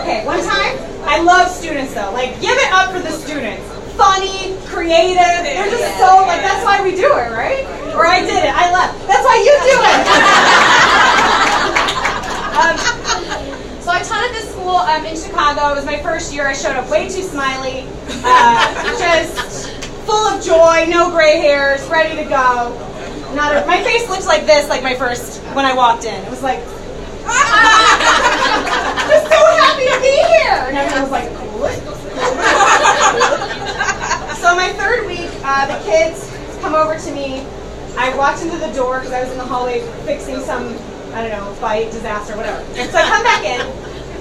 Okay, 0.00 0.26
one 0.26 0.40
time, 0.40 0.78
I 1.04 1.20
love 1.22 1.48
students 1.48 1.94
though. 1.94 2.10
Like, 2.12 2.40
give 2.40 2.56
it 2.56 2.72
up 2.72 2.90
for 2.90 2.98
the 2.98 3.12
students. 3.12 3.73
Funny, 3.96 4.56
creative. 4.66 5.44
They're 5.46 5.70
just 5.70 5.96
so 5.98 6.16
like. 6.26 6.42
That's 6.42 6.64
why 6.64 6.82
we 6.82 6.96
do 6.96 7.06
it, 7.06 7.30
right? 7.30 7.64
Or 7.94 8.04
I 8.06 8.20
did 8.20 8.42
it. 8.42 8.50
I 8.50 8.72
left. 8.72 9.06
That's 9.06 9.22
why 9.22 9.36
you 9.38 9.54
do 9.70 9.78
it. 9.86 10.02
um, 12.58 12.74
so 13.80 13.90
I 13.90 14.02
taught 14.02 14.24
at 14.24 14.32
this 14.32 14.50
school 14.50 14.76
um, 14.76 15.06
in 15.06 15.16
Chicago. 15.16 15.68
It 15.70 15.76
was 15.76 15.84
my 15.86 15.98
first 16.02 16.32
year. 16.34 16.48
I 16.48 16.54
showed 16.54 16.74
up 16.74 16.90
way 16.90 17.08
too 17.08 17.22
smiley, 17.22 17.86
uh, 18.24 18.98
just 19.02 19.70
full 20.06 20.26
of 20.26 20.42
joy, 20.42 20.86
no 20.88 21.10
gray 21.10 21.38
hairs, 21.38 21.86
ready 21.88 22.16
to 22.16 22.24
go. 22.24 22.72
Not 23.34 23.56
a, 23.56 23.64
my 23.66 23.80
face 23.82 24.08
looked 24.08 24.26
like 24.26 24.46
this, 24.46 24.68
like 24.68 24.82
my 24.82 24.94
first 24.96 25.40
when 25.54 25.64
I 25.64 25.72
walked 25.74 26.04
in. 26.04 26.22
It 26.24 26.30
was 26.30 26.42
like. 26.42 26.58
just 27.24 27.32
so 29.30 29.38
happy 29.56 29.86
to 29.86 29.98
be 30.00 30.12
here. 30.34 30.64
And 30.66 30.76
everyone 30.76 31.02
was 31.02 31.10
like, 31.10 31.30
what? 31.60 31.74
So 34.44 34.54
my 34.54 34.68
third 34.74 35.06
week, 35.06 35.30
uh, 35.40 35.64
the 35.64 35.82
kids 35.88 36.28
come 36.60 36.74
over 36.74 36.98
to 36.98 37.10
me. 37.14 37.40
I 37.96 38.14
walked 38.14 38.42
into 38.42 38.58
the 38.58 38.70
door 38.76 39.00
because 39.00 39.14
I 39.14 39.22
was 39.22 39.32
in 39.32 39.38
the 39.38 39.44
hallway 39.44 39.80
fixing 40.04 40.38
some, 40.40 40.76
I 41.14 41.26
don't 41.26 41.32
know, 41.32 41.54
fight, 41.54 41.90
disaster, 41.90 42.36
whatever. 42.36 42.62
So 42.74 42.98
I 42.98 43.08
come 43.08 43.22
back 43.24 43.42
in, 43.42 43.64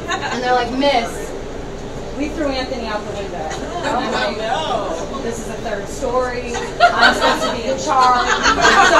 and 0.07 0.41
they're 0.41 0.55
like, 0.55 0.71
Miss, 0.79 1.29
we 2.17 2.29
threw 2.29 2.47
Anthony 2.47 2.87
out 2.87 3.03
the 3.03 3.19
window. 3.19 3.49
I'm 3.83 4.13
like, 4.13 5.23
this 5.23 5.39
is 5.39 5.49
a 5.49 5.59
third 5.59 5.89
story. 5.89 6.55
I'm 6.55 7.13
supposed 7.15 7.43
to 7.43 7.51
be 7.59 7.63
in 7.67 7.77
charge. 7.77 8.23
So 8.23 8.95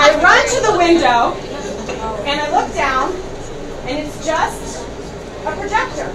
I 0.00 0.16
run 0.24 0.48
to 0.48 0.60
the 0.64 0.78
window, 0.78 1.36
and 2.24 2.40
I 2.40 2.48
look 2.56 2.72
down, 2.72 3.12
and 3.84 3.98
it's 3.98 4.24
just 4.24 4.80
a 5.44 5.52
projector. 5.60 6.08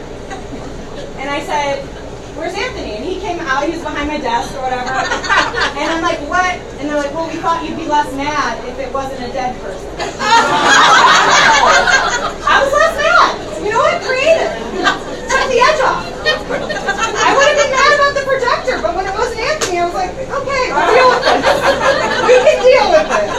And 1.21 1.29
I 1.29 1.39
said, 1.45 1.87
where's 2.35 2.53
Anthony? 2.53 2.97
And 2.97 3.05
he 3.05 3.19
came 3.19 3.39
out, 3.39 3.63
he 3.65 3.71
was 3.71 3.81
behind 3.81 4.07
my 4.07 4.17
desk 4.17 4.53
or 4.55 4.61
whatever. 4.61 4.89
And 5.73 5.89
I'm 5.89 6.03
like, 6.05 6.19
what? 6.29 6.53
And 6.79 6.87
they're 6.87 6.97
like, 7.01 7.13
well, 7.13 7.27
we 7.27 7.35
thought 7.41 7.65
you'd 7.65 7.75
be 7.75 7.87
less 7.87 8.05
mad 8.13 8.61
if 8.69 8.77
it 8.77 8.93
wasn't 8.93 9.19
a 9.25 9.33
dead 9.33 9.59
person. 9.59 9.89
I 12.45 12.61
was 12.61 12.71
less 12.71 12.93
mad. 12.93 13.33
You 13.65 13.71
know 13.73 13.81
what? 13.81 13.97
Creative. 14.05 14.53
Took 15.27 15.45
the 15.49 15.59
edge 15.59 15.81
off. 15.81 16.05
I 16.05 17.33
would 17.33 17.47
have 17.49 17.57
been 17.57 17.73
mad 17.73 17.91
about 17.97 18.13
the 18.13 18.21
projector, 18.29 18.77
but 18.85 18.93
when 18.95 19.09
it 19.09 19.15
wasn't 19.17 19.41
Anthony, 19.41 19.81
I 19.81 19.85
was 19.89 19.97
like, 19.97 20.13
okay, 20.13 20.63
we'll 20.69 20.93
deal 20.93 21.09
with 21.09 21.25
this. 21.25 21.41
We 22.21 22.35
can 22.37 22.57
deal 22.61 22.87
with 22.93 23.07
this. 23.09 23.33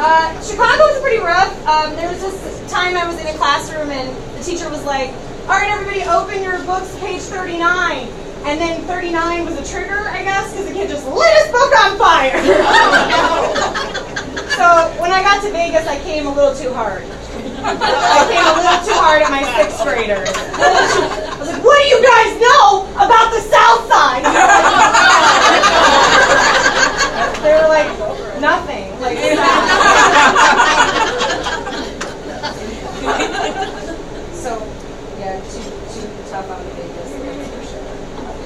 Uh, 0.00 0.32
Chicago 0.40 0.80
was 0.88 0.98
pretty 1.04 1.20
rough. 1.20 1.52
Um, 1.68 1.92
there 1.94 2.08
was 2.08 2.24
this 2.24 2.40
time 2.72 2.96
I 2.96 3.04
was 3.06 3.20
in 3.20 3.26
a 3.28 3.36
classroom 3.36 3.90
and 3.90 4.08
the 4.38 4.42
teacher 4.42 4.64
was 4.70 4.82
like, 4.88 5.12
all 5.48 5.56
right, 5.58 5.70
everybody 5.70 6.02
open 6.04 6.42
your 6.42 6.58
books, 6.64 6.94
page 6.98 7.20
39. 7.22 8.08
And 8.44 8.60
then 8.60 8.82
39 8.86 9.44
was 9.44 9.58
a 9.58 9.64
trigger, 9.72 10.08
I 10.08 10.22
guess, 10.22 10.50
because 10.52 10.66
the 10.66 10.72
kid 10.72 10.88
just 10.88 11.06
lit 11.06 11.36
his 11.38 11.48
book 11.52 11.72
on 11.78 11.98
fire. 11.98 12.32
so 14.56 14.90
when 15.00 15.12
I 15.12 15.20
got 15.22 15.42
to 15.44 15.50
Vegas, 15.52 15.86
I 15.86 15.98
came 16.00 16.26
a 16.26 16.32
little 16.34 16.54
too 16.54 16.72
hard. 16.72 17.04
I 17.62 18.26
came 18.32 18.40
a 18.40 18.54
little 18.56 18.80
too 18.86 18.94
hard 18.96 19.20
at 19.22 19.30
my 19.30 19.42
sixth 19.60 19.82
graders. 19.84 20.30
I 20.56 21.36
was 21.38 21.48
like, 21.52 21.62
what 21.62 21.76
do 21.76 21.84
you 21.88 22.00
guys 22.00 22.40
know 22.40 22.88
about 22.96 23.28
the 23.32 23.40
South 23.44 23.86
Side? 23.88 24.24
they 27.44 27.52
were 27.60 27.68
like, 27.68 27.88
nothing. 28.40 28.88
Like, 29.00 29.18
so, 34.32 34.64
yeah, 35.18 35.40
too, 35.52 35.60
too 35.92 36.08
tough 36.30 36.48
on 36.50 36.64
the 36.64 36.70
Vegas, 36.72 37.10
that's 37.12 37.50
for 37.50 37.62
sure. 37.68 37.84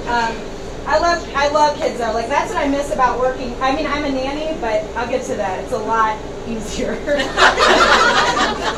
Um, 0.07 0.37
I 0.85 0.99
love, 0.99 1.33
I 1.35 1.49
love 1.49 1.77
kids 1.77 1.97
though. 1.97 2.13
Like 2.13 2.29
that's 2.29 2.53
what 2.53 2.61
I 2.61 2.67
miss 2.69 2.93
about 2.93 3.19
working. 3.19 3.55
I 3.59 3.75
mean, 3.75 3.87
I'm 3.87 4.05
a 4.05 4.11
nanny, 4.11 4.55
but 4.61 4.83
I'll 4.95 5.09
get 5.09 5.25
to 5.25 5.35
that. 5.35 5.63
It's 5.63 5.73
a 5.73 5.77
lot 5.77 6.15
easier. 6.45 6.93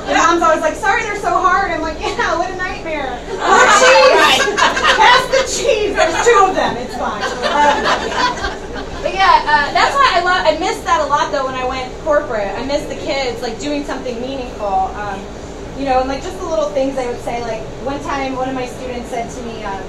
the 0.08 0.14
mom's 0.16 0.42
always 0.42 0.62
like, 0.62 0.76
"Sorry, 0.76 1.04
they're 1.04 1.20
so 1.20 1.36
hard." 1.36 1.70
I'm 1.72 1.82
like, 1.82 2.00
"Yeah, 2.00 2.38
what 2.38 2.50
a 2.50 2.56
nightmare." 2.56 3.12
More 3.28 3.68
cheese. 3.76 4.56
Pass 4.56 5.28
the 5.36 5.44
cheese. 5.52 5.96
There's 6.00 6.16
two 6.24 6.48
of 6.48 6.56
them. 6.56 6.78
It's 6.78 6.96
fine. 6.96 7.24
Um, 7.24 7.84
but 9.04 9.14
yeah, 9.14 9.44
uh, 9.44 9.74
that's 9.76 9.94
why 9.94 10.08
I 10.16 10.22
love. 10.24 10.48
I 10.48 10.58
missed 10.60 10.86
that 10.86 11.02
a 11.02 11.06
lot 11.12 11.32
though 11.34 11.46
when 11.46 11.56
I 11.56 11.68
went 11.68 11.92
corporate. 12.04 12.56
I 12.56 12.64
missed 12.66 12.88
the 12.88 12.96
kids 12.96 13.42
like 13.42 13.60
doing 13.60 13.84
something 13.84 14.16
meaningful. 14.22 14.96
Um, 14.96 15.20
you 15.78 15.84
know, 15.84 16.00
and 16.00 16.08
like 16.08 16.24
just 16.24 16.40
the 16.40 16.46
little 16.46 16.70
things 16.70 16.96
they 16.96 17.06
would 17.06 17.20
say. 17.20 17.42
Like 17.42 17.62
one 17.84 18.00
time, 18.04 18.38
one 18.38 18.48
of 18.48 18.56
my 18.56 18.66
students 18.66 19.10
said 19.10 19.30
to 19.30 19.42
me, 19.44 19.64
um, 19.64 19.84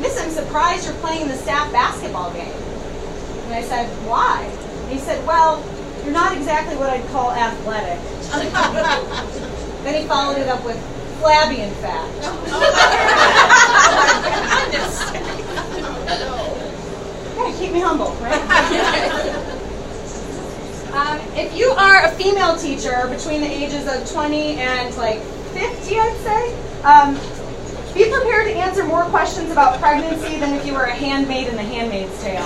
Miss, 0.00 0.20
I'm 0.20 0.30
surprised 0.30 0.86
you're 0.86 0.94
playing 0.96 1.22
in 1.22 1.28
the 1.28 1.36
staff 1.36 1.72
basketball 1.72 2.30
game. 2.32 2.52
And 3.44 3.54
I 3.54 3.62
said, 3.62 3.88
why? 4.06 4.42
And 4.44 4.90
he 4.92 4.98
said, 4.98 5.24
well, 5.26 5.64
you're 6.04 6.12
not 6.12 6.36
exactly 6.36 6.76
what 6.76 6.90
I'd 6.90 7.06
call 7.08 7.32
athletic. 7.32 7.98
then 9.84 10.02
he 10.02 10.06
followed 10.06 10.38
it 10.38 10.48
up 10.48 10.62
with 10.64 10.76
flabby, 11.20 11.60
in 11.60 11.72
fact. 11.76 12.12
Yeah, 17.36 17.52
keep 17.58 17.72
me 17.72 17.80
humble, 17.80 18.12
right? 18.14 18.40
um, 20.92 21.20
if 21.36 21.54
you 21.56 21.70
are 21.70 22.04
a 22.04 22.10
female 22.12 22.56
teacher 22.56 23.06
between 23.08 23.40
the 23.40 23.46
ages 23.46 23.86
of 23.86 24.10
20 24.10 24.56
and 24.56 24.96
like 24.96 25.20
50, 25.52 25.98
I'd 25.98 26.16
say, 26.22 26.54
um, 26.82 27.16
be 27.96 28.10
prepared 28.10 28.46
to 28.46 28.52
answer 28.52 28.84
more 28.84 29.04
questions 29.04 29.50
about 29.50 29.80
pregnancy 29.80 30.38
than 30.38 30.54
if 30.54 30.66
you 30.66 30.74
were 30.74 30.82
a 30.82 30.92
handmaid 30.92 31.48
in 31.48 31.56
The 31.56 31.62
Handmaid's 31.62 32.22
Tale. 32.22 32.42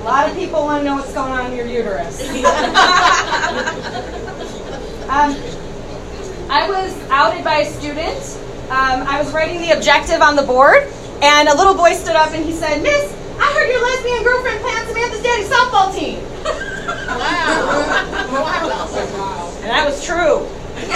a 0.00 0.04
lot 0.04 0.28
of 0.28 0.36
people 0.36 0.64
want 0.64 0.80
to 0.80 0.84
know 0.84 0.96
what's 0.96 1.14
going 1.14 1.32
on 1.32 1.50
in 1.50 1.56
your 1.56 1.66
uterus. 1.66 2.20
um, 5.08 5.34
I 6.50 6.68
was 6.68 6.94
outed 7.08 7.42
by 7.42 7.60
a 7.60 7.72
student. 7.72 8.20
Um, 8.68 9.08
I 9.08 9.18
was 9.22 9.32
writing 9.32 9.62
the 9.62 9.70
objective 9.70 10.20
on 10.20 10.36
the 10.36 10.42
board, 10.42 10.92
and 11.22 11.48
a 11.48 11.56
little 11.56 11.74
boy 11.74 11.94
stood 11.94 12.16
up 12.16 12.34
and 12.34 12.44
he 12.44 12.52
said, 12.52 12.82
Miss, 12.82 13.10
I 13.38 13.50
heard 13.54 13.70
your 13.70 13.80
lesbian 13.82 14.22
girlfriend 14.22 14.60
planned 14.60 14.88
Samantha's 14.88 15.22
daddy's 15.22 15.48
softball 15.48 15.94
team. 15.94 16.22
Wow. 17.08 17.78
And 19.62 19.70
that 19.70 19.86
was 19.86 20.04
true. 20.04 20.48
So 20.82 20.88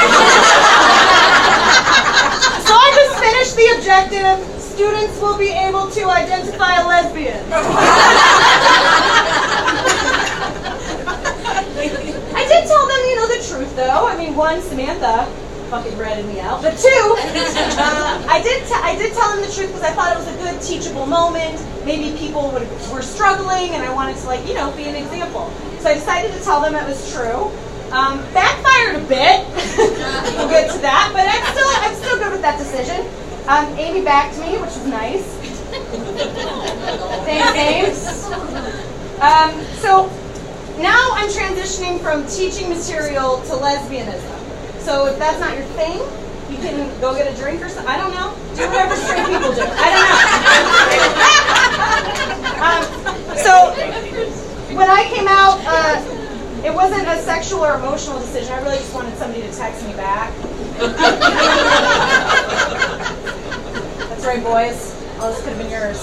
I 2.74 2.90
just 2.94 3.14
finished 3.22 3.54
the 3.56 3.66
objective. 3.78 4.42
Students 4.60 5.20
will 5.20 5.38
be 5.38 5.50
able 5.50 5.88
to 5.90 6.08
identify 6.10 6.80
a 6.80 6.86
lesbian. 6.86 7.44
I 12.34 12.44
did 12.48 12.66
tell 12.66 12.86
them, 12.86 13.00
you 13.08 13.16
know, 13.16 13.28
the 13.28 13.42
truth 13.48 13.74
though. 13.76 14.06
I 14.06 14.16
mean, 14.16 14.34
one, 14.34 14.60
Samantha 14.60 15.26
fucking 15.70 15.96
ratted 15.98 16.26
me 16.26 16.38
out, 16.40 16.62
but 16.62 16.76
two, 16.78 16.88
uh, 16.88 18.24
I 18.28 18.40
did 18.42 18.66
t- 18.66 18.74
I 18.74 18.94
did 18.96 19.12
tell 19.14 19.30
them 19.34 19.44
the 19.44 19.52
truth 19.52 19.68
because 19.68 19.82
I 19.82 19.90
thought 19.92 20.12
it 20.14 20.18
was 20.18 20.28
a 20.28 20.36
good 20.38 20.60
teachable 20.62 21.06
moment. 21.06 21.60
Maybe 21.84 22.16
people 22.18 22.50
would, 22.52 22.68
were 22.92 23.02
struggling, 23.02 23.70
and 23.74 23.82
I 23.82 23.92
wanted 23.92 24.16
to 24.18 24.26
like 24.26 24.46
you 24.46 24.54
know 24.54 24.70
be 24.76 24.84
an 24.84 24.94
example. 24.94 25.50
So 25.80 25.90
I 25.90 25.94
decided 25.94 26.32
to 26.34 26.40
tell 26.44 26.60
them 26.60 26.74
it 26.74 26.86
was 26.86 27.12
true. 27.12 27.50
Um, 27.92 28.18
backfired 28.34 28.96
a 28.96 29.04
bit. 29.06 29.46
we'll 30.36 30.48
get 30.48 30.70
to 30.72 30.78
that, 30.82 31.10
but 31.14 31.22
I'm 31.22 31.44
still 31.54 31.70
I'm 31.80 31.94
still 31.94 32.18
good 32.18 32.32
with 32.32 32.42
that 32.42 32.58
decision. 32.58 33.06
Um, 33.46 33.66
Amy 33.78 34.02
backed 34.02 34.38
me, 34.38 34.58
which 34.58 34.74
was 34.74 34.86
nice. 34.86 35.24
Thanks, 37.24 37.54
Ames. 37.54 38.26
Um, 39.22 39.54
so 39.78 40.10
now 40.78 41.10
I'm 41.12 41.28
transitioning 41.30 42.00
from 42.00 42.26
teaching 42.26 42.68
material 42.68 43.38
to 43.42 43.52
lesbianism. 43.62 44.34
So 44.80 45.06
if 45.06 45.18
that's 45.18 45.38
not 45.40 45.56
your 45.56 45.66
thing, 45.78 45.98
you 46.50 46.58
can 46.58 47.00
go 47.00 47.14
get 47.14 47.32
a 47.32 47.36
drink 47.40 47.62
or 47.62 47.68
something. 47.68 47.86
I 47.86 47.96
don't 47.96 48.12
know. 48.14 48.34
Do 48.56 48.66
whatever 48.68 48.96
straight 48.96 49.26
people 49.26 49.54
do. 49.54 49.62
I 49.62 49.88
don't 49.94 50.06
know. 50.10 50.26
um, 52.66 52.82
so 53.38 53.72
when 54.74 54.90
I 54.90 55.04
came 55.14 55.28
out, 55.28 55.60
uh, 55.66 56.15
it 56.64 56.74
wasn't 56.74 57.06
a 57.08 57.18
sexual 57.22 57.64
or 57.64 57.74
emotional 57.74 58.18
decision. 58.18 58.52
I 58.52 58.62
really 58.62 58.78
just 58.78 58.94
wanted 58.94 59.16
somebody 59.16 59.42
to 59.42 59.52
text 59.52 59.84
me 59.86 59.92
back. 59.94 60.32
That's 64.08 64.24
right, 64.24 64.42
boys. 64.42 64.94
All 65.20 65.30
this 65.30 65.40
could 65.42 65.54
have 65.54 65.58
been 65.58 65.70
yours. 65.70 65.98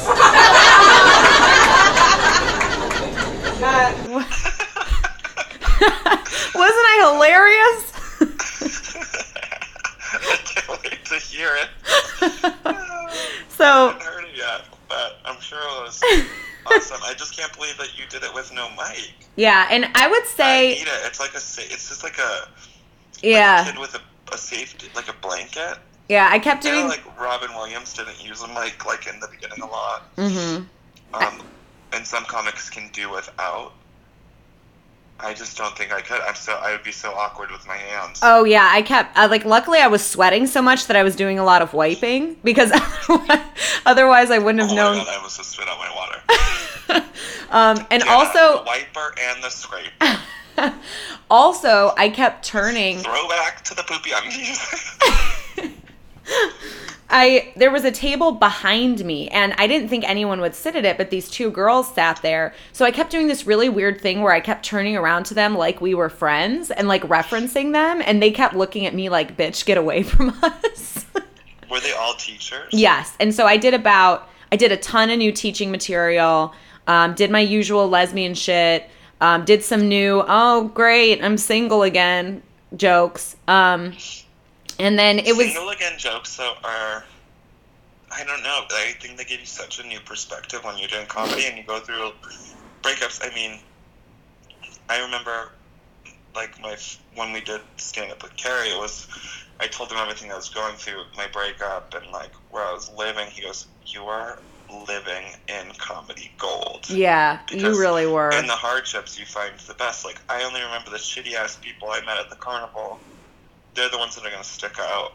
Uh, 3.65 3.93
Wasn't 6.55 6.85
I 6.85 6.97
hilarious? 7.13 7.93
I 10.13 10.37
can't 10.43 10.69
wait 10.83 11.05
to 11.05 11.15
hear 11.15 11.51
it. 11.55 11.69
so 13.49 13.63
I 13.63 13.91
haven't 13.91 14.01
heard 14.03 14.25
it 14.25 14.35
yet, 14.35 14.65
but 14.89 15.19
I'm 15.23 15.39
sure 15.39 15.59
it 15.59 15.83
was 15.83 16.01
awesome. 16.65 17.01
I 17.03 17.13
just 17.13 17.35
can't 17.37 17.53
believe 17.53 17.77
that 17.77 17.97
you 17.97 18.05
did 18.09 18.23
it 18.23 18.33
with 18.33 18.53
no 18.53 18.69
mic. 18.71 19.13
yeah, 19.35 19.67
and 19.69 19.87
I 19.95 20.07
would 20.07 20.25
say 20.25 20.71
I 20.71 20.73
need 20.75 20.87
it. 20.87 21.05
It's 21.05 21.19
like 21.19 21.33
a 21.33 21.37
it's 21.37 21.89
just 21.89 22.03
like 22.03 22.17
a 22.19 22.47
yeah, 23.21 23.63
kid 23.65 23.79
with 23.79 23.95
a, 23.95 24.33
a 24.33 24.37
safety 24.37 24.87
like 24.95 25.09
a 25.09 25.13
blanket. 25.21 25.77
yeah. 26.09 26.27
I 26.31 26.39
kept 26.39 26.65
I 26.65 26.71
doing. 26.71 26.87
like 26.87 27.19
Robin 27.19 27.53
Williams 27.55 27.93
didn't 27.93 28.23
use 28.23 28.41
a 28.43 28.47
mic 28.47 28.85
like 28.85 29.07
in 29.07 29.19
the 29.19 29.27
beginning 29.27 29.61
a 29.61 29.67
lot. 29.67 30.15
Mm-hmm. 30.17 30.63
Um, 31.15 31.41
and 31.93 32.05
some 32.05 32.25
comics 32.25 32.69
can 32.69 32.89
do 32.91 33.09
without. 33.11 33.73
I 35.23 35.33
just 35.33 35.57
don't 35.57 35.75
think 35.77 35.93
I 35.93 36.01
could. 36.01 36.19
I'm 36.21 36.35
so 36.35 36.53
I 36.53 36.71
would 36.73 36.83
be 36.83 36.91
so 36.91 37.11
awkward 37.13 37.49
with 37.51 37.65
my 37.67 37.77
hands. 37.77 38.19
Oh 38.21 38.43
yeah, 38.43 38.69
I 38.71 38.81
kept 38.81 39.17
uh, 39.17 39.27
like. 39.29 39.45
Luckily, 39.45 39.79
I 39.79 39.87
was 39.87 40.05
sweating 40.05 40.47
so 40.47 40.61
much 40.61 40.87
that 40.87 40.95
I 40.97 41.03
was 41.03 41.15
doing 41.15 41.39
a 41.39 41.43
lot 41.43 41.61
of 41.61 41.73
wiping 41.73 42.35
because 42.43 42.71
otherwise 43.85 44.31
I 44.31 44.39
wouldn't 44.39 44.61
oh 44.63 44.67
have 44.67 44.75
my 44.75 44.75
known. 44.75 44.97
god, 44.97 45.07
I 45.07 45.15
almost 45.15 45.43
spit 45.43 45.67
out 45.67 45.77
my 45.77 45.95
water. 45.95 47.05
um, 47.51 47.87
and 47.89 48.03
Yeah, 48.05 48.13
also, 48.13 48.59
the 48.59 48.63
wiper 48.65 49.15
and 49.21 49.43
the 49.43 49.49
scrape. 49.49 49.91
also, 51.29 51.93
I 51.97 52.09
kept 52.09 52.45
turning. 52.45 52.99
Throwback 52.99 53.63
to 53.65 53.75
the 53.75 53.83
poopy 53.83 54.11
undies. 54.13 54.59
I 57.15 57.53
there 57.55 57.69
was 57.69 57.85
a 57.85 57.91
table 57.91 58.31
behind 58.31 59.05
me 59.05 59.27
and 59.29 59.53
I 59.59 59.67
didn't 59.67 59.87
think 59.87 60.03
anyone 60.03 60.41
would 60.41 60.55
sit 60.55 60.75
at 60.75 60.83
it, 60.83 60.97
but 60.97 61.11
these 61.11 61.29
two 61.29 61.51
girls 61.51 61.93
sat 61.93 62.19
there. 62.23 62.55
So 62.71 62.85
I 62.85 62.91
kept 62.91 63.11
doing 63.11 63.27
this 63.27 63.45
really 63.45 63.69
weird 63.69 64.01
thing 64.01 64.23
where 64.23 64.33
I 64.33 64.39
kept 64.39 64.65
turning 64.65 64.97
around 64.97 65.25
to 65.25 65.35
them 65.35 65.55
like 65.55 65.79
we 65.79 65.93
were 65.93 66.09
friends 66.09 66.71
and 66.71 66.87
like 66.87 67.03
referencing 67.03 67.71
them 67.71 68.01
and 68.03 68.19
they 68.19 68.31
kept 68.31 68.55
looking 68.55 68.87
at 68.87 68.95
me 68.95 69.09
like 69.09 69.37
bitch 69.37 69.63
get 69.63 69.77
away 69.77 70.01
from 70.11 70.29
us. 70.41 71.05
Were 71.69 71.79
they 71.79 71.93
all 71.93 72.15
teachers? 72.15 72.69
yes. 72.71 73.15
And 73.19 73.33
so 73.33 73.45
I 73.45 73.57
did 73.57 73.75
about 73.75 74.27
I 74.51 74.55
did 74.55 74.71
a 74.71 74.77
ton 74.77 75.11
of 75.11 75.19
new 75.19 75.31
teaching 75.31 75.69
material, 75.69 76.53
um, 76.87 77.13
did 77.13 77.29
my 77.29 77.41
usual 77.41 77.87
lesbian 77.87 78.33
shit, 78.33 78.89
um, 79.21 79.45
did 79.45 79.63
some 79.63 79.87
new, 79.87 80.23
oh 80.27 80.71
great, 80.73 81.23
I'm 81.23 81.37
single 81.37 81.83
again 81.83 82.41
jokes. 82.75 83.35
Um 83.47 83.93
and 84.79 84.97
then 84.97 85.19
it 85.19 85.35
was 85.35 85.47
Single 85.47 85.69
again 85.69 85.97
jokes 85.97 86.37
though 86.37 86.53
are 86.63 87.03
I 88.15 88.23
don't 88.23 88.43
know. 88.43 88.61
I 88.71 88.93
think 89.01 89.17
they 89.17 89.23
give 89.23 89.39
you 89.39 89.45
such 89.45 89.79
a 89.79 89.87
new 89.87 89.99
perspective 90.01 90.63
when 90.63 90.77
you're 90.77 90.87
doing 90.87 91.07
comedy 91.07 91.45
and 91.47 91.57
you 91.57 91.63
go 91.63 91.79
through 91.79 92.11
breakups. 92.83 93.19
I 93.23 93.33
mean, 93.33 93.59
I 94.89 95.01
remember 95.01 95.51
like 96.35 96.59
my 96.61 96.77
when 97.15 97.31
we 97.33 97.41
did 97.41 97.61
stand 97.77 98.11
up 98.11 98.21
with 98.23 98.35
Carrie, 98.37 98.69
it 98.69 98.77
was 98.77 99.07
I 99.59 99.67
told 99.67 99.91
him 99.91 99.97
everything 99.97 100.31
I 100.31 100.35
was 100.35 100.49
going 100.49 100.75
through, 100.75 101.03
my 101.15 101.27
breakup 101.27 101.93
and 101.95 102.11
like 102.11 102.31
where 102.49 102.63
I 102.63 102.73
was 102.73 102.91
living. 102.95 103.27
He 103.27 103.41
goes, 103.41 103.67
"You 103.85 104.03
are 104.03 104.39
living 104.87 105.25
in 105.47 105.71
comedy 105.77 106.31
gold." 106.37 106.85
yeah, 106.89 107.39
you 107.51 107.79
really 107.79 108.05
were. 108.05 108.31
In 108.31 108.47
the 108.47 108.53
hardships, 108.55 109.17
you 109.17 109.25
find 109.25 109.57
the 109.67 109.73
best. 109.75 110.05
Like 110.05 110.21
I 110.29 110.43
only 110.43 110.61
remember 110.61 110.91
the 110.91 110.97
shitty 110.97 111.33
ass 111.33 111.57
people 111.61 111.89
I 111.89 112.01
met 112.01 112.17
at 112.17 112.29
the 112.29 112.35
carnival. 112.35 112.99
They're 113.75 113.89
the 113.89 113.97
ones 113.97 114.15
that 114.15 114.25
are 114.25 114.29
gonna 114.29 114.43
stick 114.43 114.77
out. 114.79 115.13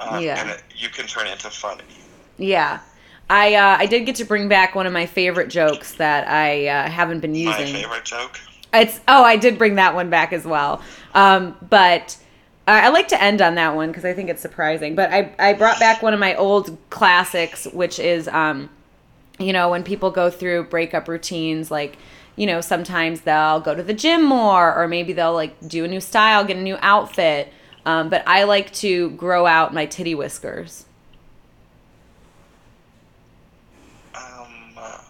Um, 0.00 0.22
Yeah. 0.22 0.40
And 0.40 0.50
it, 0.50 0.62
you 0.74 0.88
can 0.88 1.06
turn 1.06 1.26
it 1.26 1.32
into 1.32 1.50
funny. 1.50 1.84
Yeah. 2.38 2.80
I 3.28 3.54
uh, 3.54 3.76
I 3.78 3.86
did 3.86 4.06
get 4.06 4.16
to 4.16 4.24
bring 4.24 4.48
back 4.48 4.74
one 4.74 4.86
of 4.86 4.92
my 4.92 5.06
favorite 5.06 5.48
jokes 5.48 5.94
that 5.94 6.28
I 6.28 6.68
uh, 6.68 6.88
haven't 6.88 7.20
been 7.20 7.34
using. 7.34 7.72
My 7.72 7.80
favorite 7.80 8.04
joke. 8.04 8.38
It's 8.72 9.00
oh, 9.08 9.24
I 9.24 9.36
did 9.36 9.58
bring 9.58 9.76
that 9.76 9.94
one 9.94 10.10
back 10.10 10.32
as 10.32 10.44
well. 10.44 10.80
Um, 11.14 11.56
but 11.68 12.16
I, 12.68 12.86
I 12.86 12.88
like 12.88 13.08
to 13.08 13.20
end 13.20 13.42
on 13.42 13.56
that 13.56 13.74
one 13.74 13.88
because 13.88 14.04
I 14.04 14.12
think 14.12 14.28
it's 14.30 14.42
surprising. 14.42 14.94
But 14.94 15.12
I 15.12 15.32
I 15.38 15.54
brought 15.54 15.80
back 15.80 16.02
one 16.02 16.14
of 16.14 16.20
my 16.20 16.36
old 16.36 16.76
classics, 16.90 17.66
which 17.72 17.98
is 17.98 18.28
um, 18.28 18.70
you 19.38 19.52
know, 19.52 19.70
when 19.70 19.82
people 19.82 20.10
go 20.10 20.30
through 20.30 20.64
breakup 20.64 21.08
routines, 21.08 21.70
like 21.70 21.98
you 22.36 22.46
know, 22.46 22.60
sometimes 22.60 23.22
they'll 23.22 23.60
go 23.60 23.74
to 23.74 23.82
the 23.82 23.94
gym 23.94 24.22
more, 24.24 24.74
or 24.74 24.86
maybe 24.88 25.12
they'll 25.12 25.34
like 25.34 25.56
do 25.66 25.84
a 25.84 25.88
new 25.88 26.00
style, 26.00 26.44
get 26.44 26.56
a 26.56 26.60
new 26.62 26.76
outfit. 26.80 27.52
Um, 27.84 28.08
but 28.08 28.22
I 28.26 28.44
like 28.44 28.72
to 28.74 29.10
grow 29.10 29.46
out 29.46 29.72
my 29.72 29.86
titty 29.86 30.14
whiskers. 30.14 30.84
Um. 34.14 34.76
Uh, 34.76 35.00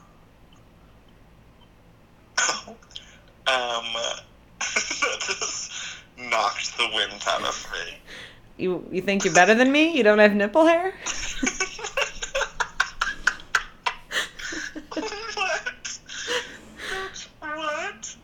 um. 3.48 3.84
That 5.00 5.20
just 5.20 5.72
knocked 6.18 6.76
the 6.76 6.88
wind 6.94 7.22
out 7.26 7.42
of 7.42 7.66
me. 7.72 7.98
You 8.56 8.86
you 8.90 9.02
think 9.02 9.24
you're 9.24 9.34
better 9.34 9.54
than 9.54 9.70
me? 9.70 9.96
You 9.96 10.02
don't 10.02 10.18
have 10.18 10.34
nipple 10.34 10.66
hair? 10.66 10.94
what? 14.92 15.98
What? 17.40 18.16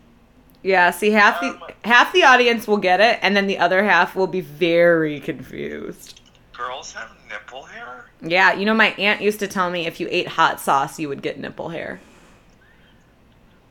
Yeah, 0.63 0.91
see 0.91 1.11
half 1.11 1.41
the 1.41 1.49
Um, 1.49 1.63
half 1.85 2.13
the 2.13 2.25
audience 2.25 2.69
will 2.69 2.77
get 2.77 3.01
it 3.01 3.19
and 3.23 3.37
then 3.37 3.47
the 3.47 3.59
other 3.59 3.85
half 3.85 4.15
will 4.15 4.27
be 4.27 4.41
very 4.41 5.19
confused. 5.21 6.21
Girls 6.53 6.73
girls 6.83 6.93
have 6.93 7.11
nipple 7.29 7.63
hair? 7.63 8.07
Yeah, 8.21 8.53
you 8.55 8.65
know, 8.65 8.75
my 8.75 8.89
aunt 8.99 9.21
used 9.21 9.41
to 9.41 9.49
tell 9.49 9.71
me 9.71 9.87
if 9.87 10.01
you 10.01 10.09
ate 10.11 10.29
hot 10.29 10.61
sauce, 10.61 10.99
you 10.99 11.09
would 11.09 11.23
get 11.23 11.39
nipple 11.39 11.71
hair. 11.71 12.01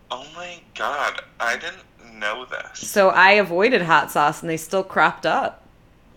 Oh 0.10 0.26
my 0.36 0.60
god, 0.76 1.22
I 1.40 1.56
didn't 1.56 2.20
know 2.20 2.46
this. 2.46 2.80
So 2.80 3.10
I 3.10 3.32
avoided 3.32 3.82
hot 3.82 4.12
sauce 4.12 4.42
and 4.42 4.50
they 4.50 4.58
still 4.58 4.84
cropped 4.84 5.26
up. 5.26 5.66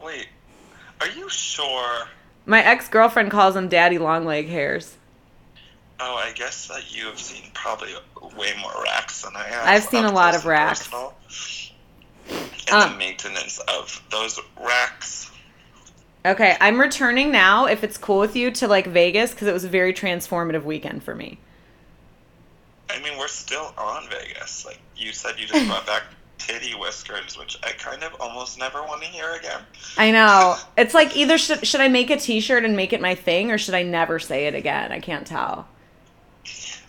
Wait, 0.03 0.29
are 1.01 1.09
you 1.09 1.29
sure? 1.29 2.09
My 2.47 2.63
ex 2.63 2.89
girlfriend 2.89 3.31
calls 3.31 3.55
them 3.55 3.69
daddy 3.69 3.99
long 3.99 4.25
leg 4.25 4.49
hairs. 4.49 4.97
Oh, 6.01 6.15
I 6.17 6.33
guess 6.33 6.67
that 6.69 6.95
you 6.95 7.07
have 7.07 7.19
seen 7.21 7.51
probably 7.55 7.93
way 8.37 8.53
more 8.61 8.73
racks 8.83 9.23
than 9.23 9.37
I 9.37 9.45
have. 9.45 9.67
I've 9.67 9.85
seen 9.85 10.05
a 10.05 10.13
lot 10.13 10.35
of 10.35 10.45
racks. 10.45 10.81
personal. 10.89 11.15
And 12.31 12.71
Um. 12.71 12.93
the 12.93 12.97
maintenance 12.99 13.59
of 13.61 14.03
those 14.11 14.41
racks. 14.61 15.31
Okay, 16.27 16.57
I'm 16.61 16.81
returning 16.81 17.31
now, 17.31 17.67
if 17.67 17.85
it's 17.85 17.99
cool 17.99 18.19
with 18.19 18.35
you, 18.35 18.51
to 18.53 18.67
like 18.67 18.87
Vegas 18.87 19.33
because 19.33 19.47
it 19.47 19.53
was 19.53 19.65
a 19.65 19.69
very 19.69 19.93
transformative 19.93 20.65
weekend 20.65 21.03
for 21.05 21.15
me. 21.15 21.39
I 22.91 22.99
mean, 23.01 23.19
we're 23.19 23.29
still 23.29 23.75
on 23.77 24.09
Vegas. 24.09 24.65
Like 24.65 24.81
you 24.97 25.13
said, 25.13 25.39
you 25.39 25.47
just 25.47 25.67
brought 25.69 25.87
back 25.87 26.03
titty 26.39 26.73
whiskers, 26.75 27.39
which 27.39 27.59
I 27.63 27.73
kind 27.73 28.03
of 28.03 28.15
almost 28.21 28.59
never 28.59 28.83
want 28.83 29.03
to 29.03 29.09
hear 29.09 29.33
again. 29.35 29.61
I 29.99 30.11
know. 30.11 30.57
It's 30.77 30.95
like 30.95 31.15
either 31.17 31.39
should 31.39 31.67
should 31.67 31.81
I 31.81 31.89
make 31.89 32.11
a 32.11 32.17
T-shirt 32.17 32.65
and 32.65 32.75
make 32.75 32.93
it 32.93 33.01
my 33.01 33.15
thing, 33.15 33.51
or 33.51 33.59
should 33.59 33.75
I 33.75 33.83
never 33.83 34.19
say 34.19 34.47
it 34.47 34.55
again? 34.55 34.93
I 34.93 35.01
can't 35.01 35.27
tell. 35.27 35.69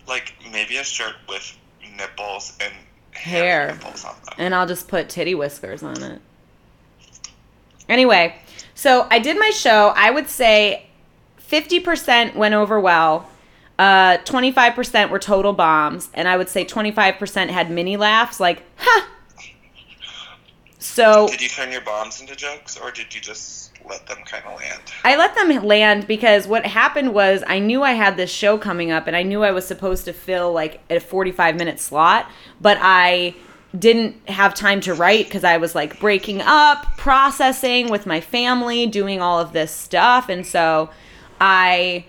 Like 0.08 0.34
maybe 0.52 0.78
a 0.78 0.84
shirt 0.84 1.16
with 1.28 1.58
nipples 1.98 2.58
and 2.62 2.74
Hair. 3.12 3.68
hairy 3.68 3.74
nipples 3.74 4.04
on 4.06 4.16
them. 4.26 4.34
and 4.38 4.56
I'll 4.56 4.68
just 4.68 4.88
put 4.88 5.10
titty 5.10 5.36
whiskers 5.36 5.82
on 5.84 6.02
it. 6.04 6.22
Anyway, 7.88 8.36
so 8.74 9.08
I 9.10 9.20
did 9.20 9.38
my 9.40 9.50
show. 9.52 9.94
I 9.96 10.12
would 10.12 10.28
say 10.30 10.88
50% 11.50 12.36
went 12.36 12.54
over 12.56 12.80
well. 12.80 13.30
Uh, 13.78 14.18
25% 14.20 15.10
were 15.10 15.20
total 15.20 15.54
bombs, 15.54 16.10
and 16.14 16.28
I 16.28 16.38
would 16.38 16.50
say 16.50 16.66
25% 16.66 17.50
had 17.50 17.70
mini 17.70 17.98
laughs, 17.98 18.40
like, 18.40 18.64
ha! 18.78 19.10
So 20.80 21.28
Did 21.28 21.42
you 21.42 21.50
turn 21.50 21.72
your 21.72 21.82
bombs 21.82 22.22
into 22.22 22.36
jokes, 22.36 22.78
or 22.78 22.90
did 22.92 23.14
you 23.14 23.20
just 23.20 23.75
let 23.90 24.06
them 24.08 24.18
kind 24.26 24.44
of 24.46 24.60
land? 24.60 24.82
I 25.04 25.16
let 25.16 25.36
them 25.36 25.50
land 25.64 26.08
because 26.08 26.48
what 26.48 26.66
happened 26.66 27.14
was 27.14 27.44
I 27.48 27.60
knew 27.60 27.84
I 27.84 27.92
had 27.94 28.18
this 28.18 28.32
show 28.32 28.58
coming 28.58 28.92
up 28.92 29.08
and 29.08 29.16
I 29.16 29.24
knew 29.24 29.44
I 29.44 29.52
was 29.52 29.66
supposed 29.68 30.06
to 30.06 30.14
fill 30.14 30.52
like 30.52 30.82
a 30.90 31.00
45 31.00 31.56
minute 31.56 31.80
slot, 31.80 32.30
but 32.62 32.78
I 32.82 33.36
didn't 33.78 34.30
have 34.30 34.54
time 34.54 34.80
to 34.82 34.94
write 34.94 35.26
because 35.26 35.44
I 35.44 35.58
was 35.58 35.76
like 35.76 36.00
breaking 36.00 36.42
up, 36.42 36.98
processing 36.98 37.90
with 37.90 38.06
my 38.06 38.22
family, 38.22 38.88
doing 38.88 39.22
all 39.22 39.40
of 39.40 39.52
this 39.54 39.72
stuff. 39.72 40.30
And 40.30 40.46
so 40.46 40.90
I, 41.42 42.06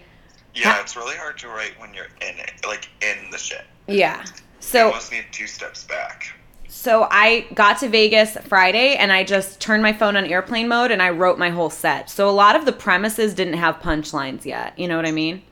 Yeah, 0.55 0.81
it's 0.81 0.97
really 0.97 1.17
hard 1.17 1.39
to 1.39 1.49
write 1.49 1.79
when 1.81 1.93
you're 1.93 2.07
in 2.21 2.39
it, 2.39 2.53
like 2.67 2.89
in 3.03 3.31
the 3.31 3.39
shit. 3.39 3.65
yeah. 3.89 4.21
you 4.25 4.33
So 4.61 4.87
almost 4.87 5.11
need 5.13 5.25
two 5.33 5.47
steps 5.47 5.85
back. 5.85 6.29
So 6.77 7.09
I 7.11 7.47
got 7.55 7.79
to 7.81 7.89
Vegas 7.89 8.37
Friday 8.45 8.95
and 8.97 9.11
I 9.11 9.25
just 9.25 9.61
turned 9.61 9.83
my 9.83 9.95
phone 9.95 10.15
on 10.15 10.27
airplane 10.27 10.69
mode 10.69 10.91
and 10.91 11.03
I 11.03 11.11
wrote 11.11 11.39
my 11.39 11.49
whole 11.49 11.71
set. 11.71 12.11
So 12.11 12.29
a 12.29 12.31
lot 12.31 12.55
of 12.55 12.65
the 12.65 12.71
premises 12.71 13.35
didn't 13.35 13.55
have 13.55 13.81
punchlines 13.81 14.45
yet. 14.45 14.79
You 14.79 14.87
know 14.87 14.95
what 14.95 15.07
I 15.07 15.11
mean? 15.11 15.43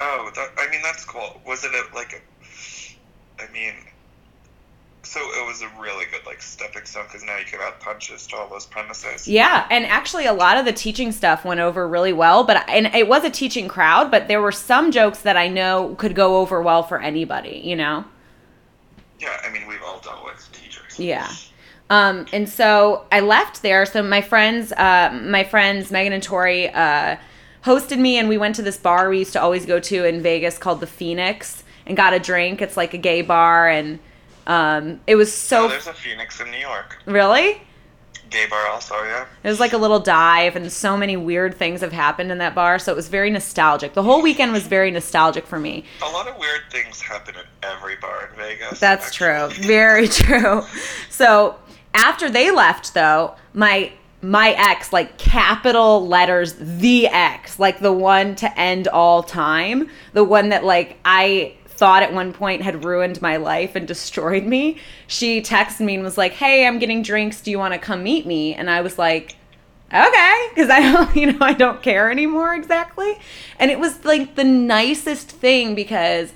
Oh, 0.00 0.30
that, 0.36 0.50
I 0.58 0.70
mean 0.70 0.82
that's 0.82 1.04
cool. 1.04 1.40
Was 1.46 1.64
it 1.64 1.72
a, 1.72 1.94
like 1.96 2.12
a? 2.12 3.42
I 3.42 3.50
mean, 3.50 3.72
so 5.02 5.20
it 5.20 5.46
was 5.46 5.62
a 5.62 5.70
really 5.80 6.04
good 6.12 6.24
like 6.26 6.42
stepping 6.42 6.84
stone 6.84 7.06
because 7.06 7.24
now 7.24 7.38
you 7.38 7.46
can 7.46 7.58
add 7.60 7.80
punches 7.80 8.26
to 8.28 8.36
all 8.36 8.48
those 8.48 8.66
premises. 8.66 9.26
Yeah, 9.26 9.66
and 9.70 9.86
actually 9.86 10.26
a 10.26 10.34
lot 10.34 10.58
of 10.58 10.66
the 10.66 10.72
teaching 10.72 11.12
stuff 11.12 11.46
went 11.46 11.60
over 11.60 11.88
really 11.88 12.12
well, 12.12 12.44
but 12.44 12.68
and 12.68 12.86
it 12.88 13.08
was 13.08 13.24
a 13.24 13.30
teaching 13.30 13.68
crowd, 13.68 14.10
but 14.10 14.28
there 14.28 14.42
were 14.42 14.52
some 14.52 14.92
jokes 14.92 15.20
that 15.22 15.36
I 15.38 15.48
know 15.48 15.96
could 15.98 16.14
go 16.14 16.36
over 16.36 16.60
well 16.62 16.82
for 16.82 17.00
anybody, 17.00 17.62
you 17.64 17.74
know? 17.74 18.04
Yeah, 19.18 19.40
I 19.44 19.50
mean 19.50 19.66
we've 19.66 19.82
all 19.82 20.00
dealt 20.00 20.24
with 20.24 20.48
teachers. 20.52 20.98
Yeah. 20.98 21.30
Um, 21.88 22.26
and 22.32 22.48
so 22.48 23.06
I 23.12 23.20
left 23.20 23.62
there. 23.62 23.86
So 23.86 24.02
my 24.02 24.20
friends, 24.20 24.72
uh, 24.72 25.18
my 25.24 25.44
friends 25.44 25.90
Megan 25.90 26.12
and 26.12 26.22
Tori, 26.22 26.68
uh, 26.68 27.16
hosted 27.64 27.98
me, 27.98 28.18
and 28.18 28.28
we 28.28 28.38
went 28.38 28.56
to 28.56 28.62
this 28.62 28.76
bar 28.76 29.08
we 29.08 29.18
used 29.18 29.32
to 29.34 29.40
always 29.40 29.66
go 29.66 29.78
to 29.80 30.04
in 30.04 30.22
Vegas 30.22 30.58
called 30.58 30.80
the 30.80 30.86
Phoenix, 30.86 31.62
and 31.86 31.96
got 31.96 32.12
a 32.12 32.18
drink. 32.18 32.60
It's 32.60 32.76
like 32.76 32.94
a 32.94 32.98
gay 32.98 33.22
bar, 33.22 33.68
and 33.68 33.98
um, 34.46 35.00
it 35.06 35.16
was 35.16 35.32
So 35.32 35.62
so 35.62 35.68
there's 35.68 35.86
a 35.86 35.92
Phoenix 35.92 36.40
in 36.40 36.50
New 36.50 36.58
York. 36.58 36.98
really. 37.06 37.60
Gay 38.36 38.46
bar 38.50 38.66
also, 38.68 38.94
yeah. 39.04 39.24
It 39.42 39.48
was 39.48 39.60
like 39.60 39.72
a 39.72 39.78
little 39.78 39.98
dive, 39.98 40.56
and 40.56 40.70
so 40.70 40.94
many 40.94 41.16
weird 41.16 41.54
things 41.54 41.80
have 41.80 41.92
happened 41.92 42.30
in 42.30 42.36
that 42.38 42.54
bar. 42.54 42.78
So 42.78 42.92
it 42.92 42.94
was 42.94 43.08
very 43.08 43.30
nostalgic. 43.30 43.94
The 43.94 44.02
whole 44.02 44.20
weekend 44.20 44.52
was 44.52 44.66
very 44.66 44.90
nostalgic 44.90 45.46
for 45.46 45.58
me. 45.58 45.84
A 46.02 46.10
lot 46.10 46.28
of 46.28 46.38
weird 46.38 46.60
things 46.70 47.00
happen 47.00 47.34
in 47.34 47.44
every 47.62 47.96
bar 47.96 48.28
in 48.30 48.36
Vegas. 48.36 48.78
That's 48.78 49.14
true. 49.14 49.48
Very 49.60 50.06
true. 50.22 50.62
So 51.08 51.56
after 51.94 52.28
they 52.28 52.50
left, 52.50 52.92
though, 52.92 53.36
my 53.54 53.90
my 54.20 54.50
ex, 54.58 54.92
like 54.92 55.16
capital 55.16 56.06
letters, 56.06 56.54
the 56.58 57.06
ex, 57.06 57.58
like 57.58 57.78
the 57.80 57.92
one 57.92 58.34
to 58.36 58.60
end 58.60 58.86
all 58.88 59.22
time, 59.22 59.88
the 60.12 60.24
one 60.24 60.50
that 60.50 60.62
like 60.62 60.98
I 61.06 61.54
thought 61.76 62.02
at 62.02 62.12
one 62.12 62.32
point 62.32 62.62
had 62.62 62.84
ruined 62.84 63.20
my 63.20 63.36
life 63.36 63.76
and 63.76 63.86
destroyed 63.86 64.44
me. 64.44 64.78
She 65.06 65.40
texted 65.40 65.80
me 65.80 65.94
and 65.94 66.04
was 66.04 66.18
like, 66.18 66.32
"Hey, 66.32 66.66
I'm 66.66 66.78
getting 66.78 67.02
drinks. 67.02 67.40
Do 67.40 67.50
you 67.50 67.58
want 67.58 67.74
to 67.74 67.78
come 67.78 68.02
meet 68.02 68.26
me?" 68.26 68.54
And 68.54 68.70
I 68.70 68.80
was 68.80 68.98
like, 68.98 69.36
okay 69.92 70.48
because 70.48 70.68
i 70.68 70.80
don't 70.80 71.14
you 71.16 71.32
know 71.32 71.38
i 71.40 71.52
don't 71.52 71.82
care 71.82 72.10
anymore 72.10 72.54
exactly 72.54 73.18
and 73.58 73.70
it 73.70 73.78
was 73.78 74.04
like 74.04 74.34
the 74.34 74.44
nicest 74.44 75.30
thing 75.30 75.74
because 75.74 76.32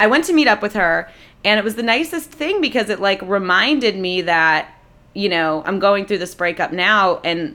i 0.00 0.06
went 0.06 0.24
to 0.24 0.32
meet 0.32 0.48
up 0.48 0.62
with 0.62 0.72
her 0.72 1.10
and 1.44 1.58
it 1.58 1.64
was 1.64 1.74
the 1.76 1.82
nicest 1.82 2.30
thing 2.30 2.60
because 2.60 2.88
it 2.88 2.98
like 2.98 3.20
reminded 3.22 3.96
me 3.96 4.22
that 4.22 4.72
you 5.12 5.28
know 5.28 5.62
i'm 5.66 5.78
going 5.78 6.06
through 6.06 6.18
this 6.18 6.34
breakup 6.34 6.72
now 6.72 7.20
and 7.22 7.54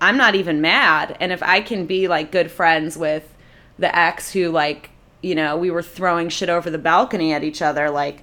i'm 0.00 0.16
not 0.16 0.36
even 0.36 0.60
mad 0.60 1.16
and 1.18 1.32
if 1.32 1.42
i 1.42 1.60
can 1.60 1.84
be 1.84 2.06
like 2.06 2.30
good 2.30 2.50
friends 2.50 2.96
with 2.96 3.34
the 3.78 3.96
ex 3.96 4.32
who 4.32 4.50
like 4.50 4.90
you 5.26 5.34
know 5.34 5.56
we 5.56 5.70
were 5.70 5.82
throwing 5.82 6.28
shit 6.28 6.48
over 6.48 6.70
the 6.70 6.78
balcony 6.78 7.32
at 7.32 7.44
each 7.44 7.60
other 7.60 7.90
like 7.90 8.22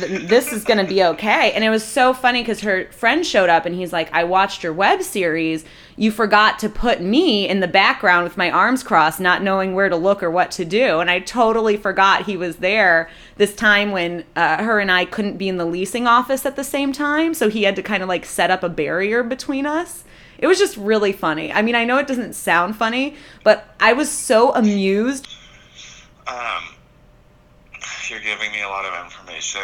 this 0.00 0.52
is 0.52 0.64
to 0.64 0.84
be 0.84 1.04
okay. 1.04 1.52
And 1.52 1.62
it 1.62 1.70
was 1.70 1.84
so 1.84 2.14
funny 2.14 2.40
because 2.40 2.60
her 2.60 2.90
friend 2.92 3.26
showed 3.26 3.50
up 3.50 3.66
and 3.66 3.74
he's 3.74 3.92
like, 3.92 4.12
I 4.12 4.24
watched 4.24 4.62
your 4.62 4.72
web 4.72 5.02
series. 5.02 5.64
You 5.96 6.10
forgot 6.10 6.58
to 6.60 6.68
put 6.68 7.02
me 7.02 7.48
in 7.48 7.60
the 7.60 7.68
background 7.68 8.24
with 8.24 8.36
my 8.36 8.50
arms 8.50 8.82
crossed, 8.82 9.20
not 9.20 9.42
knowing 9.42 9.74
where 9.74 9.88
to 9.88 9.96
look 9.96 10.22
or 10.22 10.30
what 10.30 10.50
to 10.52 10.64
do. 10.64 11.00
And 11.00 11.10
I 11.10 11.20
totally 11.20 11.76
forgot 11.76 12.24
he 12.24 12.36
was 12.36 12.56
there 12.56 13.10
this 13.36 13.54
time 13.54 13.92
when 13.92 14.24
uh, 14.34 14.62
her 14.62 14.80
and 14.80 14.90
I 14.90 15.04
couldn't 15.04 15.36
be 15.36 15.48
in 15.48 15.58
the 15.58 15.66
leasing 15.66 16.06
office 16.06 16.46
at 16.46 16.56
the 16.56 16.64
same 16.64 16.92
time. 16.92 17.34
So 17.34 17.50
he 17.50 17.64
had 17.64 17.76
to 17.76 17.82
kind 17.82 18.02
of 18.02 18.08
like 18.08 18.24
set 18.24 18.50
up 18.50 18.62
a 18.62 18.68
barrier 18.68 19.22
between 19.22 19.66
us. 19.66 20.04
It 20.38 20.46
was 20.46 20.58
just 20.58 20.76
really 20.76 21.12
funny. 21.12 21.52
I 21.52 21.62
mean, 21.62 21.76
I 21.76 21.84
know 21.84 21.98
it 21.98 22.08
doesn't 22.08 22.32
sound 22.32 22.76
funny, 22.76 23.14
but 23.44 23.74
I 23.78 23.92
was 23.92 24.10
so 24.10 24.52
amused. 24.54 25.28
Um, 26.26 26.62
you're 28.08 28.20
giving 28.20 28.52
me 28.52 28.62
a 28.62 28.68
lot 28.68 28.84
of 28.84 29.04
information 29.04 29.62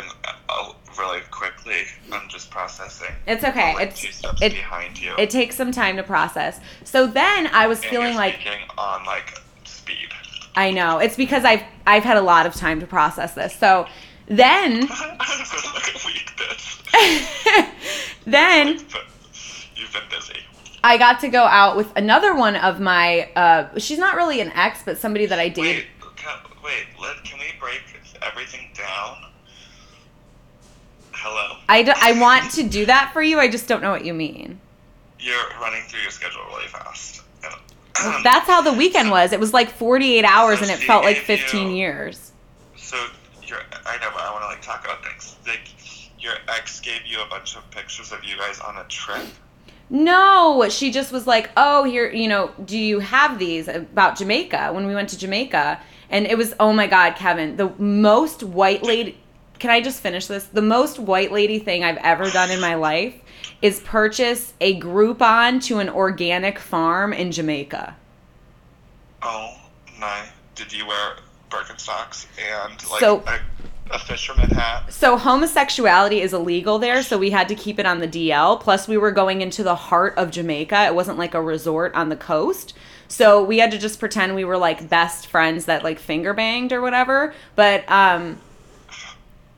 uh, 0.49 0.73
really 0.99 1.21
quickly. 1.31 1.83
I'm 2.13 2.29
just 2.29 2.51
processing. 2.51 3.15
It's 3.27 3.45
okay. 3.45 3.75
Like, 3.75 3.91
It's 3.91 4.01
two 4.01 4.13
steps 4.13 4.43
it, 4.43 4.53
behind 4.53 5.01
you. 5.01 5.15
it 5.19 5.31
takes 5.31 5.57
some 5.57 5.73
time 5.73 5.97
to 5.97 6.03
process. 6.03 6.61
So 6.85 7.07
then 7.07 7.49
I 7.49 7.67
was 7.67 7.81
and 7.83 7.91
feeling 7.91 8.17
like 8.17 8.39
on 8.77 9.05
like 9.05 9.39
speed. 9.65 10.09
I 10.57 10.71
know. 10.71 10.99
It's 10.99 11.17
because 11.17 11.45
I've 11.45 11.63
I've 11.87 12.05
had 12.05 12.17
a 12.17 12.23
lot 12.23 12.47
of 12.47 12.55
time 12.55 12.81
to 12.81 12.87
process 12.87 13.35
this. 13.35 13.55
So 13.55 13.87
then 14.27 14.81
like 14.89 15.01
a 15.01 16.07
weak 16.07 16.31
bitch. 16.37 17.69
then 18.25 18.69
you've 18.69 19.93
been 19.93 20.03
busy. 20.11 20.41
I 20.83 20.97
got 20.97 21.21
to 21.21 21.29
go 21.29 21.43
out 21.45 21.77
with 21.77 21.93
another 21.97 22.35
one 22.35 22.57
of 22.57 22.81
my 22.81 23.31
uh 23.37 23.79
she's 23.79 23.99
not 23.99 24.17
really 24.17 24.41
an 24.41 24.51
ex 24.53 24.83
but 24.85 24.99
somebody 24.99 25.27
that 25.27 25.39
I 25.39 25.49
dated. 25.49 25.85
Wait, 25.85 25.87
wait. 26.69 26.87
Let, 27.01 27.25
can 27.25 27.39
we 27.39 27.47
break 27.59 27.83
everything 28.23 28.69
down? 28.77 29.17
Hello. 31.13 31.57
I, 31.69 31.83
d- 31.83 31.93
I 31.97 32.21
want 32.21 32.53
to 32.53 32.63
do 32.63 32.87
that 32.87 33.11
for 33.13 33.23
you. 33.23 33.41
I 33.41 33.49
just 33.49 33.67
don't 33.67 33.81
know 33.83 33.91
what 33.91 34.05
you 34.05 34.15
mean. 34.15 34.61
You're 35.19 35.49
running 35.61 35.83
through 35.89 36.01
your 36.03 36.11
schedule 36.11 36.43
really 36.49 36.69
fast. 36.69 37.23
That's 38.23 38.47
how 38.47 38.61
the 38.63 38.73
weekend 38.73 39.11
was. 39.11 39.33
It 39.33 39.41
was 39.41 39.53
like 39.53 39.71
48 39.71 40.25
hours 40.25 40.59
So 40.61 40.65
and 40.67 40.71
it 40.71 40.77
felt 40.79 41.05
like 41.05 41.17
15 41.17 41.71
you- 41.71 41.77
years. 41.77 42.31
So 42.77 42.97
your 43.45 43.59
I 43.87 43.97
know, 43.99 44.11
but 44.15 44.23
I 44.23 44.31
want 44.31 44.43
to 44.43 44.47
like 44.47 44.63
talk 44.63 44.85
about 44.85 45.05
things. 45.05 45.35
Like 45.47 45.69
your 46.21 46.35
ex 46.49 46.79
gave 46.81 47.01
you 47.07 47.21
a 47.21 47.27
bunch 47.27 47.57
of 47.57 47.69
pictures 47.73 48.13
of 48.13 48.23
you 48.23 48.37
guys 48.37 48.61
on 48.61 48.77
a 48.77 48.85
trip. 48.85 49.27
No, 49.91 50.69
she 50.69 50.93
just 50.93 51.11
was 51.11 51.27
like, 51.27 51.51
"Oh, 51.57 51.83
here, 51.85 52.09
you 52.13 52.29
know, 52.29 52.53
do 52.65 52.79
you 52.79 53.01
have 53.01 53.39
these 53.39 53.67
about 53.69 54.17
Jamaica 54.19 54.71
when 54.73 54.87
we 54.87 54.95
went 54.95 55.09
to 55.09 55.19
Jamaica?" 55.19 55.81
And 56.11 56.27
it 56.27 56.39
was, 56.39 56.55
"Oh 56.59 56.73
my 56.73 56.87
god, 56.87 57.17
Kevin, 57.17 57.57
the 57.57 57.71
most 57.79 58.43
white 58.43 58.83
lady 58.83 59.19
Can 59.59 59.71
I 59.71 59.81
just 59.81 60.01
finish 60.01 60.27
this? 60.29 60.45
The 60.45 60.63
most 60.63 61.01
white 61.01 61.33
lady 61.33 61.59
thing 61.59 61.83
I've 61.83 61.97
ever 61.97 62.31
done 62.31 62.53
in 62.53 62.61
my 62.61 62.75
life 62.75 63.15
is 63.61 63.81
purchase 63.81 64.55
a 64.61 64.79
Groupon 64.79 65.61
to 65.65 65.81
an 65.81 65.89
organic 65.89 66.61
farm 66.61 67.13
in 67.13 67.33
Jamaica. 67.33 67.97
Oh 69.21 69.57
my! 69.99 70.27
Did 70.55 70.73
you 70.73 70.87
wear 70.87 71.17
Birkenstocks 71.51 72.27
and 72.39 72.73
like 72.89 73.01
So- 73.01 73.25
a, 73.27 73.41
a 73.91 73.99
fisherman 73.99 74.51
hat? 74.51 74.93
So 74.93 75.17
homosexuality 75.17 76.21
is 76.21 76.33
illegal 76.33 76.79
there, 76.79 77.03
so 77.03 77.19
we 77.19 77.31
had 77.31 77.49
to 77.49 77.55
keep 77.55 77.79
it 77.79 77.87
on 77.87 77.99
the 77.99 78.09
DL. 78.09 78.61
Plus, 78.61 78.89
we 78.89 78.97
were 78.97 79.11
going 79.11 79.41
into 79.41 79.63
the 79.63 79.75
heart 79.75 80.15
of 80.17 80.31
Jamaica. 80.31 80.87
It 80.87 80.95
wasn't 80.95 81.19
like 81.19 81.35
a 81.35 81.43
resort 81.43 81.95
on 81.95 82.09
the 82.09 82.17
coast. 82.17 82.75
So 83.09 83.43
we 83.43 83.59
had 83.59 83.71
to 83.71 83.79
just 83.79 83.99
pretend 83.99 84.35
we 84.35 84.45
were 84.45 84.59
like 84.59 84.89
best 84.89 85.27
friends 85.27 85.65
that 85.65 85.83
like 85.83 85.99
finger 85.99 86.35
banged 86.35 86.73
or 86.73 86.83
whatever. 86.83 87.35
But 87.57 87.91
um 87.91 88.39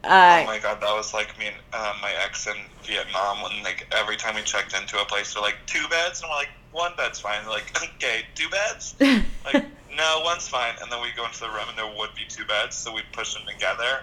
oh 0.05 0.09
uh 0.09 0.45
my 0.47 0.61
god, 0.63 0.81
that 0.81 0.95
was 0.95 1.13
like 1.13 1.37
me 1.39 1.49
and 1.49 1.57
uh, 1.73 1.95
my 2.01 2.13
ex 2.25 2.47
in 2.47 2.55
Vietnam 2.85 3.43
when 3.43 3.63
like 3.65 3.93
every 3.93 4.17
time 4.17 4.37
we 4.37 4.43
checked 4.43 4.79
into 4.81 5.01
a 5.01 5.05
place, 5.05 5.35
they're 5.35 5.43
like 5.43 5.57
two 5.67 5.85
beds, 5.89 6.23
and 6.23 6.31
we're 6.31 6.37
like 6.37 6.51
one 6.71 6.93
bed's 6.97 7.19
fine. 7.19 7.43
They're 7.43 7.53
like 7.53 7.83
okay, 7.97 8.25
two 8.35 8.49
beds. 8.49 8.95
Like 9.43 9.65
no, 9.97 10.23
one's 10.25 10.49
fine. 10.49 10.75
And 10.83 10.91
then 10.91 11.01
we 11.03 11.09
go 11.17 11.25
into 11.25 11.41
the 11.41 11.49
room, 11.49 11.69
and 11.69 11.79
there 11.79 11.87
would 11.87 12.15
be 12.15 12.25
two 12.29 12.45
beds, 12.45 12.77
so 12.77 12.95
we'd 12.95 13.11
push 13.13 13.35
them 13.35 13.43
together. 13.47 14.01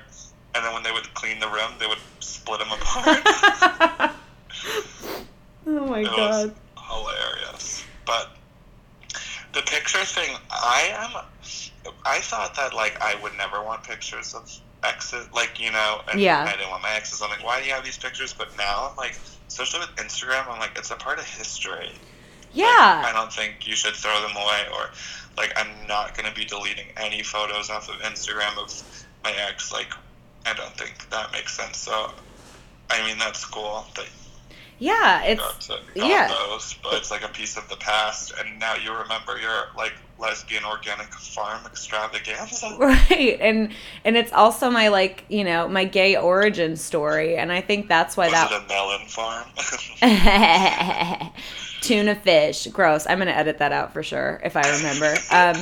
And 0.56 0.66
then 0.66 0.74
when 0.74 0.84
they 0.84 0.92
would 0.92 1.14
clean 1.14 1.40
the 1.40 1.48
room, 1.48 1.72
they 1.80 1.88
would 1.88 2.00
split 2.20 2.60
them 2.60 2.70
apart. 2.72 4.16
Oh 5.70 5.86
my 5.86 6.00
It 6.00 6.06
was 6.06 6.52
hilarious. 6.90 7.84
But 8.06 8.30
the 9.54 9.62
picture 9.64 10.04
thing, 10.06 10.36
I 10.50 10.92
am. 10.94 11.24
I 12.06 12.20
thought 12.20 12.56
that 12.56 12.74
like 12.74 12.98
I 13.02 13.16
would 13.22 13.36
never 13.38 13.62
want 13.62 13.84
pictures 13.84 14.34
of 14.34 14.50
exes, 14.84 15.28
like 15.34 15.60
you 15.60 15.72
know, 15.72 16.02
and 16.10 16.20
Yeah. 16.22 16.44
I 16.48 16.52
didn't 16.56 16.70
want 16.70 16.84
my 16.84 16.94
exes. 16.96 17.22
I'm 17.22 17.30
like, 17.30 17.44
why 17.44 17.60
do 17.62 17.68
you 17.68 17.74
have 17.74 17.84
these 17.84 17.98
pictures? 17.98 18.34
But 18.34 18.56
now 18.58 18.90
I'm 18.90 18.96
like, 18.96 19.18
especially 19.48 19.82
with 19.82 19.96
Instagram, 19.96 20.48
I'm 20.50 20.60
like, 20.60 20.78
it's 20.78 20.92
a 20.92 20.96
part 20.96 21.20
of 21.20 21.26
history. 21.26 21.92
Like, 23.04 23.14
I 23.14 23.14
don't 23.14 23.32
think 23.34 23.68
you 23.68 23.76
should 23.76 23.94
throw 23.94 24.22
them 24.22 24.36
away, 24.36 24.62
or 24.74 24.90
like 25.38 25.54
I'm 25.56 25.88
not 25.88 26.18
gonna 26.18 26.34
be 26.34 26.46
deleting 26.46 26.88
any 26.98 27.24
photos 27.24 27.70
off 27.70 27.90
of 27.90 27.96
Instagram 28.02 28.58
of 28.62 28.72
my 29.24 29.34
ex. 29.48 29.72
Like, 29.72 29.94
I 30.46 30.54
don't 30.54 30.76
think 30.78 31.10
that 31.12 31.32
makes 31.32 31.56
sense. 31.56 31.78
So, 31.78 32.12
I 32.90 33.06
mean, 33.08 33.18
that's 33.18 33.46
cool 33.46 33.86
that 33.96 34.08
Yeah, 34.80 35.24
it's 35.24 35.42
yeah. 35.96 36.28
those, 36.28 36.76
but 36.84 36.94
it's 36.96 37.12
like 37.12 37.24
a 37.24 37.30
piece 37.30 37.58
of 37.58 37.68
the 37.70 37.78
past, 37.78 38.34
and 38.40 38.60
now 38.60 38.76
you 38.76 38.94
remember 38.94 39.38
your 39.40 39.66
like 39.76 39.94
lesbian 40.20 40.64
organic 40.66 41.14
farm 41.14 41.66
extravaganza. 41.66 42.76
right. 42.80 43.38
And 43.40 43.72
and 44.04 44.18
it's 44.18 44.34
also 44.34 44.70
my 44.70 44.88
like, 44.88 45.26
you 45.30 45.44
know, 45.44 45.68
my 45.68 45.86
gay 45.86 46.16
origin 46.16 46.76
story 46.76 47.38
and 47.38 47.52
I 47.52 47.62
think 47.62 47.88
that's 47.88 48.18
why 48.18 48.26
Was 48.26 48.34
that 48.34 48.52
it 48.52 48.64
a 48.64 48.68
melon 48.68 49.08
farm? 49.08 49.48
tuna 51.82 52.16
fish 52.16 52.68
gross 52.68 53.06
i'm 53.08 53.20
gonna 53.20 53.32
edit 53.32 53.60
that 53.60 53.72
out 53.72 53.94
for 53.94 54.04
sure 54.04 54.42
if 54.44 54.58
i 54.58 54.62
remember 54.78 55.14
um 55.32 55.56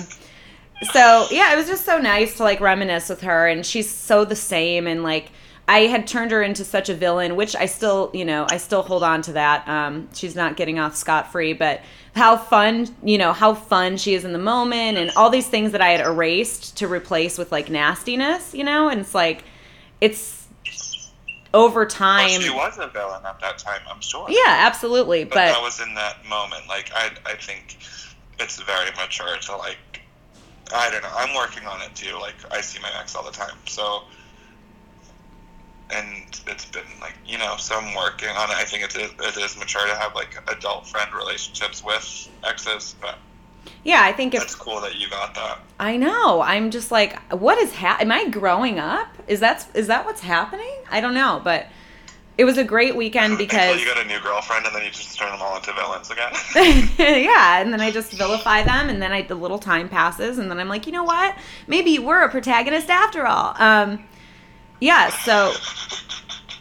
so 0.91 1.27
yeah 1.29 1.53
it 1.53 1.55
was 1.55 1.67
just 1.67 1.85
so 1.85 1.97
nice 1.97 2.37
to 2.37 2.43
like 2.43 2.59
reminisce 2.59 3.09
with 3.09 3.21
her 3.21 3.47
and 3.47 3.65
she's 3.65 3.89
so 3.89 4.25
the 4.25 4.35
same 4.35 4.87
and 4.87 5.03
like 5.03 5.29
i 5.67 5.81
had 5.81 6.07
turned 6.07 6.31
her 6.31 6.41
into 6.41 6.63
such 6.63 6.89
a 6.89 6.95
villain 6.95 7.35
which 7.35 7.55
i 7.55 7.65
still 7.65 8.09
you 8.13 8.25
know 8.25 8.45
i 8.49 8.57
still 8.57 8.81
hold 8.81 9.03
on 9.03 9.21
to 9.21 9.33
that 9.33 9.67
um 9.67 10.07
she's 10.13 10.35
not 10.35 10.55
getting 10.55 10.79
off 10.79 10.95
scot-free 10.95 11.53
but 11.53 11.81
how 12.15 12.37
fun 12.37 12.87
you 13.03 13.17
know 13.17 13.33
how 13.33 13.53
fun 13.53 13.97
she 13.97 14.13
is 14.13 14.23
in 14.23 14.31
the 14.31 14.39
moment 14.39 14.97
and 14.97 15.11
all 15.17 15.29
these 15.29 15.47
things 15.47 15.73
that 15.73 15.81
i 15.81 15.89
had 15.89 16.05
erased 16.05 16.77
to 16.77 16.87
replace 16.87 17.37
with 17.37 17.51
like 17.51 17.69
nastiness 17.69 18.53
you 18.53 18.63
know 18.63 18.87
and 18.87 19.01
it's 19.01 19.13
like 19.13 19.43
it's 19.99 20.45
over 21.53 21.81
well, 21.81 21.89
time 21.89 22.41
she 22.41 22.49
was 22.49 22.77
a 22.77 22.87
villain 22.87 23.25
at 23.25 23.39
that 23.39 23.57
time, 23.57 23.81
I'm 23.89 24.01
sure. 24.01 24.27
yeah 24.29 24.65
absolutely 24.65 25.23
but, 25.23 25.35
but 25.35 25.45
that 25.45 25.61
was 25.61 25.79
in 25.79 25.93
that 25.95 26.25
moment. 26.25 26.67
Like 26.67 26.91
I, 26.93 27.11
I 27.25 27.35
think 27.35 27.77
it's 28.39 28.61
very 28.61 28.91
mature 28.91 29.37
to 29.37 29.57
like. 29.57 29.77
I 30.73 30.89
don't 30.89 31.03
know. 31.03 31.11
I'm 31.15 31.35
working 31.35 31.65
on 31.67 31.81
it 31.81 31.95
too. 31.95 32.17
Like 32.19 32.35
I 32.51 32.59
see 32.59 32.79
my 32.81 32.89
ex 32.99 33.15
all 33.15 33.23
the 33.23 33.31
time, 33.31 33.55
so. 33.65 34.03
And 35.91 36.25
it's 36.47 36.65
been 36.65 36.83
like 36.99 37.13
you 37.25 37.37
know, 37.37 37.55
so 37.57 37.75
I'm 37.75 37.95
working 37.95 38.29
on 38.29 38.49
it. 38.49 38.55
I 38.55 38.63
think 38.63 38.83
it 38.83 38.95
is, 38.95 39.11
it 39.19 39.37
is 39.37 39.57
mature 39.57 39.85
to 39.85 39.95
have 39.95 40.15
like 40.15 40.37
adult 40.47 40.87
friend 40.87 41.13
relationships 41.13 41.83
with 41.83 42.29
exes, 42.43 42.95
but 42.99 43.17
yeah 43.83 44.01
i 44.03 44.11
think 44.11 44.35
it's 44.35 44.53
cool 44.53 44.79
that 44.81 44.95
you 44.95 45.09
got 45.09 45.33
that. 45.33 45.59
I 45.79 45.97
know. 45.97 46.41
I'm 46.41 46.71
just 46.71 46.91
like, 46.91 47.19
what 47.33 47.57
is 47.57 47.73
ha- 47.73 47.97
am 47.99 48.11
I 48.11 48.29
growing 48.29 48.79
up? 48.79 49.07
Is 49.27 49.41
that 49.41 49.67
is 49.73 49.87
that 49.87 50.05
what's 50.05 50.21
happening? 50.21 50.73
I 50.89 51.01
don't 51.01 51.13
know, 51.13 51.41
but 51.43 51.67
it 52.37 52.45
was 52.45 52.57
a 52.57 52.63
great 52.63 52.95
weekend 52.95 53.33
Until 53.33 53.45
because 53.45 53.79
you 53.79 53.85
got 53.85 54.03
a 54.03 54.07
new 54.07 54.19
girlfriend, 54.19 54.65
and 54.65 54.75
then 54.75 54.83
you 54.83 54.91
just 54.91 55.17
turn 55.17 55.31
them 55.31 55.41
all 55.41 55.55
into 55.57 55.73
villains 55.73 56.09
again. 56.09 56.33
yeah, 56.97 57.61
and 57.61 57.73
then 57.73 57.81
I 57.81 57.91
just 57.91 58.11
vilify 58.13 58.63
them, 58.63 58.89
and 58.89 59.01
then 59.01 59.11
I 59.11 59.21
the 59.21 59.35
little 59.35 59.59
time 59.59 59.89
passes, 59.89 60.37
and 60.37 60.49
then 60.49 60.59
I'm 60.59 60.69
like, 60.69 60.85
you 60.85 60.93
know 60.93 61.03
what? 61.03 61.37
Maybe 61.67 61.91
you 61.91 62.03
were 62.03 62.21
a 62.21 62.29
protagonist 62.29 62.89
after 62.89 63.25
all. 63.25 63.53
Um, 63.57 64.05
yeah, 64.79 65.09
so 65.09 65.53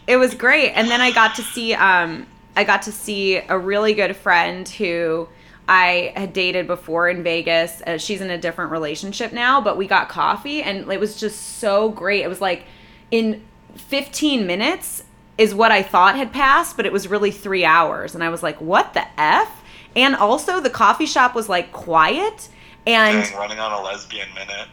it 0.06 0.16
was 0.16 0.34
great, 0.34 0.72
and 0.72 0.88
then 0.88 1.00
I 1.00 1.10
got 1.10 1.34
to 1.36 1.42
see 1.42 1.74
um, 1.74 2.26
I 2.56 2.64
got 2.64 2.82
to 2.82 2.92
see 2.92 3.36
a 3.36 3.58
really 3.58 3.94
good 3.94 4.16
friend 4.16 4.68
who 4.68 5.28
I 5.68 6.12
had 6.14 6.32
dated 6.32 6.66
before 6.66 7.08
in 7.08 7.22
Vegas. 7.22 7.82
Uh, 7.82 7.98
she's 7.98 8.20
in 8.20 8.30
a 8.30 8.38
different 8.38 8.70
relationship 8.70 9.32
now, 9.32 9.60
but 9.60 9.76
we 9.76 9.86
got 9.86 10.08
coffee, 10.08 10.62
and 10.62 10.90
it 10.90 11.00
was 11.00 11.18
just 11.18 11.58
so 11.58 11.88
great. 11.88 12.22
It 12.22 12.28
was 12.28 12.40
like 12.40 12.64
in 13.10 13.42
15 13.76 14.46
minutes 14.46 15.04
is 15.36 15.54
what 15.54 15.72
I 15.72 15.82
thought 15.82 16.16
had 16.16 16.32
passed, 16.32 16.76
but 16.76 16.86
it 16.86 16.92
was 16.92 17.08
really 17.08 17.30
three 17.30 17.64
hours. 17.64 18.14
And 18.14 18.22
I 18.22 18.28
was 18.28 18.42
like, 18.42 18.60
what 18.60 18.94
the 18.94 19.04
F? 19.20 19.62
And 19.96 20.14
also, 20.14 20.60
the 20.60 20.70
coffee 20.70 21.06
shop 21.06 21.34
was 21.34 21.48
like 21.48 21.72
quiet. 21.72 22.48
And 22.86 23.24
Dang, 23.24 23.36
running 23.36 23.58
on 23.58 23.72
a 23.72 23.82
lesbian 23.82 24.28
minute. 24.34 24.68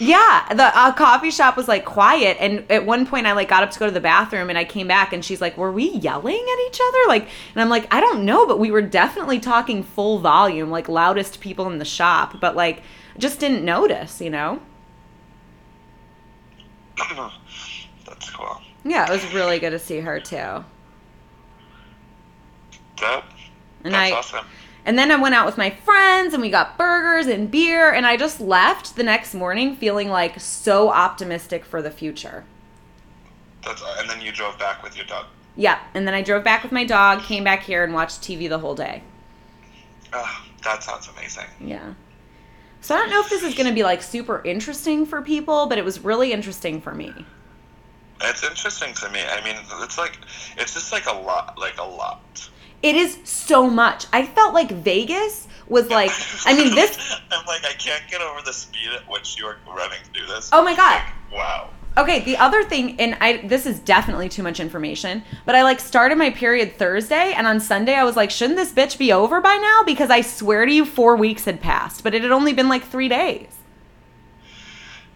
Yeah, 0.00 0.46
the 0.54 0.76
uh, 0.76 0.92
coffee 0.92 1.30
shop 1.30 1.56
was 1.58 1.68
like 1.68 1.84
quiet. 1.84 2.38
And 2.40 2.64
at 2.70 2.86
one 2.86 3.06
point, 3.06 3.26
I 3.26 3.32
like 3.32 3.48
got 3.48 3.62
up 3.62 3.70
to 3.72 3.78
go 3.78 3.84
to 3.86 3.92
the 3.92 4.00
bathroom 4.00 4.48
and 4.48 4.58
I 4.58 4.64
came 4.64 4.88
back 4.88 5.12
and 5.12 5.22
she's 5.22 5.42
like, 5.42 5.58
were 5.58 5.70
we 5.70 5.90
yelling 5.90 6.34
at 6.34 6.66
each 6.68 6.80
other? 6.88 6.98
Like, 7.06 7.28
and 7.54 7.60
I'm 7.60 7.68
like, 7.68 7.86
I 7.92 8.00
don't 8.00 8.24
know, 8.24 8.46
but 8.46 8.58
we 8.58 8.70
were 8.70 8.80
definitely 8.82 9.38
talking 9.38 9.82
full 9.82 10.18
volume, 10.18 10.70
like 10.70 10.88
loudest 10.88 11.40
people 11.40 11.70
in 11.70 11.78
the 11.78 11.84
shop, 11.84 12.40
but 12.40 12.56
like, 12.56 12.82
just 13.18 13.38
didn't 13.40 13.62
notice, 13.62 14.22
you 14.22 14.30
know? 14.30 14.60
That's 18.06 18.30
cool. 18.30 18.60
Yeah, 18.84 19.06
it 19.06 19.10
was 19.10 19.34
really 19.34 19.58
good 19.58 19.70
to 19.70 19.78
see 19.78 20.00
her 20.00 20.18
too. 20.18 20.64
Dope. 22.96 23.24
And 23.84 23.94
That's 23.94 24.12
I, 24.12 24.16
awesome. 24.16 24.46
And 24.84 24.98
then 24.98 25.10
I 25.10 25.16
went 25.16 25.34
out 25.34 25.46
with 25.46 25.58
my 25.58 25.70
friends 25.70 26.32
and 26.32 26.42
we 26.42 26.50
got 26.50 26.78
burgers 26.78 27.26
and 27.26 27.50
beer 27.50 27.92
and 27.92 28.06
I 28.06 28.16
just 28.16 28.40
left 28.40 28.96
the 28.96 29.02
next 29.02 29.34
morning 29.34 29.76
feeling 29.76 30.08
like 30.08 30.40
so 30.40 30.90
optimistic 30.90 31.64
for 31.64 31.82
the 31.82 31.90
future. 31.90 32.44
That's 33.64 33.82
and 33.98 34.08
then 34.08 34.20
you 34.20 34.32
drove 34.32 34.58
back 34.58 34.82
with 34.82 34.96
your 34.96 35.06
dog. 35.06 35.26
Yeah, 35.56 35.78
and 35.94 36.06
then 36.06 36.14
I 36.14 36.22
drove 36.22 36.44
back 36.44 36.62
with 36.62 36.72
my 36.72 36.84
dog, 36.84 37.22
came 37.22 37.44
back 37.44 37.62
here 37.62 37.84
and 37.84 37.92
watched 37.92 38.22
TV 38.22 38.48
the 38.48 38.58
whole 38.58 38.74
day. 38.74 39.02
Oh, 40.12 40.44
that 40.64 40.82
sounds 40.82 41.08
amazing. 41.08 41.46
Yeah. 41.60 41.94
So 42.80 42.94
I 42.94 42.98
don't 42.98 43.10
know 43.10 43.20
if 43.20 43.28
this 43.28 43.42
is 43.42 43.54
going 43.54 43.68
to 43.68 43.74
be 43.74 43.82
like 43.82 44.02
super 44.02 44.42
interesting 44.44 45.04
for 45.04 45.20
people, 45.20 45.66
but 45.66 45.76
it 45.76 45.84
was 45.84 46.02
really 46.02 46.32
interesting 46.32 46.80
for 46.80 46.94
me. 46.94 47.12
It's 48.22 48.42
interesting 48.42 48.94
to 48.94 49.10
me. 49.10 49.20
I 49.20 49.42
mean, 49.44 49.56
it's 49.82 49.98
like 49.98 50.18
it's 50.56 50.74
just 50.74 50.92
like 50.92 51.06
a 51.06 51.12
lot, 51.12 51.58
like 51.58 51.78
a 51.78 51.84
lot. 51.84 52.49
It 52.82 52.96
is 52.96 53.18
so 53.24 53.68
much. 53.68 54.06
I 54.12 54.24
felt 54.24 54.54
like 54.54 54.70
Vegas 54.70 55.46
was 55.68 55.88
like 55.88 56.10
I 56.46 56.54
mean 56.54 56.74
this 56.74 56.98
I'm 57.30 57.46
like, 57.46 57.64
I 57.64 57.72
can't 57.72 58.02
get 58.10 58.20
over 58.20 58.42
the 58.42 58.52
speed 58.52 58.88
at 58.94 59.08
which 59.08 59.38
you're 59.38 59.58
running 59.66 59.98
through 60.12 60.26
this. 60.26 60.50
Oh 60.52 60.62
my 60.64 60.74
God. 60.74 61.02
Like, 61.30 61.38
wow. 61.38 61.70
Okay, 61.98 62.20
the 62.20 62.36
other 62.36 62.62
thing, 62.62 63.00
and 63.00 63.16
I 63.20 63.38
this 63.38 63.66
is 63.66 63.80
definitely 63.80 64.28
too 64.28 64.42
much 64.42 64.60
information, 64.60 65.22
but 65.44 65.54
I 65.54 65.62
like 65.62 65.80
started 65.80 66.16
my 66.16 66.30
period 66.30 66.76
Thursday, 66.76 67.32
and 67.34 67.46
on 67.46 67.58
Sunday 67.58 67.94
I 67.94 68.04
was 68.04 68.16
like, 68.16 68.30
shouldn't 68.30 68.56
this 68.56 68.72
bitch 68.72 68.96
be 68.96 69.12
over 69.12 69.40
by 69.40 69.56
now? 69.56 69.82
Because 69.84 70.08
I 70.08 70.20
swear 70.20 70.64
to 70.66 70.72
you, 70.72 70.84
four 70.84 71.16
weeks 71.16 71.44
had 71.44 71.60
passed, 71.60 72.04
but 72.04 72.14
it 72.14 72.22
had 72.22 72.30
only 72.30 72.52
been 72.52 72.68
like 72.68 72.84
three 72.84 73.08
days. 73.08 73.48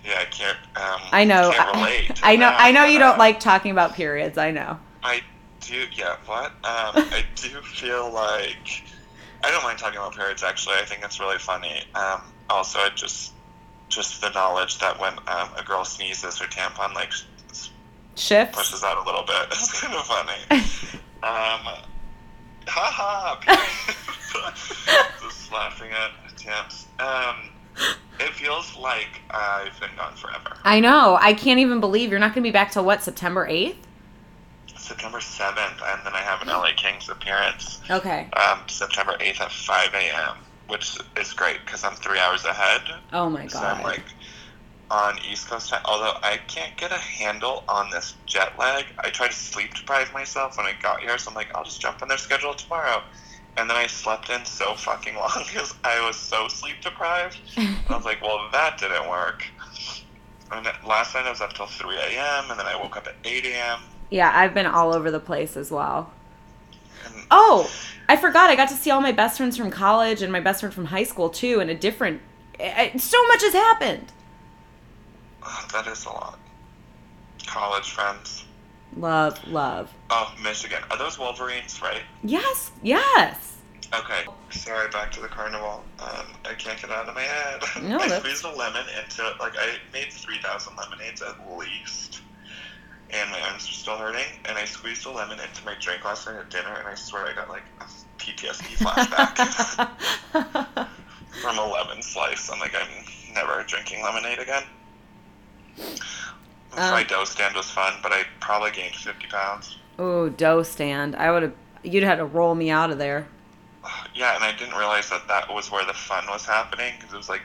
Yeah, 0.05 0.19
I 0.21 0.25
can't. 0.25 0.59
Um, 0.77 1.01
I 1.13 1.25
know. 1.25 1.53
To 1.53 1.57
I 2.23 2.37
know. 2.37 2.51
that, 2.51 2.61
I 2.61 2.73
know 2.73 2.85
you 2.85 2.99
don't 3.07 3.19
like 3.19 3.41
talking 3.41 3.71
about 3.71 3.95
periods. 3.95 4.37
I 4.37 4.51
know. 4.51 4.79
I 5.03 5.23
do. 5.67 5.87
Yeah. 5.93 6.17
What? 6.27 6.47
Um, 6.47 6.53
I 6.65 7.25
do 7.37 7.61
feel 7.63 8.13
like 8.13 8.85
I 9.43 9.51
don't 9.51 9.63
mind 9.63 9.79
talking 9.79 9.99
about 9.99 10.15
periods. 10.15 10.43
Actually, 10.43 10.77
I 10.77 10.85
think 10.85 11.03
it's 11.05 11.21
really 11.21 11.39
funny. 11.39 11.83
Um, 11.95 12.23
also, 12.51 12.79
I 12.79 12.91
just 12.95 13.33
just 13.89 14.21
the 14.21 14.31
knowledge 14.31 14.79
that 14.79 14.99
when 14.99 15.13
um, 15.29 15.49
a 15.57 15.63
girl 15.65 15.85
sneezes, 15.85 16.39
her 16.39 16.47
tampon 16.47 16.95
like 16.95 17.13
Shifts. 18.17 18.57
pushes 18.57 18.83
out 18.83 18.97
a 18.97 19.03
little 19.05 19.25
bit. 19.25 19.47
It's 19.51 19.81
kind 19.81 19.95
of 19.95 20.07
funny. 20.07 20.39
um, 21.23 21.83
haha. 22.67 23.41
Just 25.23 25.53
laughing 25.53 25.91
at 25.91 26.11
attempts. 26.33 26.87
Um, 26.99 27.51
it 28.21 28.33
feels 28.35 28.77
like 28.77 29.21
I've 29.31 29.79
been 29.81 29.91
gone 29.97 30.15
forever. 30.15 30.57
I 30.63 30.81
know. 30.81 31.19
I 31.21 31.35
can't 31.35 31.61
even 31.61 31.81
believe 31.81 32.11
you're 32.11 32.21
not 32.21 32.35
going 32.35 32.43
to 32.43 32.49
be 32.49 32.53
back 32.53 32.71
till 32.71 32.85
what 32.85 33.03
September 33.03 33.47
eighth. 33.47 33.87
September 34.85 35.19
7th, 35.19 35.81
and 35.87 36.01
then 36.05 36.15
I 36.15 36.21
have 36.21 36.43
an 36.43 36.49
LA 36.49 36.71
Kings 36.77 37.09
appearance 37.09 37.81
Okay. 37.91 38.29
um, 38.37 38.61
September 38.69 39.17
8th 39.21 39.41
at 39.41 39.53
5 39.53 39.95
a.m. 39.95 40.37
which 40.69 40.97
is 41.19 41.33
great 41.33 41.61
because 41.65 41.85
I'm 41.85 41.95
three 41.97 42.19
hours 42.19 42.45
ahead. 42.45 42.83
Oh 43.13 43.29
my 43.31 43.43
God. 43.47 43.51
So. 43.51 43.59
I'm 43.67 43.83
like 43.83 44.05
on 44.91 45.19
East 45.31 45.49
Coast 45.49 45.71
time. 45.71 45.81
Although 45.87 46.13
I 46.23 46.39
can't 46.49 46.77
get 46.77 46.93
a 46.93 46.99
handle 46.99 47.65
on 47.69 47.91
this 47.91 48.15
jet 48.27 48.53
lag. 48.59 48.85
I 49.03 49.11
tried 49.11 49.29
to 49.31 49.37
sleep 49.37 49.75
deprive 49.75 50.13
myself 50.13 50.57
when 50.59 50.67
I 50.67 50.73
got 50.83 51.01
here, 51.01 51.17
so 51.19 51.31
I'm 51.31 51.35
like, 51.35 51.49
I'll 51.55 51.65
just 51.65 51.81
jump 51.81 52.03
on 52.03 52.09
their 52.09 52.19
schedule 52.19 52.55
tomorrow. 52.55 53.03
And 53.57 53.71
then 53.71 53.77
I 53.77 53.87
slept 53.87 54.31
in 54.31 54.45
so 54.45 54.75
fucking 54.75 55.15
long 55.15 55.45
because 55.47 55.75
I 55.85 56.05
was 56.07 56.17
so 56.17 56.49
sleep 56.49 56.77
deprived. 56.83 57.39
I 57.57 57.97
was 57.97 58.05
like, 58.05 58.21
well, 58.23 58.49
that 58.53 58.79
didn't 58.79 59.09
work. 59.09 59.45
And 60.53 60.67
last 60.87 61.15
night 61.15 61.27
I 61.27 61.31
was 61.31 61.41
up 61.41 61.55
till 61.55 61.67
3 61.67 61.97
a.m. 61.97 62.51
and 62.51 62.59
then 62.61 62.67
I 62.67 62.77
woke 62.77 62.97
up 62.97 63.07
at 63.07 63.15
8 63.25 63.45
a.m. 63.47 63.79
yeah, 64.11 64.31
I've 64.35 64.55
been 64.55 64.67
all 64.67 64.95
over 64.95 65.11
the 65.11 65.21
place 65.21 65.57
as 65.57 65.71
well. 65.71 66.11
And 67.05 67.15
Oh, 67.31 67.71
I 68.09 68.17
forgot. 68.17 68.51
I 68.51 68.57
got 68.57 68.69
to 68.69 68.75
see 68.75 68.91
all 68.91 69.01
my 69.01 69.13
best 69.13 69.37
friends 69.39 69.57
from 69.57 69.71
college 69.71 70.23
and 70.23 70.31
my 70.33 70.41
best 70.41 70.61
friend 70.61 70.75
from 70.75 70.87
high 70.87 71.05
school 71.05 71.29
too, 71.31 71.61
in 71.61 71.69
a 71.71 71.75
different. 71.75 72.21
I- 72.61 72.93
I- 72.95 72.99
So 72.99 73.25
much 73.27 73.43
has 73.43 73.53
happened. 73.55 74.13
oh, 75.43 75.67
that 75.73 75.87
is 75.87 76.05
a 76.05 76.11
lot. 76.11 76.39
College 77.47 77.91
friends. 77.91 78.45
Love, 78.97 79.39
love. 79.49 79.91
Oh, 80.11 80.33
Michigan. 80.43 80.83
Are 80.91 80.97
those 80.97 81.19
Wolverines, 81.19 81.83
right? 81.83 82.03
Yes, 82.23 82.71
yes. 82.83 83.51
Okay, 83.93 84.25
sorry, 84.51 84.89
back 84.91 85.11
to 85.13 85.21
the 85.21 85.29
carnival. 85.29 85.85
Um, 86.01 86.27
I 86.45 86.55
can't 86.55 86.81
get 86.81 86.91
out 86.91 87.09
of 87.09 87.15
my 87.15 87.21
head. 87.23 87.61
No, 87.83 87.97
I 88.01 88.09
that's- 88.09 88.21
squeezed 88.21 88.45
a 88.45 88.51
lemon 88.51 88.85
into, 89.03 89.27
it. 89.27 89.39
like, 89.41 89.55
I 89.59 89.75
made 89.93 90.13
3,000 90.13 90.75
lemonades 90.77 91.23
at 91.23 91.35
least. 91.59 92.21
And 93.15 93.31
my 93.31 93.41
arms 93.41 93.69
were 93.69 93.75
still 93.75 93.97
hurting. 93.97 94.27
And 94.47 94.59
I 94.59 94.65
squeezed 94.65 95.07
a 95.07 95.11
lemon 95.11 95.39
into 95.39 95.65
my 95.65 95.75
drink 95.81 96.05
last 96.05 96.27
night 96.27 96.37
at 96.37 96.51
dinner, 96.51 96.75
and 96.79 96.89
I 96.89 96.95
swear 96.95 97.27
I 97.27 97.35
got, 97.35 97.49
like, 97.49 97.63
a 97.81 97.85
PTSD 98.19 98.77
flashback 98.85 100.89
from 101.41 101.59
a 101.59 101.67
lemon 101.67 102.03
slice. 102.03 102.51
I'm 102.51 102.59
like, 102.59 102.75
I'm 102.75 103.35
never 103.35 103.63
drinking 103.65 104.03
lemonade 104.03 104.39
again. 104.39 104.65
Um, 106.77 106.91
fried 106.91 107.07
dough 107.07 107.25
stand 107.25 107.55
was 107.55 107.71
fun, 107.71 107.95
but 108.03 108.13
I 108.13 108.23
probably 108.41 108.71
gained 108.73 108.95
50 108.95 109.27
pounds. 109.29 109.77
Ooh, 110.01 110.31
dough 110.31 110.63
stand. 110.63 111.15
I 111.17 111.31
would 111.31 111.43
have. 111.43 111.55
You'd 111.83 112.03
had 112.03 112.17
to 112.17 112.25
roll 112.25 112.55
me 112.55 112.71
out 112.71 112.91
of 112.91 112.99
there. 112.99 113.29
Yeah, 114.15 114.35
and 114.35 114.43
I 114.43 114.57
didn't 114.57 114.75
realize 114.75 115.11
that 115.11 115.29
that 115.29 115.53
was 115.53 115.71
where 115.71 115.85
the 115.85 115.93
fun 115.93 116.25
was 116.29 116.47
happening 116.47 116.95
because 116.99 117.13
it 117.13 117.17
was 117.17 117.29
like, 117.29 117.43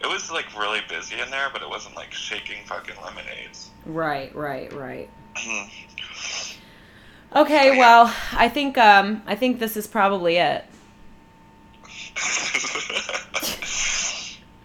it 0.00 0.06
was 0.06 0.30
like 0.30 0.46
really 0.58 0.80
busy 0.88 1.20
in 1.20 1.30
there, 1.30 1.48
but 1.52 1.62
it 1.62 1.68
wasn't 1.68 1.96
like 1.96 2.12
shaking 2.12 2.64
fucking 2.66 2.96
lemonades. 3.02 3.70
Right, 3.86 4.34
right, 4.34 4.72
right. 4.72 5.08
Okay, 7.36 7.76
well, 7.76 8.12
I 8.32 8.48
think 8.48 8.78
um, 8.78 9.22
I 9.26 9.34
think 9.34 9.58
this 9.58 9.76
is 9.76 9.86
probably 9.86 10.38
it. 10.38 10.64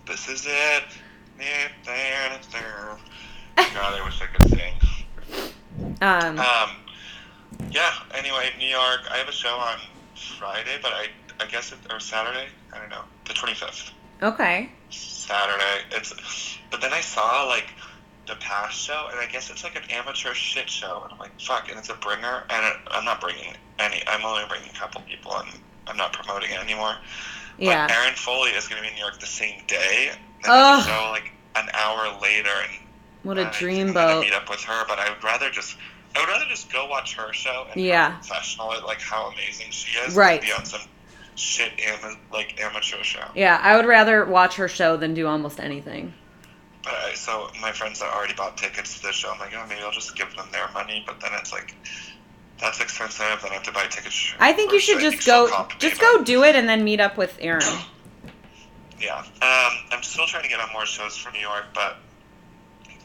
this 0.05 0.29
is 0.29 0.45
it. 0.47 0.83
God, 3.73 3.99
I 3.99 4.05
wish 4.05 4.21
I 4.21 4.27
could 4.27 4.49
sing. 4.49 4.73
Um, 6.01 6.39
Um, 6.39 6.69
yeah. 7.69 7.91
Anyway, 8.13 8.49
New 8.57 8.67
York. 8.67 9.01
I 9.11 9.17
have 9.17 9.27
a 9.27 9.33
show 9.33 9.55
on 9.55 9.77
Friday, 10.39 10.79
but 10.81 10.93
I 10.93 11.07
I 11.41 11.47
guess 11.47 11.73
it 11.73 11.79
or 11.91 11.99
Saturday. 11.99 12.47
I 12.71 12.79
don't 12.79 12.89
know. 12.89 13.03
The 13.25 13.33
twenty 13.33 13.55
fifth. 13.55 13.91
okay. 14.21 14.69
Saturday. 15.27 15.85
It's 15.91 16.57
but 16.71 16.81
then 16.81 16.93
I 16.93 17.01
saw 17.01 17.45
like 17.45 17.67
the 18.27 18.35
past 18.35 18.77
show, 18.79 19.07
and 19.11 19.19
I 19.19 19.25
guess 19.31 19.49
it's 19.49 19.63
like 19.63 19.75
an 19.75 19.83
amateur 19.89 20.33
shit 20.33 20.69
show, 20.69 21.01
and 21.03 21.11
I'm 21.13 21.19
like, 21.19 21.37
fuck, 21.41 21.69
and 21.69 21.77
it's 21.77 21.89
a 21.89 21.95
bringer, 21.95 22.43
and 22.49 22.65
it, 22.65 22.73
I'm 22.91 23.03
not 23.05 23.19
bringing 23.19 23.53
any. 23.79 24.01
I'm 24.07 24.23
only 24.23 24.43
bringing 24.47 24.69
a 24.69 24.73
couple 24.77 25.01
people, 25.01 25.35
and 25.37 25.49
I'm 25.87 25.97
not 25.97 26.13
promoting 26.13 26.51
it 26.51 26.59
anymore. 26.59 26.95
Yeah. 27.57 27.87
But 27.87 27.95
Erin 27.95 28.15
Foley 28.15 28.51
is 28.51 28.67
going 28.67 28.77
to 28.81 28.83
be 28.83 28.87
in 28.89 28.95
New 28.95 29.01
York 29.01 29.19
the 29.19 29.25
same 29.27 29.61
day, 29.67 30.11
and 30.43 30.45
Ugh. 30.47 30.85
the 30.85 31.09
like 31.11 31.31
an 31.55 31.69
hour 31.73 32.17
later, 32.21 32.49
and 32.49 32.87
What 33.23 33.37
a 33.37 33.43
think 33.43 33.53
dream 33.55 33.93
boat. 33.93 34.21
meet 34.23 34.33
up 34.33 34.49
with 34.49 34.61
her, 34.61 34.85
but 34.87 34.99
I 34.99 35.09
would 35.09 35.23
rather 35.23 35.49
just. 35.49 35.77
I 36.15 36.19
would 36.19 36.29
rather 36.29 36.45
just 36.47 36.71
go 36.71 36.85
watch 36.87 37.15
her 37.15 37.33
show 37.33 37.65
and 37.71 37.81
Yeah. 37.81 38.11
professional 38.17 38.71
it, 38.73 38.83
like 38.85 39.01
how 39.01 39.31
amazing 39.31 39.71
she 39.71 39.97
is, 39.97 40.13
Right. 40.15 40.39
be 40.39 40.51
on 40.53 40.63
some 40.63 40.81
shit 41.35 41.71
ama- 41.85 42.17
like 42.31 42.59
amateur 42.61 43.01
show. 43.03 43.23
Yeah, 43.35 43.59
I 43.61 43.75
would 43.75 43.85
rather 43.85 44.25
watch 44.25 44.55
her 44.55 44.67
show 44.67 44.97
than 44.97 45.13
do 45.13 45.27
almost 45.27 45.59
anything. 45.59 46.13
But 46.83 46.93
I, 46.93 47.13
so 47.13 47.49
my 47.61 47.71
friends 47.71 47.99
that 47.99 48.13
already 48.13 48.33
bought 48.33 48.57
tickets 48.57 48.97
to 48.99 49.03
the 49.07 49.13
show, 49.13 49.31
I'm 49.31 49.39
like, 49.39 49.53
oh, 49.55 49.65
maybe 49.69 49.81
I'll 49.81 49.91
just 49.91 50.15
give 50.17 50.35
them 50.35 50.47
their 50.51 50.69
money. 50.73 51.03
But 51.07 51.19
then 51.21 51.31
it's 51.35 51.51
like, 51.53 51.73
that's 52.59 52.81
expensive. 52.81 53.25
Then 53.41 53.51
I 53.51 53.53
have 53.53 53.63
to 53.63 53.71
buy 53.71 53.87
tickets. 53.87 54.33
I 54.39 54.51
think 54.53 54.71
you 54.73 54.79
should 54.79 54.97
I 54.97 55.09
just 55.09 55.25
go, 55.25 55.67
just 55.79 56.01
go 56.01 56.23
do 56.23 56.43
it 56.43 56.55
and 56.55 56.67
then 56.67 56.83
meet 56.83 56.99
up 56.99 57.17
with 57.17 57.37
Erin. 57.39 57.63
Yeah. 58.99 59.17
Um, 59.19 59.73
I'm 59.91 60.01
still 60.01 60.25
trying 60.27 60.43
to 60.43 60.49
get 60.49 60.61
on 60.61 60.69
more 60.71 60.85
shows 60.85 61.17
for 61.17 61.29
New 61.33 61.39
York, 61.41 61.65
but 61.73 61.97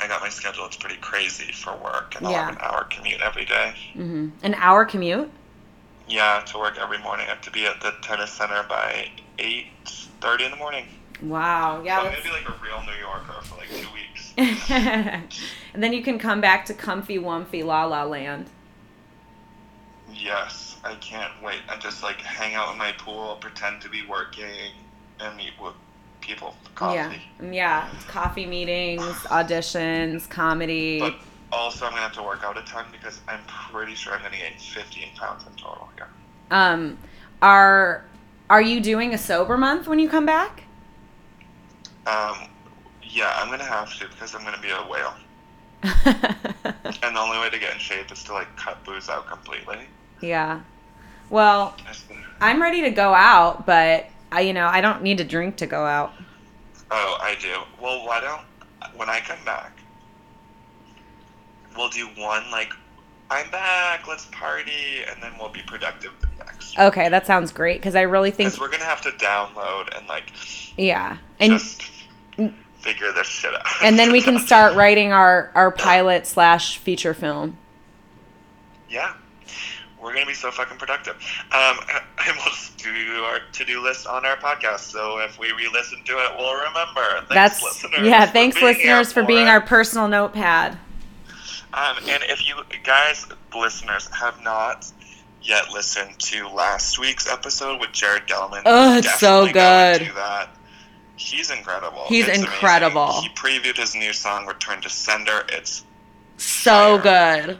I 0.01 0.07
got 0.07 0.21
my 0.21 0.29
schedule. 0.29 0.65
It's 0.67 0.77
pretty 0.77 0.99
crazy 0.99 1.51
for 1.53 1.75
work, 1.77 2.15
and 2.17 2.25
I'll 2.25 2.35
have 2.35 2.55
an 2.55 2.61
hour 2.61 2.85
commute 2.85 3.21
every 3.21 3.45
day. 3.45 3.75
hmm 3.95 4.29
An 4.45 4.55
hour 4.55 4.85
commute. 4.85 5.29
Yeah, 6.09 6.43
to 6.47 6.59
work 6.59 6.79
every 6.79 6.99
morning. 6.99 7.27
I 7.27 7.31
have 7.31 7.43
to 7.43 7.51
be 7.51 7.67
at 7.67 7.81
the 7.81 7.93
tennis 8.03 8.31
center 8.31 8.65
by 8.69 9.09
eight 9.39 9.67
thirty 10.21 10.45
in 10.45 10.51
the 10.51 10.57
morning. 10.57 10.87
Wow. 11.23 11.79
so 11.79 11.85
Yeah. 11.85 11.99
I'm 11.99 12.05
gonna 12.11 12.23
be 12.23 12.31
like 12.31 12.49
a 12.49 12.55
real 12.63 12.83
New 12.83 12.99
Yorker 13.01 13.43
for 13.43 13.57
like 13.57 13.69
two 13.69 13.89
weeks. 13.93 14.33
and 15.75 15.83
then 15.83 15.93
you 15.93 16.03
can 16.03 16.19
come 16.19 16.41
back 16.41 16.65
to 16.67 16.75
comfy, 16.75 17.19
wumpy, 17.19 17.65
la 17.65 17.85
la 17.85 18.05
land. 18.05 18.47
Yes, 20.13 20.77
I 20.85 20.95
can't 20.97 21.33
wait. 21.43 21.61
I 21.69 21.77
just 21.77 22.03
like 22.03 22.21
hang 22.21 22.55
out 22.55 22.73
in 22.73 22.79
my 22.79 22.93
pool, 22.93 23.37
pretend 23.41 23.81
to 23.83 23.89
be 23.89 24.05
working, 24.07 24.73
and 25.21 25.37
meet 25.37 25.53
with 25.63 25.75
people 26.21 26.57
for 26.65 26.71
coffee. 26.71 27.21
Yeah. 27.41 27.51
Yeah. 27.51 27.89
Coffee 28.07 28.47
meetings, 28.47 29.03
auditions, 29.27 30.29
comedy. 30.29 31.01
But 31.01 31.17
also, 31.53 31.85
I'm 31.87 31.93
gonna 31.93 32.03
have 32.03 32.13
to 32.13 32.23
work 32.23 32.45
out 32.45 32.57
a 32.59 32.63
ton 32.63 32.87
because 32.93 33.21
I'm 33.29 33.41
pretty 33.47 33.95
sure 33.95 34.13
I'm 34.15 34.23
gonna 34.23 34.37
gain 34.37 34.59
15 34.59 35.09
pounds 35.17 35.45
in 35.47 35.53
total 35.55 35.89
here. 35.97 36.09
Um, 36.51 36.99
are 37.43 38.05
are 38.51 38.63
you 38.63 38.81
doing 38.81 39.15
a 39.15 39.19
sober 39.19 39.57
month 39.59 39.87
when 39.89 39.99
you 39.99 40.09
come 40.09 40.27
back? 40.27 40.65
Um, 42.07 42.49
yeah, 43.03 43.33
I'm 43.37 43.51
gonna 43.51 43.65
have 43.65 43.93
to 43.99 44.09
because 44.09 44.35
I'm 44.35 44.43
gonna 44.45 44.61
be 44.61 44.71
a 44.71 44.83
whale, 44.89 45.15
and 47.03 47.17
the 47.17 47.21
only 47.21 47.39
way 47.39 47.51
to 47.51 47.59
get 47.59 47.73
in 47.75 47.79
shape 47.79 48.11
is 48.13 48.25
to 48.25 48.33
like 48.33 48.55
cut 48.57 48.83
booze 48.85 49.09
out 49.09 49.27
completely. 49.27 49.79
yeah. 50.21 50.61
Well, 51.31 51.77
I'm 52.41 52.63
ready 52.63 52.81
to 52.83 52.91
go 52.91 53.13
out, 53.13 53.67
but 53.67 54.07
I, 54.33 54.41
you 54.41 54.55
know, 54.55 54.67
I 54.67 54.81
don't 54.81 55.03
need 55.03 55.19
to 55.19 55.25
drink 55.25 55.57
to 55.59 55.67
go 55.67 55.85
out. 55.85 56.13
Oh, 56.91 57.19
I 57.21 57.35
do. 57.39 57.55
Well, 57.83 58.07
why 58.07 58.21
don't 58.23 58.41
when 58.97 59.11
I 59.11 59.21
come 59.21 59.45
back, 59.45 59.78
we'll 61.79 61.89
do 61.89 62.07
one 62.17 62.51
like 62.51 62.73
I'm 63.31 63.51
back, 63.51 64.07
let's 64.09 64.25
party, 64.27 65.03
and 65.11 65.23
then 65.23 65.33
we'll 65.39 65.51
be 65.51 65.61
productive 65.67 66.13
the 66.21 66.45
next. 66.45 66.79
Okay, 66.79 67.09
that 67.11 67.27
sounds 67.27 67.53
great 67.53 67.79
because 67.81 67.95
I 67.95 68.03
really 68.03 68.31
think, 68.31 68.49
Because 68.51 68.61
we're 68.61 68.71
gonna 68.71 68.85
have 68.85 69.01
to 69.03 69.11
download 69.13 69.97
and 69.97 70.07
like 70.09 70.33
yeah, 70.77 71.17
and 71.41 71.53
just 71.53 71.83
figure 72.81 73.13
this 73.13 73.27
shit 73.27 73.55
out. 73.55 73.67
and 73.83 73.99
then 73.99 74.13
we 74.13 74.21
can 74.23 74.39
start 74.47 74.75
writing 74.77 75.13
our 75.13 75.51
our 75.55 75.71
pilot 75.71 76.27
slash 76.27 76.79
feature 76.79 77.13
film. 77.15 77.57
yeah, 78.89 79.13
we're 80.03 80.15
gonna 80.15 80.25
be 80.27 80.33
so 80.35 80.51
fucking 80.51 80.79
productive. 80.79 81.17
Um, 81.53 81.79
and 82.27 82.37
we'll 82.37 82.45
just 82.47 82.79
do 82.79 82.91
our 83.25 83.41
to-do 83.53 83.83
list 83.83 84.07
on 84.07 84.25
our 84.25 84.37
podcast. 84.37 84.81
So 84.91 85.19
if 85.19 85.39
we 85.39 85.53
re-listen 85.53 86.03
to 86.05 86.13
it, 86.13 86.31
we'll 86.39 86.55
remember. 86.55 87.03
Thanks, 87.29 87.29
That's 87.29 87.63
listeners. 87.63 88.07
yeah. 88.07 88.25
for 88.27 88.33
Thanks, 88.33 88.57
being 88.59 88.75
here 88.77 88.97
listeners, 88.97 89.13
for 89.13 89.23
being 89.25 89.49
our 89.49 89.61
personal 89.61 90.09
notepad. 90.09 90.79
Um, 91.75 91.97
and 92.09 92.23
if 92.25 92.47
you 92.49 92.55
guys, 92.83 93.27
listeners, 93.57 94.09
have 94.15 94.43
not 94.43 94.91
yet 95.43 95.71
listened 95.73 96.19
to 96.19 96.49
last 96.49 96.99
week's 96.99 97.31
episode 97.31 97.81
with 97.81 97.93
Jared 97.93 98.27
Gelman, 98.27 98.63
Oh, 98.65 98.97
it's 98.99 99.19
so 99.21 99.47
good. 99.47 99.99
Do 100.01 100.13
that. 100.15 100.49
He's 101.17 101.51
incredible. 101.51 102.05
He's 102.09 102.27
It's 102.27 102.39
amazing. 102.39 102.53
incredible. 102.55 103.21
He 103.23 103.29
previewed 103.31 103.77
his 103.77 103.95
new 103.95 104.13
song 104.13 104.47
"Return 104.47 104.81
to 104.83 104.89
Sender." 104.89 105.45
It's 105.51 105.85
So 106.37 106.99
Fire. 107.01 107.45
good. 107.47 107.59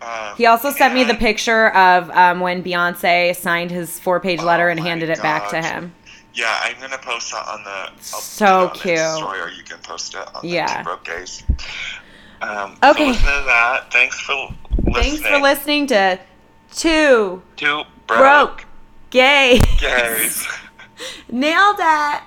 um, 0.00 0.36
He 0.36 0.46
also 0.46 0.70
sent 0.70 0.94
me 0.94 1.04
the 1.04 1.14
picture 1.14 1.70
of 1.74 2.08
um, 2.10 2.40
when 2.40 2.62
Beyonce 2.62 3.34
signed 3.36 3.70
his 3.70 3.98
four 4.00 4.20
page 4.20 4.40
letter 4.40 4.68
Oh 4.68 4.70
and 4.70 4.80
handed 4.80 5.10
it 5.10 5.20
back 5.20 5.50
to 5.50 5.60
him. 5.60 5.92
Yeah, 6.32 6.56
I'm 6.62 6.80
gonna 6.80 6.96
post 6.98 7.32
that 7.32 7.46
on 7.48 7.64
the 7.64 7.70
I'll 7.70 7.98
So 7.98 8.68
on 8.68 8.70
cute. 8.74 8.98
Story, 8.98 9.40
or 9.40 9.48
you 9.50 9.64
can 9.64 9.78
post 9.78 10.14
it 10.14 10.20
on 10.34 10.40
Yeah. 10.44 10.68
the 10.68 10.78
Two 10.78 10.84
Broke 10.84 11.04
Gays. 11.04 11.42
Um, 12.42 12.76
Okay. 12.82 13.04
So 13.04 13.06
listen 13.12 13.24
to 13.24 13.44
that. 13.46 13.92
Thanks 13.92 14.20
for 14.20 14.48
listening. 14.86 14.94
Thanks 14.94 15.20
for 15.22 15.38
listening 15.38 15.86
to 15.88 16.18
Two 16.72 17.42
Two 17.56 17.82
Broke 18.06 18.66
Gay. 19.10 19.60
Gays. 19.78 20.46
Nailed 21.30 21.76
it. 21.78 22.22